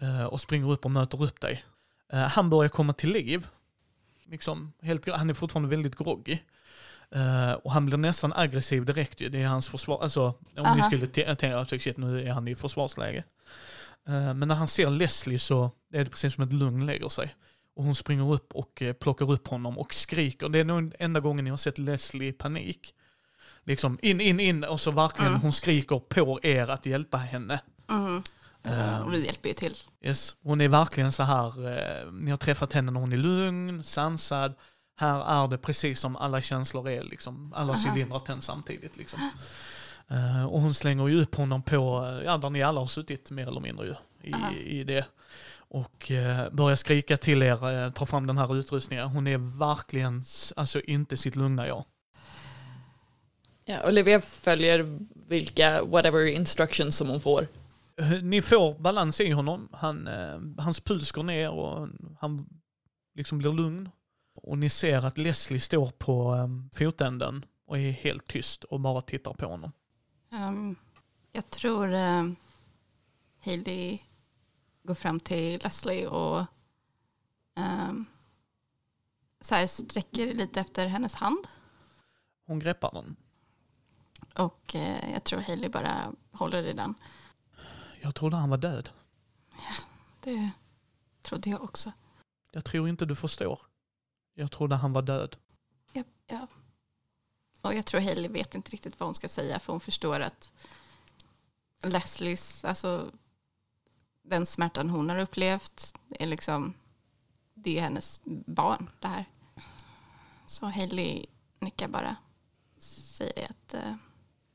eh, 0.00 0.24
och 0.24 0.40
springer 0.40 0.72
upp 0.72 0.84
och 0.84 0.90
möter 0.90 1.22
upp 1.22 1.40
dig. 1.40 1.64
Eh, 2.12 2.18
Han 2.18 2.50
börjar 2.50 2.68
komma 2.68 2.92
till 2.92 3.10
liv. 3.10 3.46
Liksom, 4.34 4.72
helt, 4.82 5.08
han 5.08 5.30
är 5.30 5.34
fortfarande 5.34 5.68
väldigt 5.68 5.96
groggy. 5.98 6.38
Eh, 7.14 7.52
och 7.52 7.72
han 7.72 7.86
blir 7.86 7.96
nästan 7.96 8.32
aggressiv 8.32 8.84
direkt 8.84 9.20
ju. 9.20 9.28
Det 9.28 9.42
är 9.42 9.46
hans 9.46 9.68
försvar, 9.68 10.02
alltså 10.02 10.22
om 10.26 10.34
ni 10.54 10.60
Aha. 10.60 10.82
skulle 10.82 11.06
t- 11.06 11.34
tänka 11.34 11.58
att 11.58 11.68
shit, 11.82 11.96
nu 11.96 12.26
är 12.26 12.32
han 12.32 12.48
i 12.48 12.56
försvarsläge. 12.56 13.24
Eh, 14.08 14.34
men 14.34 14.48
när 14.48 14.54
han 14.54 14.68
ser 14.68 14.90
Leslie 14.90 15.38
så 15.38 15.70
är 15.92 16.04
det 16.04 16.10
precis 16.10 16.34
som 16.34 16.44
ett 16.44 16.52
lugn 16.52 16.86
lägger 16.86 17.08
sig. 17.08 17.34
Och 17.76 17.84
hon 17.84 17.94
springer 17.94 18.32
upp 18.32 18.52
och 18.52 18.82
eh, 18.82 18.92
plockar 18.92 19.30
upp 19.32 19.48
honom 19.48 19.78
och 19.78 19.94
skriker. 19.94 20.48
Det 20.48 20.58
är 20.58 20.64
nog 20.64 20.94
enda 20.98 21.20
gången 21.20 21.46
jag 21.46 21.52
har 21.52 21.58
sett 21.58 21.78
Leslie 21.78 22.28
i 22.28 22.32
panik. 22.32 22.94
Liksom 23.64 23.98
in, 24.02 24.20
in, 24.20 24.40
in 24.40 24.64
och 24.64 24.80
så 24.80 24.90
verkligen 24.90 25.30
Mm. 25.30 25.40
hon 25.40 25.52
skriker 25.52 25.98
på 25.98 26.40
er 26.42 26.70
att 26.70 26.86
hjälpa 26.86 27.16
henne. 27.16 27.60
Mm. 27.90 28.22
Ehm, 28.64 29.02
Och 29.02 29.12
vi 29.12 29.26
hjälper 29.26 29.48
ju 29.48 29.54
till. 29.54 29.76
Yes. 30.02 30.36
Hon 30.42 30.60
är 30.60 30.68
verkligen 30.68 31.12
så 31.12 31.22
här, 31.22 31.46
eh, 31.68 32.12
ni 32.12 32.30
har 32.30 32.38
träffat 32.38 32.72
henne 32.72 32.92
när 32.92 33.00
hon 33.00 33.12
är 33.12 33.16
lugn, 33.16 33.84
sansad. 33.84 34.54
Här 34.96 35.44
är 35.44 35.48
det 35.48 35.58
precis 35.58 36.00
som 36.00 36.16
alla 36.16 36.40
känslor 36.40 36.88
är, 36.88 37.02
liksom, 37.02 37.52
alla 37.56 37.72
Aha. 37.72 37.82
cylindrar 37.86 38.18
tänds 38.18 38.46
samtidigt. 38.46 38.96
Liksom. 38.96 39.30
Eh, 40.08 40.44
och 40.44 40.60
hon 40.60 40.74
slänger 40.74 41.08
ju 41.08 41.22
upp 41.22 41.34
honom 41.34 41.62
på, 41.62 41.78
ja 42.24 42.36
där 42.36 42.50
ni 42.50 42.62
alla 42.62 42.80
har 42.80 42.86
suttit 42.86 43.30
mer 43.30 43.46
eller 43.48 43.60
mindre 43.60 43.86
ju, 43.86 44.34
Aha. 44.34 44.52
i, 44.52 44.80
i 44.80 44.84
det. 44.84 45.04
Och 45.56 46.10
eh, 46.10 46.50
börjar 46.52 46.76
skrika 46.76 47.16
till 47.16 47.42
er, 47.42 47.84
eh, 47.84 47.90
ta 47.92 48.06
fram 48.06 48.26
den 48.26 48.38
här 48.38 48.56
utrustningen. 48.56 49.08
Hon 49.08 49.26
är 49.26 49.58
verkligen, 49.58 50.24
alltså 50.56 50.80
inte 50.80 51.16
sitt 51.16 51.36
lugna 51.36 51.66
jag. 51.66 51.84
Ja, 53.66 53.88
Olivia 53.88 54.20
följer 54.20 54.98
vilka, 55.28 55.84
whatever 55.84 56.26
instructions 56.26 56.96
som 56.96 57.08
hon 57.08 57.20
får. 57.20 57.48
Ni 58.22 58.42
får 58.42 58.78
balans 58.78 59.20
i 59.20 59.30
honom. 59.30 59.68
Han, 59.72 60.08
eh, 60.08 60.64
hans 60.64 60.80
puls 60.80 61.12
går 61.12 61.22
ner 61.22 61.50
och 61.50 61.88
han 62.20 62.48
liksom 63.14 63.38
blir 63.38 63.52
lugn. 63.52 63.90
Och 64.34 64.58
ni 64.58 64.68
ser 64.68 65.02
att 65.06 65.18
Leslie 65.18 65.60
står 65.60 65.90
på 65.90 66.34
eh, 66.34 66.78
fotänden 66.78 67.44
och 67.66 67.78
är 67.78 67.90
helt 67.90 68.26
tyst 68.26 68.64
och 68.64 68.80
bara 68.80 69.00
tittar 69.00 69.34
på 69.34 69.46
honom. 69.46 69.72
Ehm, 70.32 70.76
jag 71.32 71.50
tror 71.50 71.92
uh, 71.92 72.32
Hailey 73.44 73.98
går 74.82 74.94
fram 74.94 75.20
till 75.20 75.60
Leslie 75.62 76.06
och 76.06 76.44
ehm, 77.56 78.04
så 79.40 79.54
här 79.54 79.66
sträcker 79.66 80.34
lite 80.34 80.60
efter 80.60 80.86
hennes 80.86 81.14
hand. 81.14 81.46
Hon 82.46 82.58
greppar 82.58 82.90
den. 82.92 83.16
Och 84.34 84.74
eh, 84.74 85.12
jag 85.12 85.24
tror 85.24 85.40
Hailey 85.40 85.68
bara 85.68 86.12
håller 86.32 86.62
i 86.62 86.72
den. 86.72 86.94
Jag 88.04 88.14
trodde 88.14 88.36
han 88.36 88.50
var 88.50 88.58
död. 88.58 88.90
Det 90.20 90.50
trodde 91.22 91.50
jag 91.50 91.62
också. 91.62 91.92
Jag 92.50 92.64
tror 92.64 92.88
inte 92.88 93.06
du 93.06 93.16
förstår. 93.16 93.60
Jag 94.34 94.50
trodde 94.50 94.76
han 94.76 94.92
var 94.92 95.02
död. 95.02 95.36
Ja, 95.92 96.02
ja. 96.26 96.46
Och 97.60 97.74
jag 97.74 97.86
tror 97.86 98.00
Hailey 98.00 98.28
vet 98.28 98.54
inte 98.54 98.70
riktigt 98.70 99.00
vad 99.00 99.06
hon 99.06 99.14
ska 99.14 99.28
säga 99.28 99.58
för 99.58 99.72
hon 99.72 99.80
förstår 99.80 100.20
att 100.20 100.52
Leslies, 101.82 102.64
alltså 102.64 103.10
den 104.22 104.46
smärtan 104.46 104.90
hon 104.90 105.08
har 105.08 105.18
upplevt 105.18 105.94
är 106.10 106.26
liksom, 106.26 106.74
det 107.54 107.78
är 107.78 107.82
hennes 107.82 108.20
barn 108.46 108.90
det 109.00 109.08
här. 109.08 109.24
Så 110.46 110.66
Hailey 110.66 111.26
nickar 111.58 111.88
bara, 111.88 112.16
säger 112.78 113.50
att 113.50 113.74
eh, 113.74 113.96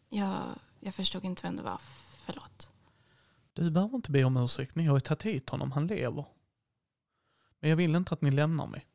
jag, 0.10 0.44
jag 0.80 0.96
förstod 0.96 1.26
inte 1.26 1.44
vem 1.44 1.56
det 1.56 1.64
var, 1.64 1.82
förlåt. 2.26 2.72
Du 3.60 3.72
behöver 3.72 3.96
inte 3.96 4.12
be 4.12 4.24
om 4.24 4.38
ursäkt. 4.38 4.76
Ni 4.76 4.86
har 4.86 4.96
ju 4.96 5.00
tagit 5.00 5.24
hit 5.24 5.50
honom. 5.50 5.72
Han 5.72 5.88
lever. 5.88 6.26
Men 7.60 7.70
jag 7.70 7.78
vill 7.78 7.96
inte 7.96 8.14
att 8.14 8.22
ni 8.22 8.32
lämnar 8.32 8.68
mig. 8.68 8.86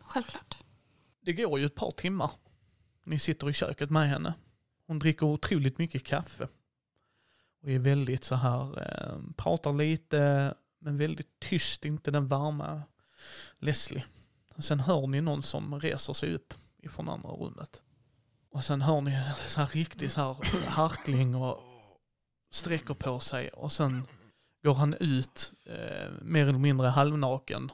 Självklart. 0.00 0.58
Det 1.20 1.32
går 1.32 1.58
ju 1.58 1.66
ett 1.66 1.74
par 1.74 1.90
timmar. 1.90 2.30
Ni 3.04 3.18
sitter 3.18 3.50
i 3.50 3.52
köket 3.52 3.90
med 3.90 4.08
henne. 4.08 4.34
Hon 4.86 4.98
dricker 4.98 5.26
otroligt 5.26 5.78
mycket 5.78 6.04
kaffe. 6.04 6.48
Och 7.62 7.68
är 7.68 7.78
väldigt 7.78 8.24
så 8.24 8.34
här, 8.34 8.82
eh, 8.82 9.18
pratar 9.36 9.72
lite, 9.72 10.54
men 10.78 10.96
väldigt 10.96 11.40
tyst, 11.40 11.84
inte 11.84 12.10
den 12.10 12.26
varma 12.26 12.82
Leslie. 13.58 14.04
Sen 14.58 14.80
hör 14.80 15.06
ni 15.06 15.20
någon 15.20 15.42
som 15.42 15.80
reser 15.80 16.12
sig 16.12 16.34
upp 16.34 16.54
ifrån 16.78 17.08
andra 17.08 17.28
rummet. 17.28 17.82
Och 18.50 18.64
sen 18.64 18.82
hör 18.82 19.00
ni 19.00 19.22
så 19.46 19.60
här 19.60 19.68
riktigt 19.68 20.12
så 20.12 20.20
här 20.20 20.66
harkling 20.66 21.34
och 21.34 21.73
sträcker 22.54 22.94
på 22.94 23.20
sig 23.20 23.48
och 23.48 23.72
sen 23.72 24.06
går 24.64 24.74
han 24.74 24.94
ut 25.00 25.52
eh, 25.66 26.10
mer 26.22 26.42
eller 26.42 26.58
mindre 26.58 26.86
halvnaken 26.86 27.72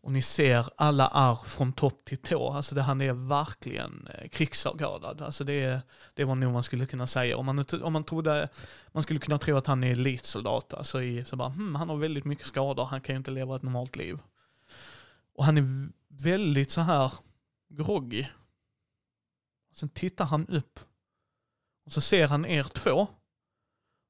och 0.00 0.12
ni 0.12 0.22
ser 0.22 0.68
alla 0.76 1.10
ärr 1.14 1.34
från 1.44 1.72
topp 1.72 2.04
till 2.04 2.18
tå. 2.18 2.50
Alltså 2.50 2.74
det, 2.74 2.82
han 2.82 3.00
är 3.00 3.12
verkligen 3.12 4.08
eh, 4.14 4.28
krigsavgadad. 4.28 5.22
Alltså 5.22 5.44
det, 5.44 5.82
det 6.14 6.24
var 6.24 6.34
nog 6.34 6.52
man 6.52 6.62
skulle 6.62 6.86
kunna 6.86 7.06
säga. 7.06 7.36
Om 7.36 7.46
man, 7.46 7.64
om 7.82 7.92
man 7.92 8.04
trodde, 8.04 8.48
man 8.92 9.02
skulle 9.02 9.20
kunna 9.20 9.38
tro 9.38 9.56
att 9.56 9.66
han 9.66 9.84
är 9.84 9.92
elitsoldat. 9.92 10.74
Alltså 10.74 11.02
i, 11.02 11.24
så 11.24 11.36
bara, 11.36 11.48
hmm, 11.48 11.74
han 11.74 11.88
har 11.88 11.96
väldigt 11.96 12.24
mycket 12.24 12.46
skador, 12.46 12.84
han 12.84 13.00
kan 13.00 13.14
ju 13.14 13.16
inte 13.16 13.30
leva 13.30 13.56
ett 13.56 13.62
normalt 13.62 13.96
liv. 13.96 14.18
Och 15.34 15.44
han 15.44 15.58
är 15.58 15.64
väldigt 16.08 16.70
så 16.70 16.80
här 16.80 17.12
groggy. 17.68 18.26
Sen 19.74 19.88
tittar 19.88 20.24
han 20.24 20.46
upp. 20.46 20.80
Och 21.86 21.92
så 21.92 22.00
ser 22.00 22.28
han 22.28 22.44
er 22.44 22.64
två. 22.64 23.08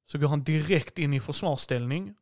Så 0.06 0.18
går 0.18 0.28
han 0.28 0.44
direkt 0.44 0.98
in 0.98 1.14
i 1.14 1.20
försvarsställning. 1.20 2.14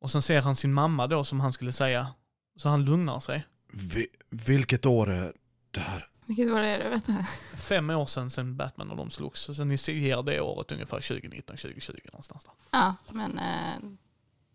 Och 0.00 0.10
sen 0.10 0.22
ser 0.22 0.40
han 0.40 0.56
sin 0.56 0.72
mamma 0.72 1.06
då 1.06 1.24
som 1.24 1.40
han 1.40 1.52
skulle 1.52 1.72
säga. 1.72 2.14
Så 2.56 2.68
han 2.68 2.84
lugnar 2.84 3.20
sig. 3.20 3.46
Vi, 3.72 4.06
vilket 4.30 4.86
år 4.86 5.10
är 5.10 5.32
det 5.70 5.80
här? 5.80 6.08
Vilket 6.26 6.50
var 6.50 6.60
det? 6.60 6.78
Jag 6.78 6.90
vet 6.90 7.08
inte. 7.08 7.26
Fem 7.56 7.90
år 7.90 8.06
sedan, 8.06 8.30
sen 8.30 8.56
Batman 8.56 8.90
och 8.90 8.96
de 8.96 9.10
slogs. 9.10 9.40
Så 9.40 9.64
ni 9.64 9.76
ser 9.78 10.22
det 10.22 10.40
året 10.40 10.72
ungefär 10.72 10.96
2019, 10.96 11.56
2020 11.56 11.98
någonstans 12.04 12.44
där. 12.44 12.52
Ja, 12.70 12.94
men 13.12 13.38
eh, 13.38 13.90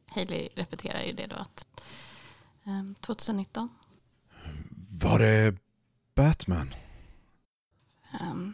Hailey 0.07 0.49
repeterar 0.55 1.03
ju 1.03 1.13
det 1.13 1.27
då 1.27 1.35
att 1.35 1.67
eh, 2.65 2.93
2019. 2.99 3.69
Var 4.91 5.19
det 5.19 5.55
Batman? 6.15 6.75
ehm, 8.21 8.53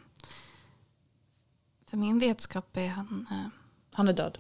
för 1.91 1.97
min 1.97 2.19
vetskap 2.19 2.77
är 2.77 2.87
han... 2.87 3.27
Eh, 3.31 3.47
Han 3.93 4.07
är 4.07 4.13
död. 4.13 4.37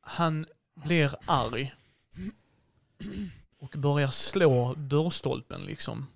Han 0.00 0.46
blir 0.74 1.16
arg. 1.26 1.74
Och 3.60 3.74
börjar 3.78 4.08
slå 4.08 4.74
dörrstolpen 4.74 5.60
liksom. 5.64 6.06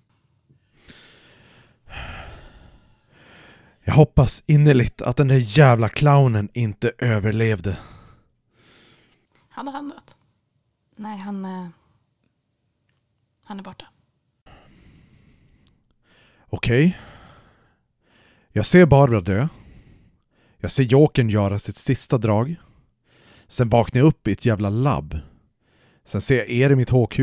Jag 3.83 3.93
hoppas 3.93 4.43
innerligt 4.45 5.01
att 5.01 5.17
den 5.17 5.27
där 5.27 5.57
jävla 5.57 5.89
clownen 5.89 6.49
inte 6.53 6.91
överlevde. 6.97 7.77
hade 9.49 9.71
han 9.71 9.89
dött? 9.89 10.17
Nej, 10.95 11.17
han... 11.17 11.45
Eh, 11.45 11.67
han 13.43 13.59
är 13.59 13.63
borta. 13.63 13.85
Okej. 16.49 16.99
Jag 18.51 18.65
ser 18.65 18.85
Barbara 18.85 19.21
dö. 19.21 19.47
Jag 20.61 20.71
ser 20.71 20.83
Jokern 20.83 21.29
göra 21.29 21.59
sitt 21.59 21.75
sista 21.75 22.17
drag. 22.17 22.55
Sen 23.47 23.69
vaknar 23.69 23.99
jag 24.01 24.07
upp 24.07 24.27
i 24.27 24.31
ett 24.31 24.45
jävla 24.45 24.69
labb. 24.69 25.19
Sen 26.05 26.21
ser 26.21 26.37
jag 26.37 26.49
er 26.49 26.69
i 26.69 26.75
mitt 26.75 26.89
HQ. 26.89 27.19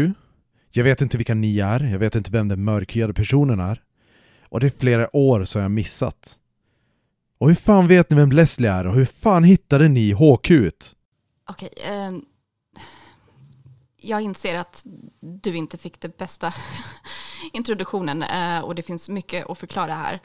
Jag 0.70 0.84
vet 0.84 1.00
inte 1.00 1.16
vilka 1.16 1.34
ni 1.34 1.58
är, 1.58 1.80
jag 1.80 1.98
vet 1.98 2.14
inte 2.14 2.30
vem 2.30 2.48
den 2.48 2.64
mörkhyade 2.64 3.14
personen 3.14 3.60
är. 3.60 3.82
Och 4.48 4.60
det 4.60 4.66
är 4.66 4.70
flera 4.70 5.16
år 5.16 5.44
som 5.44 5.62
jag 5.62 5.70
missat. 5.70 6.38
Och 7.38 7.48
hur 7.48 7.54
fan 7.54 7.88
vet 7.88 8.10
ni 8.10 8.16
vem 8.16 8.32
Leslie 8.32 8.70
är 8.70 8.86
och 8.86 8.94
hur 8.94 9.04
fan 9.04 9.44
hittade 9.44 9.88
ni 9.88 10.12
HQ? 10.12 10.50
-t? 10.50 10.94
Okej. 11.48 11.70
Eh, 11.76 12.12
jag 13.96 14.20
inser 14.20 14.54
att 14.54 14.86
du 15.20 15.56
inte 15.56 15.78
fick 15.78 16.00
den 16.00 16.12
bästa 16.18 16.54
introduktionen 17.52 18.22
eh, 18.22 18.60
och 18.60 18.74
det 18.74 18.82
finns 18.82 19.08
mycket 19.08 19.50
att 19.50 19.58
förklara 19.58 19.94
här. 19.94 20.20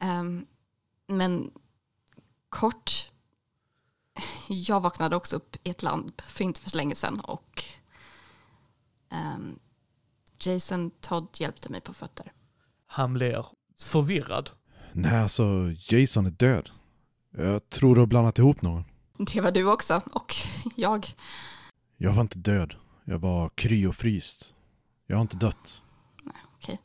Ehm, 0.00 0.46
men 1.08 1.50
kort, 2.56 3.10
jag 4.48 4.80
vaknade 4.80 5.16
också 5.16 5.36
upp 5.36 5.56
i 5.62 5.70
ett 5.70 5.82
land 5.82 6.22
för 6.26 6.44
inte 6.44 6.60
för 6.60 6.70
så 6.70 6.76
länge 6.76 6.94
sedan 6.94 7.20
och 7.20 7.64
ehm, 9.10 9.58
Jason 10.40 10.90
Todd 11.00 11.28
hjälpte 11.34 11.68
mig 11.68 11.80
på 11.80 11.94
fötter. 11.94 12.32
Han 12.86 13.14
blir 13.14 13.46
förvirrad. 13.78 14.50
Nej, 14.92 15.22
alltså 15.22 15.44
Jason 15.78 16.26
är 16.26 16.30
död. 16.30 16.70
Jag 17.30 17.70
tror 17.70 17.94
du 17.94 18.00
har 18.00 18.06
blandat 18.06 18.38
ihop 18.38 18.62
någon. 18.62 18.84
Det 19.18 19.40
var 19.40 19.50
du 19.50 19.64
också 19.72 20.02
och 20.12 20.34
jag. 20.76 21.06
Jag 21.96 22.12
var 22.12 22.22
inte 22.22 22.38
död. 22.38 22.74
Jag 23.04 23.18
var 23.18 23.48
kryofryst. 23.48 24.54
Jag 25.06 25.16
har 25.16 25.22
inte 25.22 25.36
dött. 25.36 25.82
okej. 26.54 26.80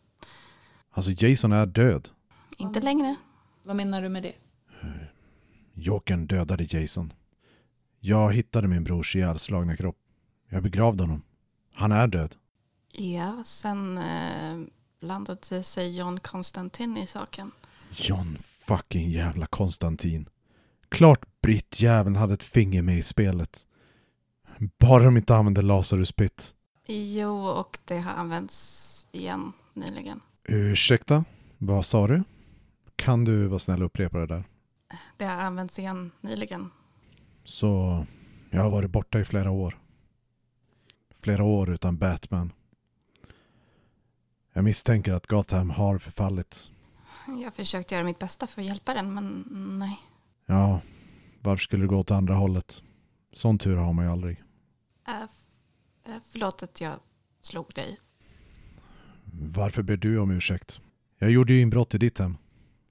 Alltså 0.91 1.11
Jason 1.11 1.51
är 1.51 1.65
död. 1.65 2.09
Inte 2.57 2.81
längre. 2.81 3.15
Vad 3.63 3.75
menar 3.75 4.01
du 4.01 4.09
med 4.09 4.23
det? 4.23 4.35
Jokern 5.73 6.27
dödade 6.27 6.67
Jason. 6.69 7.13
Jag 7.99 8.33
hittade 8.33 8.67
min 8.67 8.83
brors 8.83 9.15
ihjälslagna 9.15 9.77
kropp. 9.77 9.97
Jag 10.49 10.63
begravde 10.63 11.03
honom. 11.03 11.21
Han 11.73 11.91
är 11.91 12.07
död. 12.07 12.35
Ja, 12.91 13.43
sen 13.45 13.97
eh, 13.97 14.59
blandade 14.99 15.63
sig 15.63 15.97
John 15.97 16.19
Konstantin 16.19 16.97
i 16.97 17.07
saken. 17.07 17.51
John 17.91 18.37
fucking 18.67 19.09
jävla 19.09 19.45
Konstantin. 19.45 20.29
Klart 20.89 21.25
Britt-jäveln 21.41 22.15
hade 22.15 22.33
ett 22.33 22.43
finger 22.43 22.81
med 22.81 22.97
i 22.97 23.01
spelet. 23.03 23.65
Bara 24.79 25.03
de 25.03 25.17
inte 25.17 25.35
använde 25.35 25.61
Lazarus 25.61 26.11
Pit. 26.11 26.53
Jo, 26.87 27.45
och 27.45 27.79
det 27.85 27.97
har 27.97 28.11
använts 28.11 29.07
igen 29.11 29.53
nyligen. 29.73 30.21
Ursäkta? 30.43 31.23
Vad 31.57 31.85
sa 31.85 32.07
du? 32.07 32.23
Kan 32.95 33.25
du 33.25 33.47
vara 33.47 33.59
snäll 33.59 33.81
och 33.81 33.85
upprepa 33.85 34.17
det 34.17 34.27
där? 34.27 34.43
Det 35.17 35.25
har 35.25 35.35
använts 35.35 35.79
igen 35.79 36.11
nyligen. 36.21 36.71
Så 37.43 38.05
jag 38.49 38.61
har 38.61 38.69
varit 38.69 38.91
borta 38.91 39.19
i 39.19 39.25
flera 39.25 39.51
år. 39.51 39.77
Flera 41.21 41.43
år 41.43 41.69
utan 41.69 41.97
Batman. 41.97 42.53
Jag 44.53 44.63
misstänker 44.63 45.13
att 45.13 45.27
Gotham 45.27 45.69
har 45.69 45.97
förfallit. 45.97 46.71
Jag 47.43 47.53
försökte 47.53 47.95
göra 47.95 48.05
mitt 48.05 48.19
bästa 48.19 48.47
för 48.47 48.61
att 48.61 48.67
hjälpa 48.67 48.93
den, 48.93 49.13
men 49.13 49.45
nej. 49.79 49.99
Ja, 50.45 50.81
varför 51.39 51.63
skulle 51.63 51.83
du 51.83 51.87
gå 51.87 51.97
åt 51.97 52.11
andra 52.11 52.33
hållet? 52.33 52.83
Sån 53.33 53.57
tur 53.57 53.75
har 53.75 53.93
man 53.93 54.05
ju 54.05 54.11
aldrig. 54.11 54.43
Äh, 55.07 56.17
förlåt 56.31 56.63
att 56.63 56.81
jag 56.81 56.93
slog 57.41 57.73
dig. 57.75 57.99
Varför 59.33 59.81
ber 59.81 59.97
du 59.97 60.19
om 60.19 60.31
ursäkt? 60.31 60.81
Jag 61.17 61.31
gjorde 61.31 61.53
ju 61.53 61.61
inbrott 61.61 61.93
i 61.95 61.97
ditt 61.97 62.19
hem. 62.19 62.37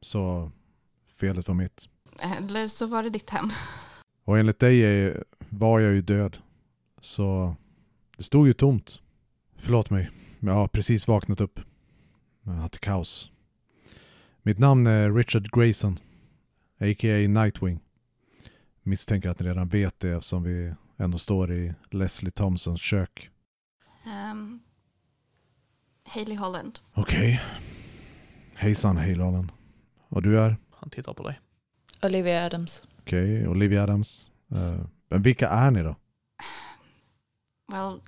Så 0.00 0.52
felet 1.16 1.48
var 1.48 1.54
mitt. 1.54 1.88
Eller 2.18 2.66
så 2.66 2.86
var 2.86 3.02
det 3.02 3.10
ditt 3.10 3.30
hem. 3.30 3.50
Och 4.24 4.38
enligt 4.38 4.58
dig 4.58 4.80
är, 4.82 5.24
var 5.48 5.80
jag 5.80 5.94
ju 5.94 6.02
död. 6.02 6.36
Så 7.00 7.56
det 8.16 8.22
stod 8.22 8.46
ju 8.46 8.52
tomt. 8.52 9.00
Förlåt 9.56 9.90
mig, 9.90 10.10
jag 10.40 10.52
har 10.52 10.68
precis 10.68 11.08
vaknat 11.08 11.40
upp. 11.40 11.60
Jag 12.42 12.52
har 12.52 12.60
haft 12.60 12.78
kaos. 12.78 13.30
Mitt 14.42 14.58
namn 14.58 14.86
är 14.86 15.12
Richard 15.12 15.52
Grayson, 15.52 15.98
a.k.a. 16.78 17.28
Nightwing. 17.28 17.80
Misstänker 18.82 19.28
att 19.28 19.40
ni 19.40 19.46
redan 19.46 19.68
vet 19.68 20.00
det 20.00 20.10
eftersom 20.10 20.42
vi 20.42 20.74
ändå 20.96 21.18
står 21.18 21.52
i 21.52 21.74
Leslie 21.90 22.30
Thompsons 22.30 22.80
kök. 22.80 23.30
Um, 24.32 24.60
Hailey 26.04 26.36
Holland. 26.36 26.78
Okej. 26.94 27.40
Hejsan 28.54 28.96
Hejlalen. 28.96 29.50
Och 30.08 30.22
du 30.22 30.40
är? 30.40 30.56
Han 30.70 30.90
tittar 30.90 31.14
på 31.14 31.22
dig. 31.28 31.40
Olivia 32.02 32.46
Adams. 32.46 32.82
Okej, 32.98 33.48
Olivia 33.48 33.82
Adams. 33.82 34.30
Eh, 34.52 34.80
men 35.08 35.22
vilka 35.22 35.48
är 35.48 35.70
ni 35.70 35.82
då? 35.82 35.96
Well, 37.72 38.00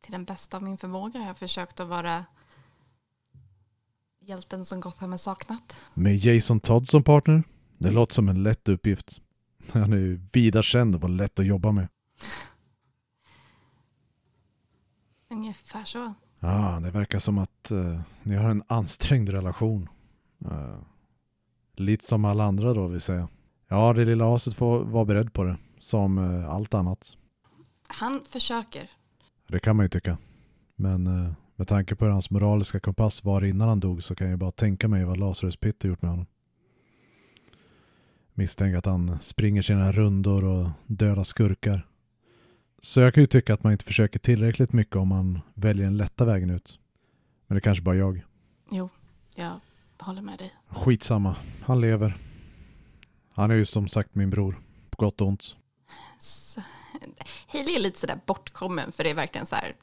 till 0.00 0.12
den 0.12 0.24
bästa 0.24 0.56
av 0.56 0.62
min 0.62 0.76
förmåga 0.76 1.20
har 1.20 1.26
jag 1.26 1.38
försökt 1.38 1.80
att 1.80 1.88
vara 1.88 2.24
hjälten 4.20 4.64
som 4.64 4.80
Gotham 4.80 5.10
har 5.10 5.18
saknat. 5.18 5.76
Med 5.94 6.16
Jason 6.16 6.60
Todd 6.60 6.88
som 6.88 7.02
partner? 7.02 7.42
Det 7.78 7.90
låter 7.90 8.14
som 8.14 8.28
en 8.28 8.42
lätt 8.42 8.68
uppgift. 8.68 9.20
Han 9.72 9.92
är 9.92 9.96
ju 9.96 10.20
vida 10.32 10.62
känd 10.62 10.94
och 10.94 11.00
var 11.00 11.08
lätt 11.08 11.38
att 11.38 11.46
jobba 11.46 11.72
med. 11.72 11.88
Ungefär 15.30 15.84
så. 15.84 16.14
Ja, 16.40 16.80
det 16.82 16.90
verkar 16.90 17.18
som 17.18 17.38
att 17.38 17.70
eh, 17.70 18.00
ni 18.22 18.34
har 18.34 18.50
en 18.50 18.62
ansträngd 18.66 19.28
relation. 19.28 19.88
Eh, 20.44 20.78
lite 21.80 22.04
som 22.04 22.24
alla 22.24 22.44
andra 22.44 22.74
då 22.74 22.86
vill 22.86 23.00
säga. 23.00 23.28
Ja, 23.68 23.92
det 23.92 24.04
lilla 24.04 24.34
aset 24.34 24.54
får 24.54 24.84
vara 24.84 25.04
beredd 25.04 25.32
på 25.32 25.44
det. 25.44 25.56
Som 25.78 26.18
eh, 26.18 26.50
allt 26.50 26.74
annat. 26.74 27.16
Han 27.88 28.20
försöker. 28.28 28.90
Det 29.48 29.58
kan 29.58 29.76
man 29.76 29.84
ju 29.84 29.88
tycka. 29.88 30.18
Men 30.76 31.06
eh, 31.06 31.32
med 31.56 31.68
tanke 31.68 31.96
på 31.96 32.04
hur 32.04 32.12
hans 32.12 32.30
moraliska 32.30 32.80
kompass 32.80 33.24
var 33.24 33.44
innan 33.44 33.68
han 33.68 33.80
dog 33.80 34.02
så 34.02 34.14
kan 34.14 34.30
jag 34.30 34.38
bara 34.38 34.50
tänka 34.50 34.88
mig 34.88 35.04
vad 35.04 35.16
Lazarus 35.16 35.56
Pitt 35.56 35.82
har 35.82 35.90
gjort 35.90 36.02
med 36.02 36.10
honom. 36.10 36.26
Misstänker 38.34 38.78
att 38.78 38.86
han 38.86 39.18
springer 39.20 39.62
sina 39.62 39.92
rundor 39.92 40.44
och 40.44 40.68
dödar 40.86 41.24
skurkar. 41.24 41.86
Så 42.82 43.00
jag 43.00 43.14
kan 43.14 43.22
ju 43.22 43.26
tycka 43.26 43.54
att 43.54 43.62
man 43.62 43.72
inte 43.72 43.84
försöker 43.84 44.18
tillräckligt 44.18 44.72
mycket 44.72 44.96
om 44.96 45.08
man 45.08 45.40
väljer 45.54 45.84
den 45.84 45.96
lätta 45.96 46.24
vägen 46.24 46.50
ut. 46.50 46.78
Men 47.46 47.54
det 47.54 47.60
kanske 47.60 47.84
bara 47.84 47.96
jag. 47.96 48.24
Jo, 48.70 48.88
jag 49.34 49.60
håller 50.04 50.22
med 50.22 50.38
dig. 50.38 50.54
Skitsamma, 50.68 51.36
han 51.62 51.80
lever. 51.80 52.16
Han 53.32 53.50
är 53.50 53.54
ju 53.54 53.64
som 53.64 53.88
sagt 53.88 54.14
min 54.14 54.30
bror, 54.30 54.62
på 54.90 55.04
gott 55.04 55.20
och 55.20 55.26
ont. 55.28 55.56
Så, 56.18 56.62
Hailey 57.46 57.74
är 57.74 57.80
lite 57.80 58.00
sådär 58.00 58.20
bortkommen 58.26 58.92
för 58.92 59.04
det 59.04 59.10
är 59.10 59.14
verkligen 59.14 59.46
så 59.46 59.56
här 59.56 59.76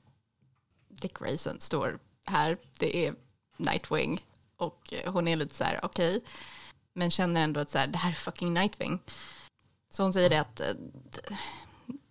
Dick 0.89 1.20
Grayson 1.20 1.59
står 1.59 1.99
här, 2.26 2.57
det 2.80 3.07
är 3.07 3.16
Nightwing 3.57 4.26
och 4.57 4.93
eh, 4.93 5.13
hon 5.13 5.28
är 5.28 5.36
lite 5.36 5.55
så 5.55 5.63
här 5.63 5.80
okej 5.84 6.24
men 6.93 7.11
känner 7.11 7.43
ändå 7.43 7.59
att 7.59 7.70
så 7.70 7.78
här, 7.78 7.88
det 7.88 7.97
här 7.97 8.09
är 8.09 8.13
fucking 8.13 8.53
Nightwing. 8.53 8.99
Så 9.89 10.03
hon 10.03 10.13
säger 10.13 10.30
det 10.30 10.41
att 10.41 10.59
eh, 10.59 10.74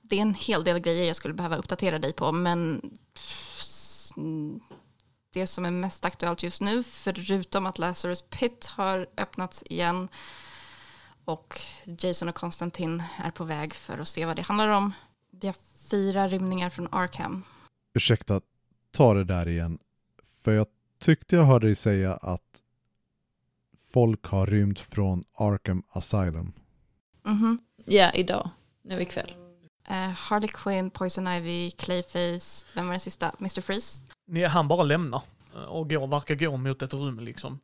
det 0.02 0.16
är 0.16 0.22
en 0.22 0.34
hel 0.34 0.64
del 0.64 0.78
grejer 0.78 1.06
jag 1.06 1.16
skulle 1.16 1.34
behöva 1.34 1.56
uppdatera 1.56 1.98
dig 1.98 2.12
på 2.12 2.32
men 2.32 2.90
det 5.34 5.46
som 5.46 5.64
är 5.64 5.70
mest 5.70 6.04
aktuellt 6.04 6.42
just 6.42 6.60
nu 6.60 6.82
förutom 6.82 7.66
att 7.66 7.78
Lazarus 7.78 8.22
Pit 8.22 8.66
har 8.66 9.06
öppnats 9.16 9.62
igen 9.66 10.08
och 11.24 11.60
Jason 11.84 12.28
och 12.28 12.34
Konstantin 12.34 13.02
är 13.24 13.30
på 13.30 13.44
väg 13.44 13.74
för 13.74 13.98
att 13.98 14.08
se 14.08 14.26
vad 14.26 14.36
det 14.36 14.42
handlar 14.42 14.68
om. 14.68 14.92
Vi 15.30 15.46
har 15.46 15.56
fyra 15.90 16.28
rymningar 16.28 16.70
från 16.70 16.88
Arkham. 16.92 17.42
Ursäkta, 17.94 18.40
ta 18.90 19.14
det 19.14 19.24
där 19.24 19.48
igen. 19.48 19.78
För 20.42 20.52
jag 20.52 20.66
tyckte 20.98 21.36
jag 21.36 21.44
hörde 21.44 21.66
dig 21.66 21.74
säga 21.74 22.14
att 22.14 22.62
folk 23.92 24.24
har 24.24 24.46
rymt 24.46 24.78
från 24.78 25.24
Arkham 25.34 25.82
Asylum. 25.88 26.52
Mhm. 27.22 27.58
Ja, 27.84 28.12
idag. 28.12 28.50
Nu 28.82 29.00
ikväll. 29.02 29.43
Eh, 29.88 30.10
Harley 30.10 30.48
Quinn, 30.48 30.90
Poison 30.90 31.28
Ivy, 31.28 31.70
Clayface, 31.70 32.66
vem 32.74 32.86
var 32.86 32.92
den 32.92 33.00
sista? 33.00 33.32
Mr. 33.40 33.60
Freeze? 33.60 34.02
Ni, 34.26 34.44
han 34.44 34.68
bara 34.68 34.82
lämnar 34.82 35.22
eh, 35.54 35.64
och 35.64 35.90
går, 35.90 36.06
verkar 36.06 36.34
gå 36.34 36.56
mot 36.56 36.82
ett 36.82 36.94
rum 36.94 37.20
liksom. 37.20 37.60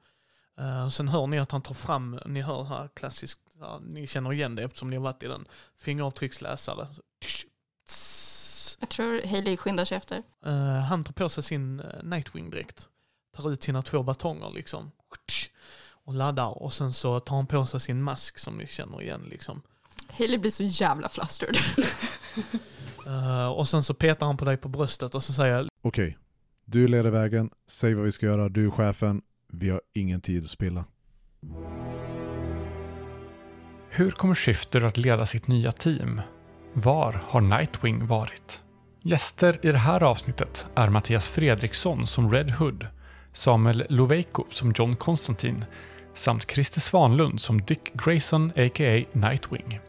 Uh, 0.60 0.88
sen 0.88 1.08
hör 1.08 1.26
ni 1.26 1.38
att 1.38 1.52
han 1.52 1.62
tar 1.62 1.74
fram, 1.74 2.20
ni 2.26 2.40
hör 2.40 2.64
här 2.64 2.88
klassiskt, 2.94 3.40
ja, 3.60 3.80
ni 3.84 4.06
känner 4.06 4.32
igen 4.32 4.54
det 4.54 4.62
eftersom 4.62 4.90
ni 4.90 4.96
har 4.96 5.02
varit 5.02 5.22
i 5.22 5.26
den, 5.26 5.48
fingeravtrycksläsare. 5.78 6.86
Jag 8.80 8.88
tror 8.88 9.22
Hailey 9.26 9.56
skyndar 9.56 9.84
sig 9.84 9.96
efter. 9.96 10.22
Eh, 10.46 10.80
han 10.88 11.04
tar 11.04 11.12
på 11.12 11.28
sig 11.28 11.44
sin 11.44 11.80
uh, 11.80 11.86
Nightwing-dräkt, 12.02 12.88
tar 13.36 13.52
ut 13.52 13.62
sina 13.62 13.82
två 13.82 14.02
batonger 14.02 14.50
liksom, 14.50 14.90
och 16.04 16.14
laddar 16.14 16.62
och 16.62 16.72
sen 16.72 16.92
så 16.92 17.20
tar 17.20 17.36
han 17.36 17.46
på 17.46 17.66
sig 17.66 17.80
sin 17.80 18.02
mask 18.02 18.38
som 18.38 18.56
ni 18.56 18.66
känner 18.66 19.02
igen 19.02 19.26
liksom. 19.30 19.62
Hailey 20.08 20.38
blir 20.38 20.50
så 20.50 20.62
jävla 20.62 21.08
flustered. 21.08 21.56
Eh, 23.06 23.48
och 23.48 23.68
sen 23.68 23.82
så 23.82 23.94
petar 23.94 24.26
han 24.26 24.36
på 24.36 24.44
dig 24.44 24.56
på 24.56 24.68
bröstet 24.68 25.14
och 25.14 25.22
så 25.22 25.32
säger 25.32 25.68
Okej, 25.82 26.18
du 26.64 26.88
leder 26.88 27.10
vägen, 27.10 27.50
säg 27.68 27.94
vad 27.94 28.04
vi 28.04 28.12
ska 28.12 28.26
göra, 28.26 28.48
du 28.48 28.66
är 28.66 28.70
chefen, 28.70 29.22
vi 29.52 29.70
har 29.70 29.80
ingen 29.94 30.20
tid 30.20 30.42
att 30.42 30.50
spilla. 30.50 30.84
Hur 33.88 34.10
kommer 34.10 34.34
Shifter 34.34 34.84
att 34.84 34.96
leda 34.96 35.26
sitt 35.26 35.48
nya 35.48 35.72
team? 35.72 36.20
Var 36.72 37.12
har 37.12 37.40
Nightwing 37.40 38.06
varit? 38.06 38.62
Gäster 39.02 39.66
i 39.66 39.72
det 39.72 39.78
här 39.78 40.02
avsnittet 40.02 40.66
är 40.74 40.88
Mattias 40.88 41.28
Fredriksson 41.28 42.06
som 42.06 42.32
Red 42.32 42.50
Hood, 42.50 42.86
Samuel 43.32 43.86
Loveiko 43.88 44.44
som 44.50 44.72
John 44.76 44.96
Constantine 44.96 45.66
samt 46.14 46.50
Christer 46.50 46.80
Svanlund 46.80 47.40
som 47.40 47.60
Dick 47.60 47.92
Grayson 47.92 48.52
a.k.a. 48.56 49.04
Nightwing. 49.12 49.80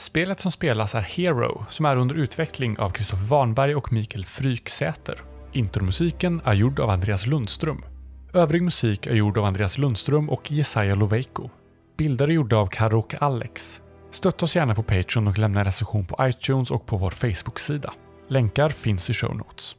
Spelet 0.00 0.40
som 0.40 0.52
spelas 0.52 0.94
är 0.94 1.00
Hero 1.00 1.64
som 1.70 1.86
är 1.86 1.96
under 1.96 2.14
utveckling 2.14 2.78
av 2.78 2.90
Kristoffer 2.90 3.24
Warnberg 3.24 3.74
och 3.74 3.92
Mikael 3.92 4.26
Fryksäter. 4.26 5.22
Intromusiken 5.52 6.40
är 6.44 6.52
gjord 6.54 6.80
av 6.80 6.90
Andreas 6.90 7.26
Lundström. 7.26 7.84
Övrig 8.34 8.62
musik 8.62 9.06
är 9.06 9.14
gjord 9.14 9.38
av 9.38 9.44
Andreas 9.44 9.78
Lundström 9.78 10.30
och 10.30 10.50
Jesaja 10.50 10.94
Loveiko. 10.94 11.50
Bilder 11.96 12.28
är 12.28 12.32
gjorda 12.32 12.56
av 12.56 12.66
Karo 12.66 12.98
och 12.98 13.22
Alex. 13.22 13.80
Stötta 14.10 14.44
oss 14.44 14.56
gärna 14.56 14.74
på 14.74 14.82
Patreon 14.82 15.28
och 15.28 15.38
lämna 15.38 15.60
en 15.60 15.64
recension 15.64 16.06
på 16.06 16.16
iTunes 16.20 16.70
och 16.70 16.86
på 16.86 16.96
vår 16.96 17.10
Facebook-sida. 17.10 17.92
Länkar 18.28 18.68
finns 18.68 19.10
i 19.10 19.14
show 19.14 19.36
notes. 19.36 19.76